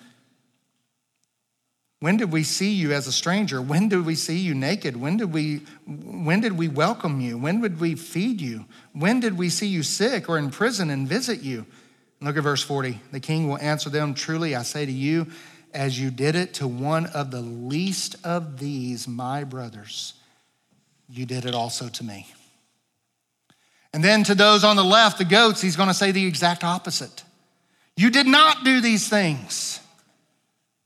when 1.99 2.17
did 2.17 2.31
we 2.31 2.43
see 2.43 2.71
you 2.71 2.93
as 2.93 3.07
a 3.07 3.11
stranger? 3.11 3.59
When 3.59 3.89
did 3.89 4.05
we 4.05 4.13
see 4.13 4.37
you 4.37 4.53
naked? 4.53 4.95
When 4.95 5.17
did 5.17 5.33
we 5.33 5.63
when 5.87 6.39
did 6.39 6.53
we 6.53 6.67
welcome 6.67 7.19
you? 7.19 7.35
When 7.39 7.61
did 7.61 7.79
we 7.79 7.95
feed 7.95 8.39
you? 8.39 8.65
When 8.93 9.19
did 9.19 9.39
we 9.39 9.49
see 9.49 9.65
you 9.65 9.81
sick 9.81 10.29
or 10.29 10.37
in 10.37 10.51
prison 10.51 10.91
and 10.91 11.07
visit 11.07 11.41
you? 11.41 11.65
Look 12.21 12.37
at 12.37 12.43
verse 12.43 12.61
40. 12.61 13.01
The 13.11 13.19
king 13.19 13.47
will 13.47 13.57
answer 13.57 13.89
them, 13.89 14.13
"Truly 14.13 14.55
I 14.55 14.61
say 14.61 14.85
to 14.85 14.91
you, 14.91 15.31
as 15.73 15.99
you 15.99 16.11
did 16.11 16.35
it 16.35 16.53
to 16.55 16.67
one 16.67 17.07
of 17.07 17.31
the 17.31 17.41
least 17.41 18.17
of 18.23 18.59
these 18.59 19.07
my 19.07 19.43
brothers, 19.43 20.13
you 21.09 21.25
did 21.25 21.43
it 21.43 21.55
also 21.55 21.89
to 21.89 22.03
me." 22.03 22.27
And 23.93 24.03
then 24.03 24.23
to 24.25 24.35
those 24.35 24.63
on 24.63 24.75
the 24.75 24.83
left, 24.83 25.17
the 25.17 25.25
goats, 25.25 25.61
he's 25.61 25.75
going 25.75 25.87
to 25.87 25.93
say 25.93 26.11
the 26.11 26.25
exact 26.25 26.63
opposite. 26.63 27.23
You 27.95 28.09
did 28.09 28.27
not 28.27 28.63
do 28.63 28.81
these 28.81 29.09
things 29.09 29.79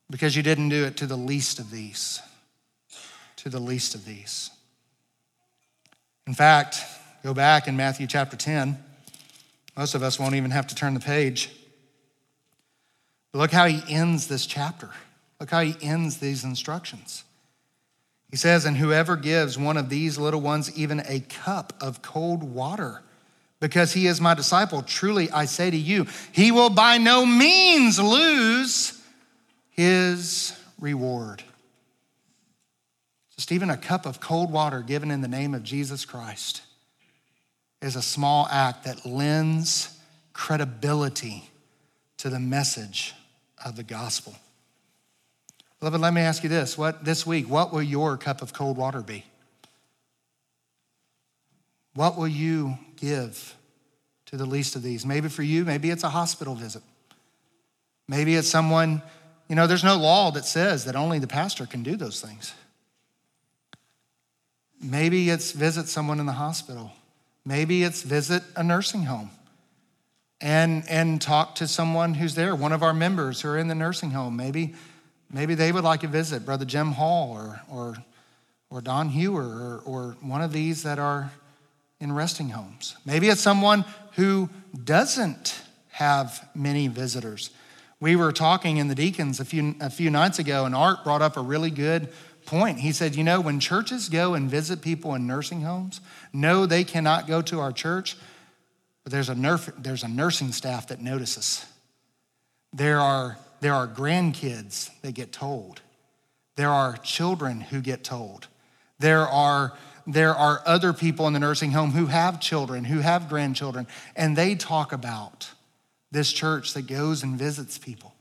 because 0.09 0.35
you 0.35 0.43
didn't 0.43 0.69
do 0.69 0.85
it 0.85 0.97
to 0.97 1.07
the 1.07 1.17
least 1.17 1.59
of 1.59 1.71
these. 1.71 2.21
To 3.37 3.49
the 3.49 3.59
least 3.59 3.95
of 3.95 4.05
these. 4.05 4.51
In 6.27 6.33
fact, 6.33 6.83
go 7.23 7.33
back 7.33 7.67
in 7.67 7.75
Matthew 7.75 8.07
chapter 8.07 8.37
10. 8.37 8.77
Most 9.75 9.95
of 9.95 10.03
us 10.03 10.19
won't 10.19 10.35
even 10.35 10.51
have 10.51 10.67
to 10.67 10.75
turn 10.75 10.93
the 10.93 10.99
page. 10.99 11.49
But 13.31 13.39
look 13.39 13.51
how 13.51 13.65
he 13.65 13.81
ends 13.93 14.27
this 14.27 14.45
chapter. 14.45 14.89
Look 15.39 15.49
how 15.49 15.61
he 15.61 15.75
ends 15.81 16.17
these 16.17 16.43
instructions. 16.43 17.23
He 18.31 18.37
says, 18.37 18.65
And 18.65 18.77
whoever 18.77 19.17
gives 19.17 19.57
one 19.57 19.77
of 19.77 19.89
these 19.89 20.17
little 20.17 20.41
ones 20.41 20.75
even 20.77 21.01
a 21.01 21.19
cup 21.19 21.73
of 21.81 22.01
cold 22.01 22.41
water, 22.41 23.01
because 23.59 23.93
he 23.93 24.07
is 24.07 24.19
my 24.19 24.33
disciple, 24.33 24.81
truly 24.81 25.29
I 25.29 25.45
say 25.45 25.69
to 25.69 25.77
you, 25.77 26.07
he 26.31 26.51
will 26.51 26.69
by 26.69 26.97
no 26.97 27.25
means 27.25 27.99
lose 27.99 28.99
his 29.69 30.57
reward. 30.79 31.43
Just 33.35 33.51
even 33.51 33.69
a 33.69 33.77
cup 33.77 34.05
of 34.05 34.19
cold 34.19 34.51
water 34.51 34.81
given 34.81 35.11
in 35.11 35.21
the 35.21 35.27
name 35.27 35.53
of 35.53 35.63
Jesus 35.63 36.05
Christ 36.05 36.61
is 37.81 37.95
a 37.95 38.01
small 38.01 38.47
act 38.49 38.85
that 38.85 39.05
lends 39.05 39.97
credibility 40.33 41.49
to 42.17 42.29
the 42.29 42.39
message 42.39 43.13
of 43.65 43.75
the 43.75 43.83
gospel. 43.83 44.35
Beloved, 45.81 45.99
let 45.99 46.13
me 46.13 46.21
ask 46.21 46.43
you 46.43 46.49
this. 46.49 46.77
What 46.77 47.03
this 47.03 47.27
week, 47.27 47.49
what 47.49 47.73
will 47.73 47.83
your 47.83 48.15
cup 48.15 48.41
of 48.41 48.53
cold 48.53 48.77
water 48.77 49.01
be? 49.01 49.25
What 51.93 52.17
will 52.17 52.29
you 52.29 52.77
give 52.95 53.55
to 54.27 54.37
the 54.37 54.45
least 54.45 54.77
of 54.77 54.83
these? 54.83 55.05
Maybe 55.05 55.27
for 55.27 55.43
you, 55.43 55.65
maybe 55.65 55.89
it's 55.89 56.05
a 56.05 56.09
hospital 56.09 56.55
visit. 56.55 56.83
Maybe 58.07 58.35
it's 58.35 58.47
someone 58.47 59.01
you 59.51 59.55
know, 59.55 59.67
there's 59.67 59.83
no 59.83 59.97
law 59.97 60.31
that 60.31 60.45
says 60.45 60.85
that 60.85 60.95
only 60.95 61.19
the 61.19 61.27
pastor 61.27 61.65
can 61.65 61.83
do 61.83 61.97
those 61.97 62.21
things. 62.21 62.53
Maybe 64.81 65.29
it's 65.29 65.51
visit 65.51 65.89
someone 65.89 66.21
in 66.21 66.25
the 66.25 66.31
hospital. 66.31 66.93
Maybe 67.43 67.83
it's 67.83 68.01
visit 68.01 68.43
a 68.55 68.63
nursing 68.63 69.03
home 69.03 69.29
and, 70.39 70.87
and 70.87 71.21
talk 71.21 71.55
to 71.55 71.67
someone 71.67 72.13
who's 72.13 72.35
there, 72.35 72.55
one 72.55 72.71
of 72.71 72.81
our 72.81 72.93
members 72.93 73.41
who 73.41 73.49
are 73.49 73.57
in 73.57 73.67
the 73.67 73.75
nursing 73.75 74.11
home. 74.11 74.37
Maybe, 74.37 74.73
maybe 75.31 75.55
they 75.55 75.71
would 75.71 75.83
like 75.83 76.03
a 76.03 76.07
visit, 76.07 76.45
Brother 76.45 76.65
Jim 76.65 76.91
Hall 76.91 77.31
or, 77.31 77.61
or, 77.69 77.95
or 78.69 78.81
Don 78.81 79.09
Hewer 79.09 79.43
or, 79.43 79.81
or 79.85 80.17
one 80.21 80.41
of 80.41 80.53
these 80.53 80.83
that 80.83 80.99
are 80.99 81.31
in 81.99 82.11
resting 82.11 82.49
homes. 82.49 82.95
Maybe 83.05 83.29
it's 83.29 83.41
someone 83.41 83.85
who 84.15 84.49
doesn't 84.83 85.61
have 85.91 86.49
many 86.55 86.87
visitors. 86.87 87.51
We 87.99 88.15
were 88.15 88.31
talking 88.31 88.77
in 88.77 88.87
the 88.87 88.95
deacons 88.95 89.39
a 89.39 89.45
few, 89.45 89.75
a 89.79 89.89
few 89.89 90.09
nights 90.09 90.39
ago, 90.39 90.65
and 90.65 90.73
Art 90.73 91.03
brought 91.03 91.21
up 91.21 91.37
a 91.37 91.41
really 91.41 91.69
good 91.69 92.09
point. 92.45 92.79
He 92.79 92.91
said, 92.91 93.15
You 93.15 93.23
know, 93.23 93.39
when 93.39 93.59
churches 93.59 94.09
go 94.09 94.33
and 94.33 94.49
visit 94.49 94.81
people 94.81 95.13
in 95.13 95.27
nursing 95.27 95.61
homes, 95.61 96.01
no, 96.33 96.65
they 96.65 96.83
cannot 96.83 97.27
go 97.27 97.41
to 97.43 97.59
our 97.59 97.71
church, 97.71 98.17
but 99.03 99.11
there's 99.11 99.29
a, 99.29 99.35
there's 99.77 100.03
a 100.03 100.07
nursing 100.07 100.51
staff 100.51 100.87
that 100.87 100.99
notices. 100.99 101.65
There 102.73 102.99
are, 102.99 103.37
there 103.61 103.73
are 103.73 103.87
grandkids 103.87 104.89
that 105.01 105.13
get 105.13 105.31
told. 105.31 105.81
There 106.55 106.69
are 106.69 106.97
children 106.97 107.61
who 107.61 107.79
get 107.79 108.03
told. 108.03 108.47
There 108.99 109.27
are, 109.27 109.73
there 110.05 110.35
are 110.35 110.61
other 110.65 110.93
people 110.93 111.27
in 111.27 111.33
the 111.33 111.39
nursing 111.39 111.71
home 111.71 111.91
who 111.91 112.07
have 112.07 112.39
children, 112.39 112.83
who 112.83 112.99
have 112.99 113.29
grandchildren, 113.29 113.87
and 114.15 114.35
they 114.35 114.55
talk 114.55 114.91
about 114.91 115.49
this 116.11 116.33
church 116.33 116.73
that 116.73 116.87
goes 116.87 117.23
and 117.23 117.37
visits 117.37 117.77
people. 117.77 118.13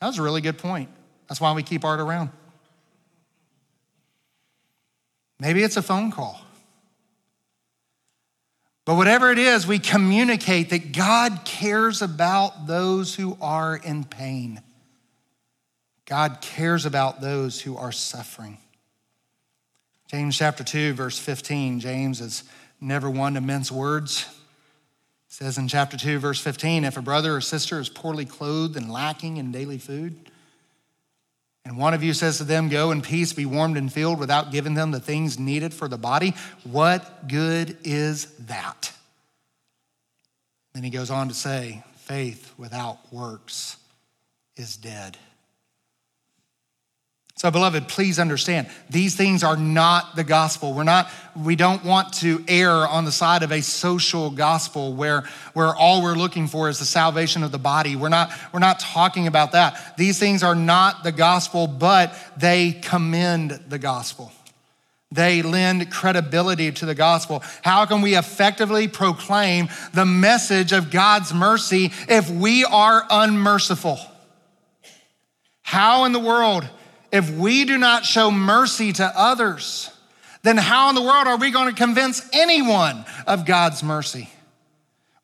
That 0.00 0.06
was 0.06 0.18
a 0.18 0.22
really 0.22 0.40
good 0.40 0.58
point. 0.58 0.88
That's 1.28 1.40
why 1.40 1.52
we 1.52 1.62
keep 1.62 1.84
Art 1.84 2.00
around. 2.00 2.30
Maybe 5.40 5.62
it's 5.62 5.76
a 5.76 5.82
phone 5.82 6.10
call. 6.10 6.40
But 8.84 8.94
whatever 8.94 9.30
it 9.30 9.38
is, 9.38 9.66
we 9.66 9.78
communicate 9.78 10.70
that 10.70 10.92
God 10.92 11.44
cares 11.44 12.00
about 12.00 12.66
those 12.66 13.14
who 13.14 13.36
are 13.40 13.76
in 13.76 14.04
pain. 14.04 14.62
God 16.08 16.38
cares 16.40 16.86
about 16.86 17.20
those 17.20 17.60
who 17.60 17.76
are 17.76 17.92
suffering. 17.92 18.56
James 20.10 20.38
chapter 20.38 20.64
2, 20.64 20.94
verse 20.94 21.18
15, 21.18 21.80
James 21.80 22.22
is 22.22 22.44
never 22.80 23.10
one 23.10 23.34
to 23.34 23.42
mince 23.42 23.70
words. 23.70 24.24
It 25.28 25.34
says 25.34 25.58
in 25.58 25.68
chapter 25.68 25.98
2, 25.98 26.18
verse 26.18 26.40
15, 26.40 26.84
if 26.84 26.96
a 26.96 27.02
brother 27.02 27.36
or 27.36 27.42
sister 27.42 27.78
is 27.78 27.90
poorly 27.90 28.24
clothed 28.24 28.74
and 28.74 28.90
lacking 28.90 29.36
in 29.36 29.52
daily 29.52 29.76
food, 29.76 30.16
and 31.66 31.76
one 31.76 31.92
of 31.92 32.02
you 32.02 32.14
says 32.14 32.38
to 32.38 32.44
them, 32.44 32.70
Go 32.70 32.90
in 32.90 33.02
peace, 33.02 33.34
be 33.34 33.44
warmed 33.44 33.76
and 33.76 33.92
filled, 33.92 34.18
without 34.18 34.50
giving 34.50 34.72
them 34.72 34.90
the 34.90 35.00
things 35.00 35.38
needed 35.38 35.74
for 35.74 35.88
the 35.88 35.98
body, 35.98 36.32
what 36.64 37.28
good 37.28 37.76
is 37.84 38.32
that? 38.46 38.90
Then 40.72 40.84
he 40.84 40.88
goes 40.88 41.10
on 41.10 41.28
to 41.28 41.34
say, 41.34 41.84
Faith 41.96 42.54
without 42.56 43.12
works 43.12 43.76
is 44.56 44.78
dead. 44.78 45.18
So, 47.38 47.52
beloved, 47.52 47.86
please 47.86 48.18
understand 48.18 48.66
these 48.90 49.14
things 49.14 49.44
are 49.44 49.56
not 49.56 50.16
the 50.16 50.24
gospel. 50.24 50.74
We're 50.74 50.82
not, 50.82 51.08
we 51.36 51.54
don't 51.54 51.84
want 51.84 52.12
to 52.14 52.44
err 52.48 52.88
on 52.88 53.04
the 53.04 53.12
side 53.12 53.44
of 53.44 53.52
a 53.52 53.60
social 53.60 54.28
gospel 54.28 54.92
where, 54.92 55.22
where 55.52 55.72
all 55.72 56.02
we're 56.02 56.16
looking 56.16 56.48
for 56.48 56.68
is 56.68 56.80
the 56.80 56.84
salvation 56.84 57.44
of 57.44 57.52
the 57.52 57.58
body. 57.58 57.94
We're 57.94 58.08
not, 58.08 58.32
we're 58.52 58.58
not 58.58 58.80
talking 58.80 59.28
about 59.28 59.52
that. 59.52 59.96
These 59.96 60.18
things 60.18 60.42
are 60.42 60.56
not 60.56 61.04
the 61.04 61.12
gospel, 61.12 61.68
but 61.68 62.12
they 62.36 62.72
commend 62.72 63.52
the 63.68 63.78
gospel. 63.78 64.32
They 65.12 65.42
lend 65.42 65.92
credibility 65.92 66.72
to 66.72 66.86
the 66.86 66.96
gospel. 66.96 67.44
How 67.62 67.86
can 67.86 68.02
we 68.02 68.16
effectively 68.16 68.88
proclaim 68.88 69.68
the 69.94 70.04
message 70.04 70.72
of 70.72 70.90
God's 70.90 71.32
mercy 71.32 71.92
if 72.08 72.28
we 72.28 72.64
are 72.64 73.06
unmerciful? 73.08 74.00
How 75.62 76.04
in 76.04 76.10
the 76.10 76.18
world 76.18 76.68
if 77.12 77.30
we 77.30 77.64
do 77.64 77.78
not 77.78 78.04
show 78.04 78.30
mercy 78.30 78.92
to 78.92 79.12
others, 79.16 79.90
then 80.42 80.56
how 80.56 80.88
in 80.88 80.94
the 80.94 81.02
world 81.02 81.26
are 81.26 81.36
we 81.36 81.50
going 81.50 81.68
to 81.68 81.74
convince 81.74 82.28
anyone 82.32 83.04
of 83.26 83.46
God's 83.46 83.82
mercy? 83.82 84.28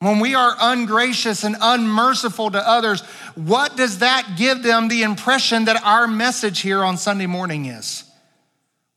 When 0.00 0.20
we 0.20 0.34
are 0.34 0.54
ungracious 0.60 1.44
and 1.44 1.56
unmerciful 1.60 2.50
to 2.50 2.68
others, 2.68 3.00
what 3.34 3.76
does 3.76 4.00
that 4.00 4.34
give 4.36 4.62
them 4.62 4.88
the 4.88 5.02
impression 5.02 5.64
that 5.64 5.82
our 5.82 6.06
message 6.06 6.60
here 6.60 6.84
on 6.84 6.96
Sunday 6.96 7.26
morning 7.26 7.66
is? 7.66 8.04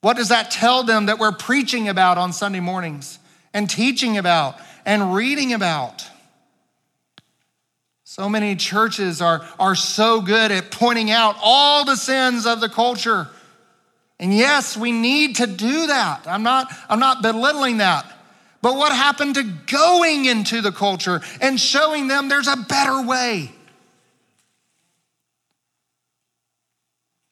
What 0.02 0.18
does 0.18 0.30
that 0.30 0.52
tell 0.52 0.84
them 0.84 1.06
that 1.06 1.20
we're 1.20 1.32
preaching 1.32 1.88
about 1.88 2.18
on 2.18 2.34
Sunday 2.34 2.60
mornings 2.60 3.20
and 3.54 3.70
teaching 3.70 4.18
about 4.18 4.60
and 4.86 5.14
reading 5.14 5.54
about? 5.54 6.06
So 8.18 8.28
many 8.28 8.56
churches 8.56 9.22
are, 9.22 9.48
are 9.60 9.76
so 9.76 10.22
good 10.22 10.52
at 10.52 10.72
pointing 10.72 11.12
out 11.12 11.36
all 11.40 11.86
the 11.86 11.96
sins 11.96 12.48
of 12.48 12.60
the 12.60 12.68
culture. 12.68 13.28
And 14.20 14.34
yes, 14.34 14.76
we 14.76 14.92
need 14.92 15.36
to 15.36 15.46
do 15.46 15.86
that. 15.86 16.24
I'm 16.26 16.42
not, 16.42 16.74
I'm 16.90 17.00
not 17.00 17.22
belittling 17.22 17.78
that. 17.78 18.12
But 18.64 18.76
what 18.76 18.92
happened 18.92 19.36
to 19.36 19.44
going 19.44 20.26
into 20.26 20.62
the 20.62 20.72
culture 20.72 21.22
and 21.42 21.60
showing 21.60 22.08
them 22.08 22.28
there's 22.28 22.48
a 22.48 22.56
better 22.56 23.04
way? 23.04 23.52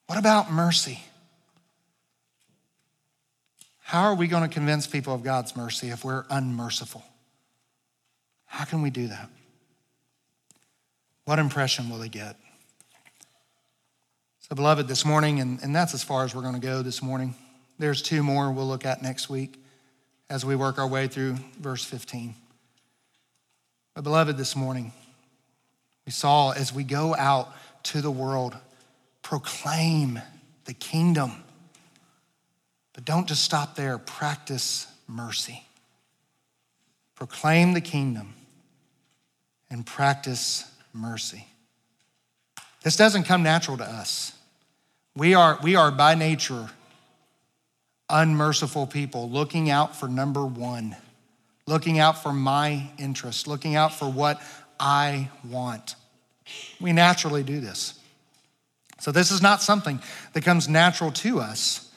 What 0.06 0.20
about 0.20 0.52
mercy? 0.52 1.00
How 3.80 4.04
are 4.04 4.16
we 4.16 4.28
going 4.28 4.48
to 4.48 4.54
convince 4.54 4.86
people 4.86 5.16
of 5.16 5.24
God's 5.24 5.56
mercy 5.56 5.90
if 5.90 6.06
we're 6.06 6.26
unmerciful? 6.30 7.04
How 8.46 8.66
can 8.66 8.84
we 8.84 8.92
do 8.92 9.08
that? 9.08 9.32
What 11.26 11.40
impression 11.40 11.90
will 11.90 11.98
they 11.98 12.10
get? 12.10 12.38
So, 14.48 14.56
beloved, 14.56 14.88
this 14.88 15.04
morning, 15.04 15.40
and, 15.40 15.60
and 15.64 15.76
that's 15.76 15.96
as 15.96 16.04
far 16.04 16.24
as 16.24 16.36
we're 16.36 16.44
going 16.44 16.54
to 16.54 16.60
go 16.60 16.84
this 16.84 17.02
morning. 17.02 17.34
There's 17.80 18.04
two 18.04 18.22
more 18.22 18.52
we'll 18.52 18.68
look 18.68 18.86
at 18.86 19.02
next 19.02 19.28
week 19.28 19.60
as 20.30 20.46
we 20.46 20.56
work 20.56 20.78
our 20.78 20.88
way 20.88 21.08
through 21.08 21.38
verse 21.60 21.84
15. 21.84 22.36
But, 23.96 24.04
beloved, 24.04 24.38
this 24.38 24.56
morning, 24.56 24.94
we 26.06 26.12
saw 26.12 26.52
as 26.52 26.72
we 26.72 26.84
go 26.84 27.16
out 27.16 27.52
to 27.86 28.02
the 28.02 28.12
world, 28.12 28.56
proclaim 29.24 30.22
the 30.66 30.74
kingdom. 30.76 31.32
But 32.94 33.04
don't 33.04 33.28
just 33.28 33.44
stop 33.44 33.76
there, 33.76 33.98
practice 33.98 34.86
mercy. 35.08 35.64
Proclaim 37.16 37.74
the 37.74 37.82
kingdom 37.82 38.36
and 39.72 39.84
practice 39.88 40.72
mercy. 40.96 41.48
This 42.84 42.96
doesn't 42.96 43.24
come 43.24 43.44
natural 43.44 43.78
to 43.78 43.84
us. 43.84 44.32
We 45.16 45.34
are, 45.34 45.60
we 45.64 45.76
are 45.76 45.92
by 45.92 46.16
nature 46.16 46.70
unmerciful 48.10 48.88
people, 48.88 49.30
looking 49.30 49.70
out 49.70 49.96
for 49.96 50.08
number 50.08 50.46
one, 50.46 50.96
looking 51.66 52.00
out 52.00 52.22
for 52.22 52.32
my 52.32 52.90
interest, 52.98 53.48
looking 53.48 53.76
out 53.76 53.94
for 53.94 54.10
what 54.10 54.42
I 54.80 55.30
want. 55.50 55.96
We 56.80 56.94
naturally 56.94 57.44
do 57.44 57.60
this. 57.60 58.00
So, 59.00 59.12
this 59.12 59.32
is 59.32 59.42
not 59.42 59.62
something 59.62 60.00
that 60.34 60.44
comes 60.44 60.70
natural 60.70 61.12
to 61.14 61.40
us. 61.40 61.92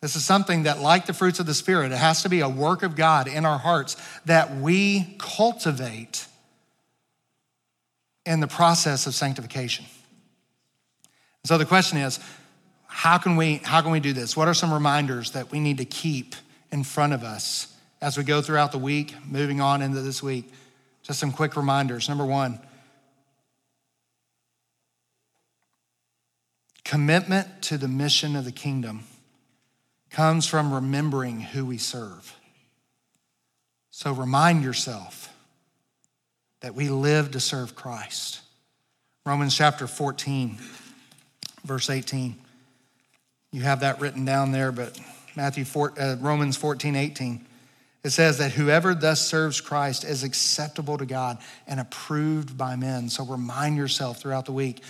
This 0.00 0.16
is 0.16 0.24
something 0.24 0.64
that, 0.64 0.80
like 0.80 1.06
the 1.06 1.12
fruits 1.12 1.38
of 1.38 1.46
the 1.46 1.54
Spirit, 1.54 1.92
it 1.92 1.98
has 1.98 2.22
to 2.22 2.28
be 2.28 2.40
a 2.40 2.48
work 2.48 2.82
of 2.82 2.96
God 2.96 3.28
in 3.28 3.46
our 3.46 3.58
hearts 3.58 3.96
that 4.24 4.56
we 4.56 5.14
cultivate 5.18 6.26
in 8.24 8.40
the 8.40 8.46
process 8.46 9.06
of 9.06 9.14
sanctification. 9.14 9.84
So 11.44 11.58
the 11.58 11.64
question 11.64 11.98
is, 11.98 12.20
how 12.86 13.18
can 13.18 13.36
we 13.36 13.56
how 13.56 13.80
can 13.80 13.90
we 13.90 14.00
do 14.00 14.12
this? 14.12 14.36
What 14.36 14.48
are 14.48 14.54
some 14.54 14.72
reminders 14.72 15.32
that 15.32 15.50
we 15.50 15.60
need 15.60 15.78
to 15.78 15.84
keep 15.84 16.36
in 16.70 16.84
front 16.84 17.12
of 17.12 17.24
us 17.24 17.74
as 18.00 18.16
we 18.16 18.24
go 18.24 18.42
throughout 18.42 18.72
the 18.72 18.78
week, 18.78 19.14
moving 19.26 19.60
on 19.60 19.82
into 19.82 20.00
this 20.02 20.22
week? 20.22 20.52
Just 21.02 21.18
some 21.18 21.32
quick 21.32 21.56
reminders. 21.56 22.08
Number 22.08 22.24
1, 22.24 22.60
commitment 26.84 27.62
to 27.62 27.78
the 27.78 27.88
mission 27.88 28.36
of 28.36 28.44
the 28.44 28.52
kingdom 28.52 29.04
comes 30.10 30.46
from 30.46 30.72
remembering 30.72 31.40
who 31.40 31.64
we 31.64 31.78
serve. 31.78 32.36
So 33.90 34.12
remind 34.12 34.62
yourself 34.62 35.31
that 36.62 36.74
we 36.74 36.88
live 36.88 37.32
to 37.32 37.40
serve 37.40 37.74
Christ. 37.74 38.40
Romans 39.26 39.54
chapter 39.56 39.86
14, 39.86 40.56
verse 41.64 41.90
18. 41.90 42.36
You 43.50 43.62
have 43.62 43.80
that 43.80 44.00
written 44.00 44.24
down 44.24 44.52
there, 44.52 44.72
but 44.72 44.98
Matthew 45.36 45.64
4, 45.64 45.92
uh, 45.98 46.16
Romans 46.20 46.56
14, 46.56 46.96
18. 46.96 47.46
It 48.04 48.10
says 48.10 48.38
that 48.38 48.52
whoever 48.52 48.94
thus 48.94 49.20
serves 49.20 49.60
Christ 49.60 50.04
is 50.04 50.24
acceptable 50.24 50.98
to 50.98 51.06
God 51.06 51.38
and 51.66 51.78
approved 51.78 52.56
by 52.56 52.74
men. 52.76 53.08
So 53.08 53.24
remind 53.24 53.76
yourself 53.76 54.20
throughout 54.20 54.46
the 54.46 54.52
week 54.52 54.82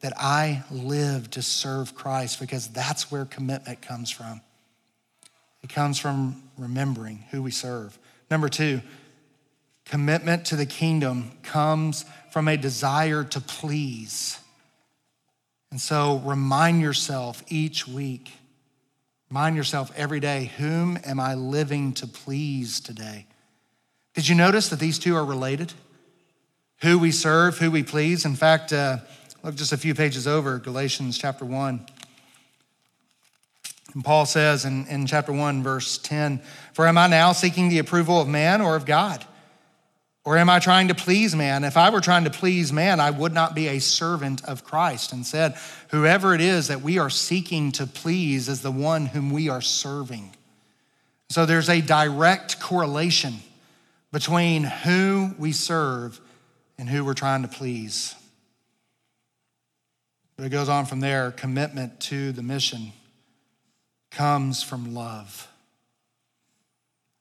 that 0.00 0.12
I 0.16 0.62
live 0.70 1.30
to 1.30 1.42
serve 1.42 1.94
Christ 1.94 2.40
because 2.40 2.68
that's 2.68 3.10
where 3.10 3.24
commitment 3.24 3.82
comes 3.82 4.10
from. 4.10 4.40
It 5.62 5.70
comes 5.70 5.98
from 5.98 6.42
remembering 6.56 7.24
who 7.30 7.42
we 7.42 7.50
serve. 7.50 7.98
Number 8.30 8.48
two, 8.48 8.80
Commitment 9.90 10.44
to 10.44 10.54
the 10.54 10.66
kingdom 10.66 11.32
comes 11.42 12.04
from 12.30 12.46
a 12.46 12.56
desire 12.56 13.24
to 13.24 13.40
please. 13.40 14.38
And 15.72 15.80
so 15.80 16.18
remind 16.18 16.80
yourself 16.80 17.42
each 17.48 17.88
week, 17.88 18.30
remind 19.30 19.56
yourself 19.56 19.90
every 19.96 20.20
day, 20.20 20.52
whom 20.58 20.96
am 21.04 21.18
I 21.18 21.34
living 21.34 21.92
to 21.94 22.06
please 22.06 22.78
today? 22.78 23.26
Did 24.14 24.28
you 24.28 24.36
notice 24.36 24.68
that 24.68 24.78
these 24.78 24.96
two 24.96 25.16
are 25.16 25.24
related? 25.24 25.72
Who 26.82 26.96
we 26.96 27.10
serve, 27.10 27.58
who 27.58 27.72
we 27.72 27.82
please. 27.82 28.24
In 28.24 28.36
fact, 28.36 28.72
uh, 28.72 28.98
look 29.42 29.56
just 29.56 29.72
a 29.72 29.76
few 29.76 29.96
pages 29.96 30.28
over, 30.28 30.60
Galatians 30.60 31.18
chapter 31.18 31.44
1. 31.44 31.84
And 33.94 34.04
Paul 34.04 34.24
says 34.24 34.64
in, 34.64 34.86
in 34.86 35.08
chapter 35.08 35.32
1, 35.32 35.64
verse 35.64 35.98
10 35.98 36.40
For 36.74 36.86
am 36.86 36.96
I 36.96 37.08
now 37.08 37.32
seeking 37.32 37.70
the 37.70 37.80
approval 37.80 38.20
of 38.20 38.28
man 38.28 38.60
or 38.60 38.76
of 38.76 38.86
God? 38.86 39.26
Or 40.30 40.38
am 40.38 40.48
I 40.48 40.60
trying 40.60 40.86
to 40.86 40.94
please 40.94 41.34
man? 41.34 41.64
If 41.64 41.76
I 41.76 41.90
were 41.90 42.00
trying 42.00 42.22
to 42.22 42.30
please 42.30 42.72
man, 42.72 43.00
I 43.00 43.10
would 43.10 43.32
not 43.32 43.52
be 43.52 43.66
a 43.66 43.80
servant 43.80 44.44
of 44.44 44.62
Christ. 44.62 45.12
And 45.12 45.26
said, 45.26 45.56
whoever 45.88 46.36
it 46.36 46.40
is 46.40 46.68
that 46.68 46.82
we 46.82 46.98
are 46.98 47.10
seeking 47.10 47.72
to 47.72 47.84
please 47.84 48.48
is 48.48 48.62
the 48.62 48.70
one 48.70 49.06
whom 49.06 49.30
we 49.30 49.48
are 49.48 49.60
serving. 49.60 50.30
So 51.30 51.46
there's 51.46 51.68
a 51.68 51.80
direct 51.80 52.60
correlation 52.60 53.38
between 54.12 54.62
who 54.62 55.34
we 55.36 55.50
serve 55.50 56.20
and 56.78 56.88
who 56.88 57.04
we're 57.04 57.14
trying 57.14 57.42
to 57.42 57.48
please. 57.48 58.14
But 60.36 60.46
it 60.46 60.50
goes 60.50 60.68
on 60.68 60.86
from 60.86 61.00
there 61.00 61.32
commitment 61.32 61.98
to 62.02 62.30
the 62.30 62.44
mission 62.44 62.92
comes 64.12 64.62
from 64.62 64.94
love. 64.94 65.48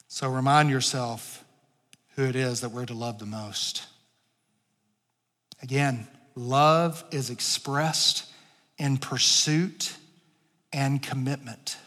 So 0.10 0.30
remind 0.30 0.70
yourself 0.70 1.44
who 2.20 2.28
it 2.28 2.36
is 2.36 2.62
that 2.62 2.72
we're 2.72 2.86
to 2.86 2.94
love 2.94 3.18
the 3.18 3.26
most. 3.26 3.86
Again, 5.64 6.08
love 6.36 7.04
is 7.12 7.30
expressed 7.30 8.30
in 8.78 8.98
pursuit 8.98 9.96
and 10.74 11.02
commitment. 11.02 11.78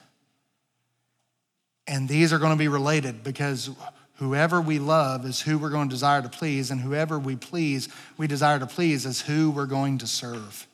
And 1.87 2.09
these 2.09 2.33
are 2.33 2.39
going 2.39 2.53
to 2.53 2.59
be 2.59 2.69
related 2.69 3.23
because 3.23 3.71
whoever 4.15 4.61
we 4.61 4.79
love 4.79 5.27
is 5.27 5.41
who 5.41 5.59
we're 5.59 5.69
going 5.69 5.89
to 5.89 5.95
desire 5.95 6.23
to 6.23 6.29
please, 6.29 6.71
and 6.71 6.81
whoever 6.81 7.19
we 7.19 7.37
please, 7.37 7.89
we 8.17 8.27
desire 8.27 8.59
to 8.59 8.67
please, 8.67 9.05
is 9.05 9.21
who 9.21 9.51
we're 9.51 9.67
going 9.67 9.99
to 9.99 10.07
serve. 10.07 10.67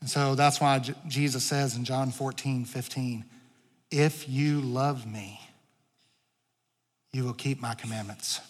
And 0.00 0.08
so 0.08 0.36
that's 0.36 0.60
why 0.60 0.80
Jesus 1.08 1.42
says 1.42 1.76
in 1.76 1.84
John 1.84 2.12
14, 2.12 2.64
15, 2.66 3.24
if 3.90 4.28
you 4.28 4.60
love 4.60 5.06
me, 5.06 5.40
you 7.12 7.24
will 7.24 7.34
keep 7.34 7.60
my 7.60 7.74
commandments. 7.74 8.40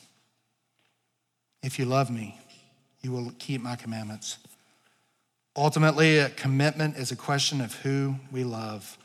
If 1.63 1.79
you 1.79 1.85
love 1.85 2.11
me, 2.11 2.39
you 3.03 3.13
will 3.13 3.33
keep 3.39 3.61
my 3.61 3.77
commandments. 3.77 4.39
Ultimately, 5.57 6.19
a 6.19 6.31
commitment 6.31 6.97
is 6.97 7.11
a 7.11 7.17
question 7.17 7.61
of 7.61 7.75
who 7.75 8.17
we 8.31 8.45
love. 8.45 8.97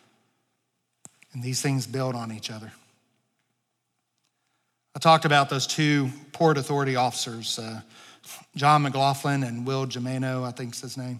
And 1.33 1.43
these 1.43 1.61
things 1.61 1.87
build 1.87 2.15
on 2.15 2.31
each 2.31 2.49
other. 2.51 2.71
I 4.95 4.99
talked 4.99 5.25
about 5.25 5.49
those 5.49 5.67
two 5.67 6.09
Port 6.31 6.57
Authority 6.57 6.95
officers, 6.95 7.59
uh, 7.59 7.81
John 8.55 8.83
McLoughlin 8.83 9.43
and 9.43 9.67
Will 9.67 9.85
Jimeno, 9.85 10.45
I 10.45 10.51
think 10.51 10.73
is 10.73 10.81
his 10.81 10.97
name. 10.97 11.19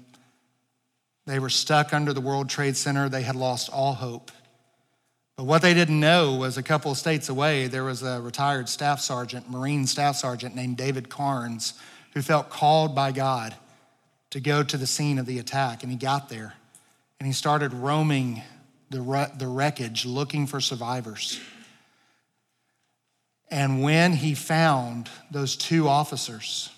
They 1.26 1.40
were 1.40 1.50
stuck 1.50 1.94
under 1.94 2.14
the 2.14 2.22
World 2.22 2.50
Trade 2.50 2.78
Center. 2.78 3.10
They 3.10 3.24
had 3.24 3.36
lost 3.36 3.70
all 3.70 3.94
hope. 3.94 4.32
But 5.38 5.46
what 5.46 5.62
they 5.62 5.74
didn't 5.74 6.00
know 6.00 6.36
was 6.36 6.58
a 6.58 6.64
couple 6.64 6.92
of 6.92 6.98
states 6.98 7.28
away, 7.28 7.68
there 7.68 7.84
was 7.84 8.04
a 8.04 8.22
retired 8.22 8.70
staff 8.70 9.02
sergeant, 9.02 9.50
Marine 9.50 9.86
staff 9.86 10.16
sergeant 10.16 10.56
named 10.56 10.78
David 10.78 11.10
Karnes, 11.10 11.74
who 12.14 12.22
felt 12.22 12.50
called 12.50 12.96
by 12.96 13.12
God 13.12 13.54
to 14.30 14.40
go 14.40 14.64
to 14.64 14.78
the 14.78 14.88
scene 14.88 15.20
of 15.20 15.26
the 15.26 15.40
attack. 15.40 15.84
And 15.84 15.92
he 15.92 15.98
got 15.98 16.30
there 16.30 16.54
and 17.20 17.28
he 17.28 17.34
started 17.34 17.74
roaming 17.74 18.42
the, 18.90 19.32
the 19.38 19.48
wreckage 19.48 20.06
looking 20.06 20.48
for 20.48 20.62
survivors. 20.62 21.40
And 23.52 23.82
when 23.82 24.14
he 24.14 24.36
found 24.36 25.10
those 25.32 25.56
two 25.56 25.88
officers, 25.88 26.70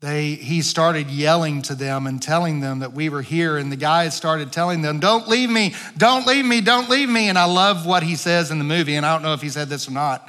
they, 0.00 0.34
he 0.34 0.62
started 0.62 1.10
yelling 1.10 1.62
to 1.62 1.74
them 1.74 2.06
and 2.06 2.22
telling 2.22 2.60
them 2.60 2.80
that 2.80 2.92
we 2.92 3.08
were 3.08 3.22
here. 3.22 3.56
And 3.56 3.72
the 3.72 3.76
guys 3.76 4.14
started 4.14 4.52
telling 4.52 4.80
them, 4.80 5.00
Don't 5.00 5.26
leave 5.26 5.50
me, 5.50 5.74
don't 5.96 6.26
leave 6.26 6.44
me, 6.44 6.60
don't 6.60 6.88
leave 6.88 7.08
me. 7.08 7.28
And 7.28 7.36
I 7.36 7.46
love 7.46 7.84
what 7.84 8.04
he 8.04 8.14
says 8.14 8.50
in 8.50 8.58
the 8.58 8.64
movie. 8.64 8.94
And 8.94 9.04
I 9.04 9.12
don't 9.12 9.22
know 9.22 9.32
if 9.34 9.42
he 9.42 9.48
said 9.48 9.68
this 9.68 9.88
or 9.88 9.92
not. 9.92 10.28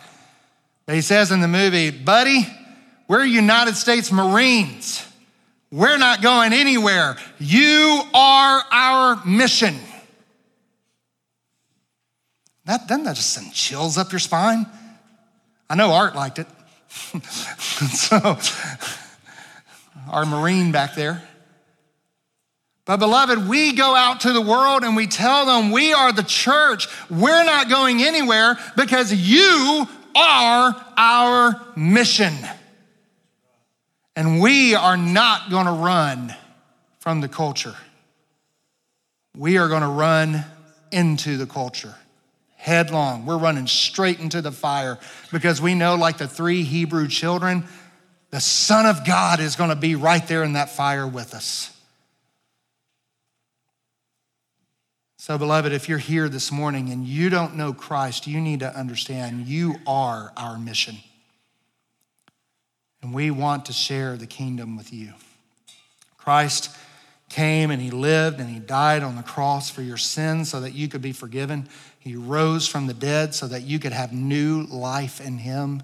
But 0.88 0.95
he 0.95 1.01
says 1.01 1.32
in 1.32 1.39
the 1.41 1.47
movie, 1.47 1.91
Buddy, 1.91 2.47
we're 3.07 3.24
United 3.24 3.76
States 3.76 4.11
Marines. 4.11 5.05
We're 5.72 5.99
not 5.99 6.24
going 6.24 6.51
anywhere. 6.51 7.17
You 7.38 8.01
are 8.11 8.63
our 8.72 9.24
mission. 9.24 9.76
That, 12.65 12.88
doesn't 12.88 13.03
that 13.03 13.15
just 13.15 13.32
send 13.32 13.53
chills 13.53 13.99
up 13.99 14.11
your 14.11 14.20
spine? 14.20 14.65
I 15.70 15.76
know 15.76 15.91
Art 15.91 16.15
liked 16.15 16.39
it. 16.39 16.47
so, 16.89 18.38
our 20.12 20.26
Marine 20.26 20.72
back 20.72 20.95
there. 20.95 21.24
But, 22.86 22.97
beloved, 22.97 23.47
we 23.47 23.74
go 23.74 23.95
out 23.95 24.22
to 24.22 24.34
the 24.34 24.41
world 24.41 24.84
and 24.84 24.95
we 24.95 25.05
tell 25.05 25.45
them 25.45 25.72
we 25.72 25.93
are 25.93 26.12
the 26.12 26.24
church. 26.24 26.88
We're 27.10 27.43
not 27.43 27.70
going 27.70 28.01
anywhere 28.01 28.57
because 28.76 29.14
you 29.14 29.88
are 30.16 30.86
our 30.97 31.62
mission. 31.76 32.34
And 34.16 34.41
we 34.41 34.74
are 34.74 34.97
not 34.97 35.51
going 35.51 35.68
to 35.68 35.72
run 35.72 36.36
from 36.99 37.22
the 37.22 37.28
culture. 37.28 37.76
We 39.38 39.57
are 39.57 39.68
going 39.68 39.84
to 39.84 39.88
run 39.88 40.43
into 40.91 41.38
the 41.38 41.45
culture 41.45 41.95
headlong. 42.60 43.26
We're 43.26 43.38
running 43.38 43.68
straight 43.68 44.20
into 44.20 44.41
the 44.41 44.51
fire 44.51 44.99
because 45.32 45.62
we 45.62 45.76
know, 45.76 45.95
like 45.95 46.18
the 46.18 46.28
three 46.28 46.64
Hebrew 46.64 47.07
children, 47.07 47.64
the 48.32 48.39
Son 48.39 48.86
of 48.86 49.05
God 49.05 49.39
is 49.39 49.55
going 49.55 49.69
to 49.69 49.75
be 49.75 49.95
right 49.95 50.25
there 50.27 50.43
in 50.43 50.53
that 50.53 50.69
fire 50.69 51.07
with 51.07 51.34
us. 51.34 51.75
So, 55.17 55.38
beloved, 55.38 55.73
if 55.73 55.89
you're 55.89 55.97
here 55.97 56.30
this 56.30 56.51
morning 56.51 56.89
and 56.89 57.05
you 57.05 57.30
don't 57.30 57.55
know 57.55 57.73
Christ, 57.73 58.25
you 58.25 58.39
need 58.39 58.61
to 58.61 58.75
understand 58.75 59.47
you 59.47 59.75
are 59.86 60.32
our 60.38 60.57
mission. 60.57 60.97
And 63.01 63.13
we 63.13 63.30
want 63.30 63.65
to 63.65 63.73
share 63.73 64.17
the 64.17 64.27
kingdom 64.27 64.75
with 64.75 64.93
you. 64.93 65.13
Christ 66.17 66.75
came 67.30 67.69
and 67.69 67.82
he 67.82 67.91
lived 67.91 68.39
and 68.39 68.49
he 68.49 68.59
died 68.59 69.03
on 69.03 69.15
the 69.15 69.23
cross 69.23 69.69
for 69.69 69.82
your 69.82 69.97
sins 69.97 70.49
so 70.49 70.61
that 70.61 70.73
you 70.73 70.88
could 70.88 71.01
be 71.01 71.11
forgiven. 71.11 71.69
He 71.99 72.15
rose 72.15 72.67
from 72.67 72.88
the 72.88 72.93
dead 72.93 73.36
so 73.36 73.47
that 73.47 73.63
you 73.63 73.77
could 73.77 73.93
have 73.93 74.11
new 74.11 74.63
life 74.63 75.21
in 75.21 75.38
him. 75.38 75.84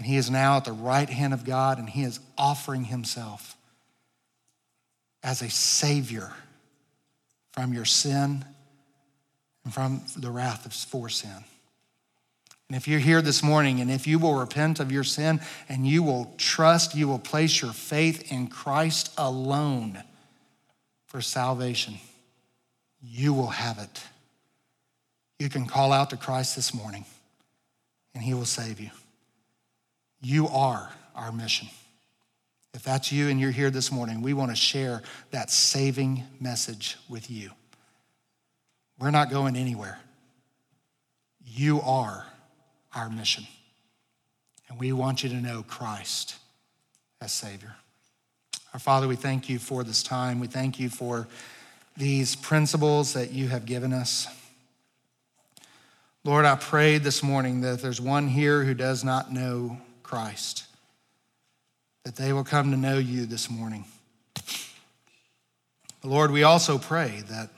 And 0.00 0.06
he 0.06 0.16
is 0.16 0.30
now 0.30 0.56
at 0.56 0.64
the 0.64 0.72
right 0.72 1.10
hand 1.10 1.34
of 1.34 1.44
God 1.44 1.78
and 1.78 1.86
he 1.86 2.04
is 2.04 2.20
offering 2.38 2.84
himself 2.84 3.54
as 5.22 5.42
a 5.42 5.50
savior 5.50 6.32
from 7.52 7.74
your 7.74 7.84
sin 7.84 8.42
and 9.62 9.74
from 9.74 10.00
the 10.16 10.30
wrath 10.30 10.64
of 10.64 10.72
for 10.72 11.10
sin. 11.10 11.44
And 12.70 12.78
if 12.78 12.88
you're 12.88 12.98
here 12.98 13.20
this 13.20 13.42
morning 13.42 13.80
and 13.82 13.90
if 13.90 14.06
you 14.06 14.18
will 14.18 14.38
repent 14.38 14.80
of 14.80 14.90
your 14.90 15.04
sin 15.04 15.38
and 15.68 15.86
you 15.86 16.02
will 16.02 16.32
trust, 16.38 16.94
you 16.94 17.06
will 17.06 17.18
place 17.18 17.60
your 17.60 17.72
faith 17.72 18.32
in 18.32 18.46
Christ 18.46 19.12
alone 19.18 20.02
for 21.08 21.20
salvation, 21.20 21.96
you 23.02 23.34
will 23.34 23.48
have 23.48 23.78
it. 23.78 24.02
You 25.38 25.50
can 25.50 25.66
call 25.66 25.92
out 25.92 26.08
to 26.08 26.16
Christ 26.16 26.56
this 26.56 26.72
morning 26.72 27.04
and 28.14 28.24
he 28.24 28.32
will 28.32 28.46
save 28.46 28.80
you. 28.80 28.88
You 30.20 30.48
are 30.48 30.90
our 31.14 31.32
mission. 31.32 31.68
If 32.72 32.82
that's 32.82 33.10
you 33.10 33.28
and 33.28 33.40
you're 33.40 33.50
here 33.50 33.70
this 33.70 33.90
morning, 33.90 34.22
we 34.22 34.32
want 34.32 34.50
to 34.50 34.56
share 34.56 35.02
that 35.30 35.50
saving 35.50 36.24
message 36.40 36.96
with 37.08 37.30
you. 37.30 37.50
We're 38.98 39.10
not 39.10 39.30
going 39.30 39.56
anywhere. 39.56 39.98
You 41.44 41.80
are 41.80 42.26
our 42.94 43.10
mission. 43.10 43.44
And 44.68 44.78
we 44.78 44.92
want 44.92 45.22
you 45.22 45.30
to 45.30 45.36
know 45.36 45.64
Christ 45.66 46.36
as 47.20 47.32
Savior. 47.32 47.74
Our 48.72 48.78
Father, 48.78 49.08
we 49.08 49.16
thank 49.16 49.48
you 49.48 49.58
for 49.58 49.82
this 49.82 50.02
time. 50.02 50.38
We 50.38 50.46
thank 50.46 50.78
you 50.78 50.88
for 50.88 51.26
these 51.96 52.36
principles 52.36 53.14
that 53.14 53.32
you 53.32 53.48
have 53.48 53.66
given 53.66 53.92
us. 53.92 54.28
Lord, 56.22 56.44
I 56.44 56.54
pray 56.54 56.98
this 56.98 57.22
morning 57.22 57.62
that 57.62 57.74
if 57.74 57.82
there's 57.82 58.00
one 58.00 58.28
here 58.28 58.62
who 58.62 58.74
does 58.74 59.02
not 59.02 59.32
know 59.32 59.78
Christ, 60.10 60.64
that 62.04 62.16
they 62.16 62.32
will 62.32 62.42
come 62.42 62.72
to 62.72 62.76
know 62.76 62.98
you 62.98 63.26
this 63.26 63.48
morning. 63.48 63.84
Lord, 66.02 66.32
we 66.32 66.42
also 66.42 66.78
pray 66.78 67.22
that 67.28 67.50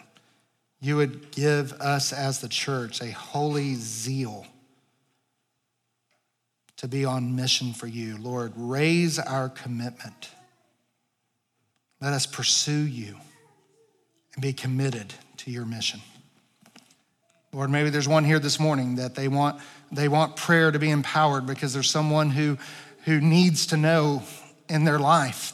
you 0.79 0.97
would 0.97 1.31
give 1.31 1.73
us 1.81 2.13
as 2.13 2.43
the 2.43 2.49
church 2.49 3.01
a 3.01 3.11
holy 3.11 3.77
zeal 3.77 4.47
to 6.77 6.87
be 6.87 7.07
on 7.07 7.35
mission 7.35 7.73
for 7.73 7.87
you. 7.87 8.19
Lord, 8.19 8.53
raise 8.55 9.19
our 9.19 9.49
commitment. 9.49 10.29
Let 12.03 12.13
us 12.13 12.27
pursue 12.27 12.83
you 12.83 13.17
and 14.35 14.43
be 14.43 14.53
committed 14.53 15.15
to 15.39 15.51
your 15.51 15.65
mission. 15.65 16.03
Lord, 17.55 17.71
maybe 17.71 17.89
there's 17.89 18.09
one 18.09 18.25
here 18.25 18.39
this 18.39 18.61
morning 18.61 18.97
that 18.97 19.15
they 19.15 19.29
want, 19.29 19.59
they 19.93 20.09
want 20.09 20.37
prayer 20.37 20.71
to 20.71 20.79
be 20.79 20.91
empowered 20.91 21.47
because 21.47 21.75
there's 21.75 21.91
someone 21.91 22.31
who, 22.31 22.59
who 23.05 23.21
needs 23.21 23.67
to 23.69 23.77
know 23.77 24.23
in 24.69 24.85
their 24.85 24.99
life. 24.99 25.53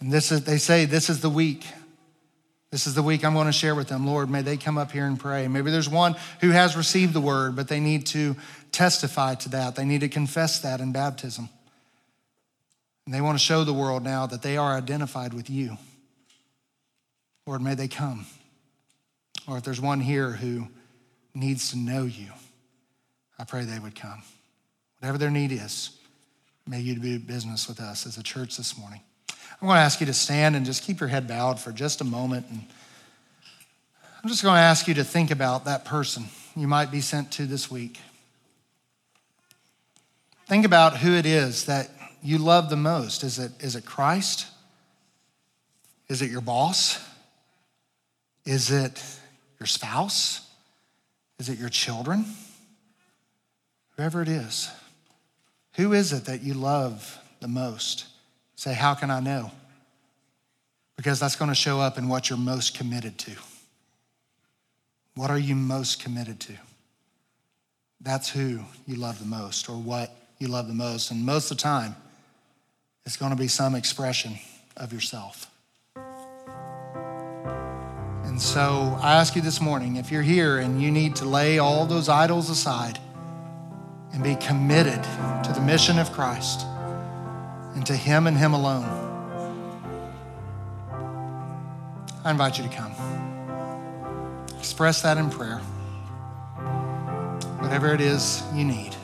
And 0.00 0.12
this 0.12 0.30
is, 0.30 0.44
they 0.44 0.58
say, 0.58 0.84
this 0.84 1.08
is 1.08 1.20
the 1.20 1.30
week. 1.30 1.66
This 2.70 2.86
is 2.86 2.94
the 2.94 3.02
week 3.02 3.24
I'm 3.24 3.32
going 3.32 3.46
to 3.46 3.52
share 3.52 3.74
with 3.74 3.88
them. 3.88 4.06
Lord, 4.06 4.28
may 4.28 4.42
they 4.42 4.58
come 4.58 4.76
up 4.76 4.92
here 4.92 5.06
and 5.06 5.18
pray. 5.18 5.48
Maybe 5.48 5.70
there's 5.70 5.88
one 5.88 6.14
who 6.40 6.50
has 6.50 6.76
received 6.76 7.14
the 7.14 7.20
word, 7.20 7.56
but 7.56 7.68
they 7.68 7.80
need 7.80 8.06
to 8.08 8.36
testify 8.70 9.36
to 9.36 9.48
that. 9.50 9.76
They 9.76 9.86
need 9.86 10.02
to 10.02 10.08
confess 10.08 10.60
that 10.60 10.80
in 10.80 10.92
baptism. 10.92 11.48
And 13.06 13.14
they 13.14 13.20
want 13.20 13.38
to 13.38 13.44
show 13.44 13.64
the 13.64 13.72
world 13.72 14.02
now 14.02 14.26
that 14.26 14.42
they 14.42 14.58
are 14.58 14.76
identified 14.76 15.32
with 15.32 15.48
you. 15.48 15.78
Lord, 17.46 17.62
may 17.62 17.74
they 17.74 17.88
come. 17.88 18.26
Or 19.48 19.56
if 19.56 19.64
there's 19.64 19.80
one 19.80 20.00
here 20.00 20.32
who 20.32 20.66
needs 21.34 21.70
to 21.70 21.78
know 21.78 22.02
you, 22.02 22.28
I 23.38 23.44
pray 23.44 23.64
they 23.64 23.78
would 23.78 23.94
come. 23.94 24.22
Whatever 25.00 25.18
their 25.18 25.30
need 25.30 25.52
is, 25.52 25.90
may 26.66 26.80
you 26.80 26.98
do 26.98 27.18
business 27.18 27.68
with 27.68 27.80
us 27.80 28.06
as 28.06 28.16
a 28.16 28.22
church 28.22 28.56
this 28.56 28.78
morning. 28.78 29.00
I'm 29.28 29.68
going 29.68 29.76
to 29.76 29.82
ask 29.82 30.00
you 30.00 30.06
to 30.06 30.14
stand 30.14 30.56
and 30.56 30.66
just 30.66 30.82
keep 30.82 31.00
your 31.00 31.08
head 31.08 31.28
bowed 31.28 31.58
for 31.60 31.72
just 31.72 32.00
a 32.00 32.04
moment. 32.04 32.46
And 32.50 32.62
I'm 34.22 34.28
just 34.28 34.42
going 34.42 34.56
to 34.56 34.60
ask 34.60 34.88
you 34.88 34.94
to 34.94 35.04
think 35.04 35.30
about 35.30 35.64
that 35.66 35.84
person 35.84 36.24
you 36.54 36.66
might 36.66 36.90
be 36.90 37.00
sent 37.00 37.30
to 37.32 37.46
this 37.46 37.70
week. 37.70 37.98
Think 40.46 40.64
about 40.64 40.98
who 40.98 41.12
it 41.12 41.26
is 41.26 41.66
that 41.66 41.90
you 42.22 42.38
love 42.38 42.70
the 42.70 42.76
most. 42.76 43.22
Is 43.22 43.38
it, 43.38 43.52
is 43.60 43.76
it 43.76 43.84
Christ? 43.84 44.46
Is 46.08 46.22
it 46.22 46.30
your 46.30 46.40
boss? 46.40 47.04
Is 48.44 48.70
it 48.70 49.02
your 49.58 49.66
spouse? 49.66 50.48
Is 51.38 51.48
it 51.48 51.58
your 51.58 51.68
children? 51.68 52.24
Whoever 53.96 54.22
it 54.22 54.28
is. 54.28 54.70
Who 55.74 55.92
is 55.92 56.12
it 56.12 56.26
that 56.26 56.42
you 56.42 56.54
love 56.54 57.18
the 57.40 57.48
most? 57.48 58.06
Say, 58.56 58.74
How 58.74 58.94
can 58.94 59.10
I 59.10 59.20
know? 59.20 59.50
Because 60.96 61.20
that's 61.20 61.36
going 61.36 61.50
to 61.50 61.54
show 61.54 61.80
up 61.80 61.98
in 61.98 62.08
what 62.08 62.30
you're 62.30 62.38
most 62.38 62.76
committed 62.76 63.18
to. 63.18 63.32
What 65.14 65.30
are 65.30 65.38
you 65.38 65.54
most 65.54 66.02
committed 66.02 66.40
to? 66.40 66.52
That's 68.00 68.30
who 68.30 68.60
you 68.86 68.96
love 68.96 69.18
the 69.18 69.26
most 69.26 69.68
or 69.68 69.76
what 69.76 70.14
you 70.38 70.48
love 70.48 70.68
the 70.68 70.74
most. 70.74 71.10
And 71.10 71.24
most 71.24 71.50
of 71.50 71.56
the 71.56 71.62
time, 71.62 71.96
it's 73.04 73.16
going 73.16 73.30
to 73.30 73.36
be 73.36 73.48
some 73.48 73.74
expression 73.74 74.38
of 74.76 74.92
yourself. 74.92 75.50
And 78.24 78.40
so 78.40 78.98
I 79.00 79.14
ask 79.14 79.34
you 79.36 79.42
this 79.42 79.60
morning 79.60 79.96
if 79.96 80.10
you're 80.10 80.22
here 80.22 80.58
and 80.58 80.82
you 80.82 80.90
need 80.90 81.16
to 81.16 81.24
lay 81.24 81.58
all 81.58 81.86
those 81.86 82.08
idols 82.08 82.50
aside 82.50 82.98
and 84.16 84.24
be 84.24 84.34
committed 84.36 85.02
to 85.44 85.52
the 85.52 85.60
mission 85.60 85.98
of 85.98 86.10
Christ 86.10 86.64
and 87.74 87.84
to 87.84 87.94
Him 87.94 88.26
and 88.26 88.34
Him 88.34 88.54
alone, 88.54 88.86
I 92.24 92.30
invite 92.30 92.56
you 92.56 92.64
to 92.64 92.70
come. 92.70 92.92
Express 94.58 95.02
that 95.02 95.18
in 95.18 95.28
prayer. 95.28 95.58
Whatever 97.60 97.92
it 97.92 98.00
is 98.00 98.42
you 98.54 98.64
need. 98.64 98.95